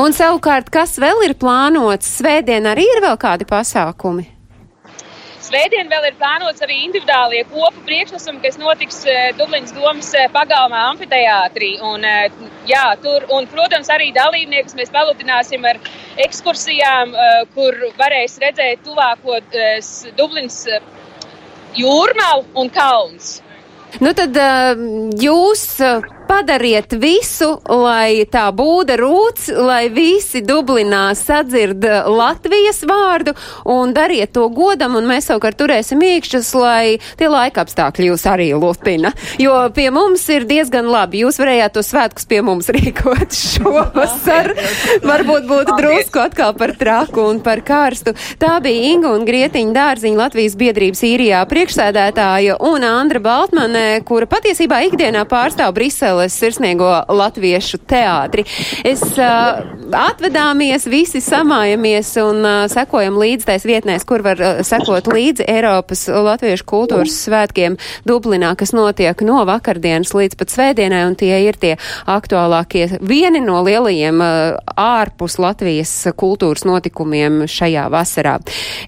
Un 0.00 0.16
savukārt, 0.16 0.72
kas 0.72 0.96
vēl 1.00 1.26
ir 1.28 1.36
plānots? 1.40 2.18
Svētdien 2.20 2.68
arī 2.72 2.88
ir 2.88 3.04
vēl 3.04 3.20
kādi 3.20 3.48
pasākumi? 3.48 4.39
Svētdien 5.50 5.88
vēl 5.90 6.04
ir 6.06 6.14
plānots 6.14 6.62
arī 6.62 6.76
individuālie 6.84 7.40
kopu 7.50 7.80
priekšnesumi, 7.82 8.38
kas 8.44 8.58
notiks 8.60 9.00
Dublinas 9.34 9.72
domas 9.74 10.12
pagalmā 10.30 10.84
amfiteātrī. 10.92 11.72
Un, 11.82 12.06
jā, 12.70 12.84
tur, 13.02 13.26
un, 13.34 13.48
protams, 13.50 13.90
arī 13.90 14.12
dalībniekus 14.14 14.78
mēs 14.78 14.94
paludināsim 14.94 15.66
ar 15.66 15.80
ekskursijām, 16.22 17.16
kur 17.56 17.80
varēs 17.98 18.38
redzēt 18.44 18.86
tuvāko 18.86 19.40
Dublinas 20.14 20.60
jūrmalu 21.74 22.46
un 22.54 22.70
kalns. 22.70 23.40
Nu 23.98 24.14
tad 24.14 24.38
jūs 25.18 25.66
padariet 26.30 26.92
visu, 26.94 27.56
lai 27.66 28.22
tā 28.30 28.46
būda 28.54 28.94
rūts, 29.00 29.48
lai 29.50 29.88
visi 29.90 30.42
Dublinā 30.46 31.10
sadzird 31.18 31.82
Latvijas 32.06 32.84
vārdu 32.86 33.34
un 33.66 33.94
dariet 33.96 34.30
to 34.36 34.46
godam, 34.54 34.94
un 35.00 35.08
mēs 35.10 35.26
savukārt 35.30 35.58
turēsim 35.58 36.02
iekšķus, 36.06 36.50
lai 36.54 37.00
tie 37.18 37.30
laika 37.30 37.64
apstākļi 37.64 38.10
jūs 38.12 38.26
arī 38.30 38.50
lutina. 38.54 39.10
Jo 39.42 39.56
pie 39.74 39.88
mums 39.94 40.22
ir 40.30 40.46
diezgan 40.46 40.86
labi. 40.90 41.24
Jūs 41.24 41.40
varējāt 41.42 41.74
to 41.74 41.84
svētkus 41.86 42.28
pie 42.30 42.40
mums 42.46 42.70
rīkot 42.70 43.34
šovasar. 43.50 44.52
Varbūt 45.02 45.50
būtu 45.50 45.76
drusku 45.80 46.22
atkal 46.22 46.54
par 46.54 46.76
traku 46.78 47.26
un 47.32 47.42
par 47.42 47.64
karstu. 47.66 48.14
Tā 48.38 48.58
bija 48.62 48.92
Inga 48.92 49.16
un 49.16 49.26
Grietiņa 49.26 49.74
dārziņa 49.74 50.22
Latvijas 50.22 50.54
biedrības 50.60 51.02
īrijā 51.10 51.42
priekšsēdētāja 51.50 52.60
un 52.70 52.86
Andra 52.86 53.22
Baltmane, 53.24 53.86
kura 54.06 54.30
patiesībā 54.30 54.84
ikdienā 54.86 55.26
pārstāv 55.30 55.74
Brisele 55.74 56.19
Latvijas 56.20 56.38
sirsniego 56.38 56.88
latviešu 57.08 57.78
teātri. 57.88 58.44
Es 58.84 59.00
uh, 59.18 59.60
atvedāmies, 59.96 60.86
visi 60.90 61.20
samājamies 61.22 62.12
un 62.22 62.44
uh, 62.44 62.64
sekojam 62.70 63.16
līdz 63.20 63.46
tais 63.48 63.64
vietnēs, 63.64 64.04
kur 64.04 64.22
var 64.22 64.40
uh, 64.40 64.60
sekot 64.66 65.08
līdzi 65.10 65.46
Eiropas 65.48 66.06
latviešu 66.08 66.66
kultūras 66.68 67.16
svētkiem 67.24 67.78
Dublinā, 68.06 68.52
kas 68.58 68.74
notiek 68.76 69.22
no 69.26 69.44
vakardienas 69.48 70.12
līdz 70.14 70.36
pat 70.40 70.52
svētdienai, 70.52 71.04
un 71.08 71.16
tie 71.18 71.32
ir 71.46 71.58
tie 71.60 71.76
aktuālākie 72.10 73.00
vieni 73.00 73.40
no 73.44 73.62
lielajiem 73.66 74.20
uh, 74.20 74.60
ārpus 74.76 75.38
Latvijas 75.40 75.94
kultūras 76.20 76.66
notikumiem 76.68 77.46
šajā 77.50 77.86
vasarā. 77.92 78.38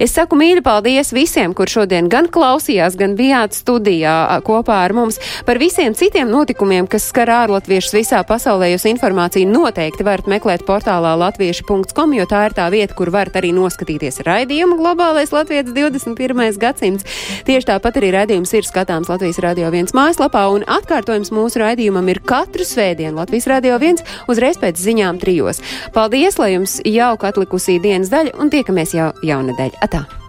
Es 0.03 0.16
saku 0.18 0.39
mīļi 0.41 0.64
paldies 0.66 1.14
visiem, 1.16 1.57
kur 1.57 1.70
šodien 1.70 2.11
gan 2.12 2.28
klausījās, 2.33 2.99
gan 3.01 3.16
bijāt 3.18 3.57
studijā 3.57 4.16
kopā 4.45 4.83
ar 4.85 4.97
mums 4.97 5.20
par 5.47 5.61
visiem 5.62 5.97
citiem 5.97 6.30
notikumiem, 6.33 6.87
kas 6.91 7.09
skar 7.09 7.22
ārlatviešus 7.31 7.95
visā 7.95 8.20
pasaulē. 8.27 8.73
Jūs 8.73 8.87
informāciju 8.91 9.51
noteikti 9.51 10.07
varat 10.07 10.27
meklēt 10.31 10.64
portālā 10.66 11.12
latvieši.com, 11.20 12.14
jo 12.16 12.27
tā 12.31 12.41
ir 12.49 12.57
tā 12.57 12.68
vieta, 12.73 12.97
kur 12.99 13.12
varat 13.14 13.37
arī 13.39 13.53
noskatīties 13.55 14.23
raidījumu 14.27 14.79
Globālais 14.81 15.35
Latvijas 15.35 15.70
21. 15.70 16.59
gadsimts. 16.62 17.07
Tieši 17.47 17.68
tāpat 17.73 18.01
arī 18.01 18.12
raidījums 18.16 18.55
ir 18.57 18.66
skatāms 18.66 19.12
Latvijas 19.12 19.43
Radio 19.45 19.68
1 19.70 19.95
mājaslapā, 19.97 20.47
un 20.55 20.66
atkārtojums 20.66 21.31
mūsu 21.35 21.62
raidījumam 21.62 22.09
ir 22.12 22.23
katru 22.25 22.66
svētdienu 22.66 23.20
Latvijas 23.20 23.51
Radio 23.53 23.77
1 23.79 24.03
uzreiz 24.33 24.59
pēc 24.62 24.81
ziņām 24.81 25.20
trijos. 25.23 25.62
Paldies, 25.95 26.41
lai 26.43 26.55
jums 26.57 26.81
jauka 26.89 27.31
atlikusī 27.31 27.79
dienas 27.83 28.11
daļa, 28.12 28.39
un 28.41 28.51
tiekamies 28.53 28.97
jau 28.97 29.12
jaunadēļ. 29.27 29.79
Atā! 29.85 30.22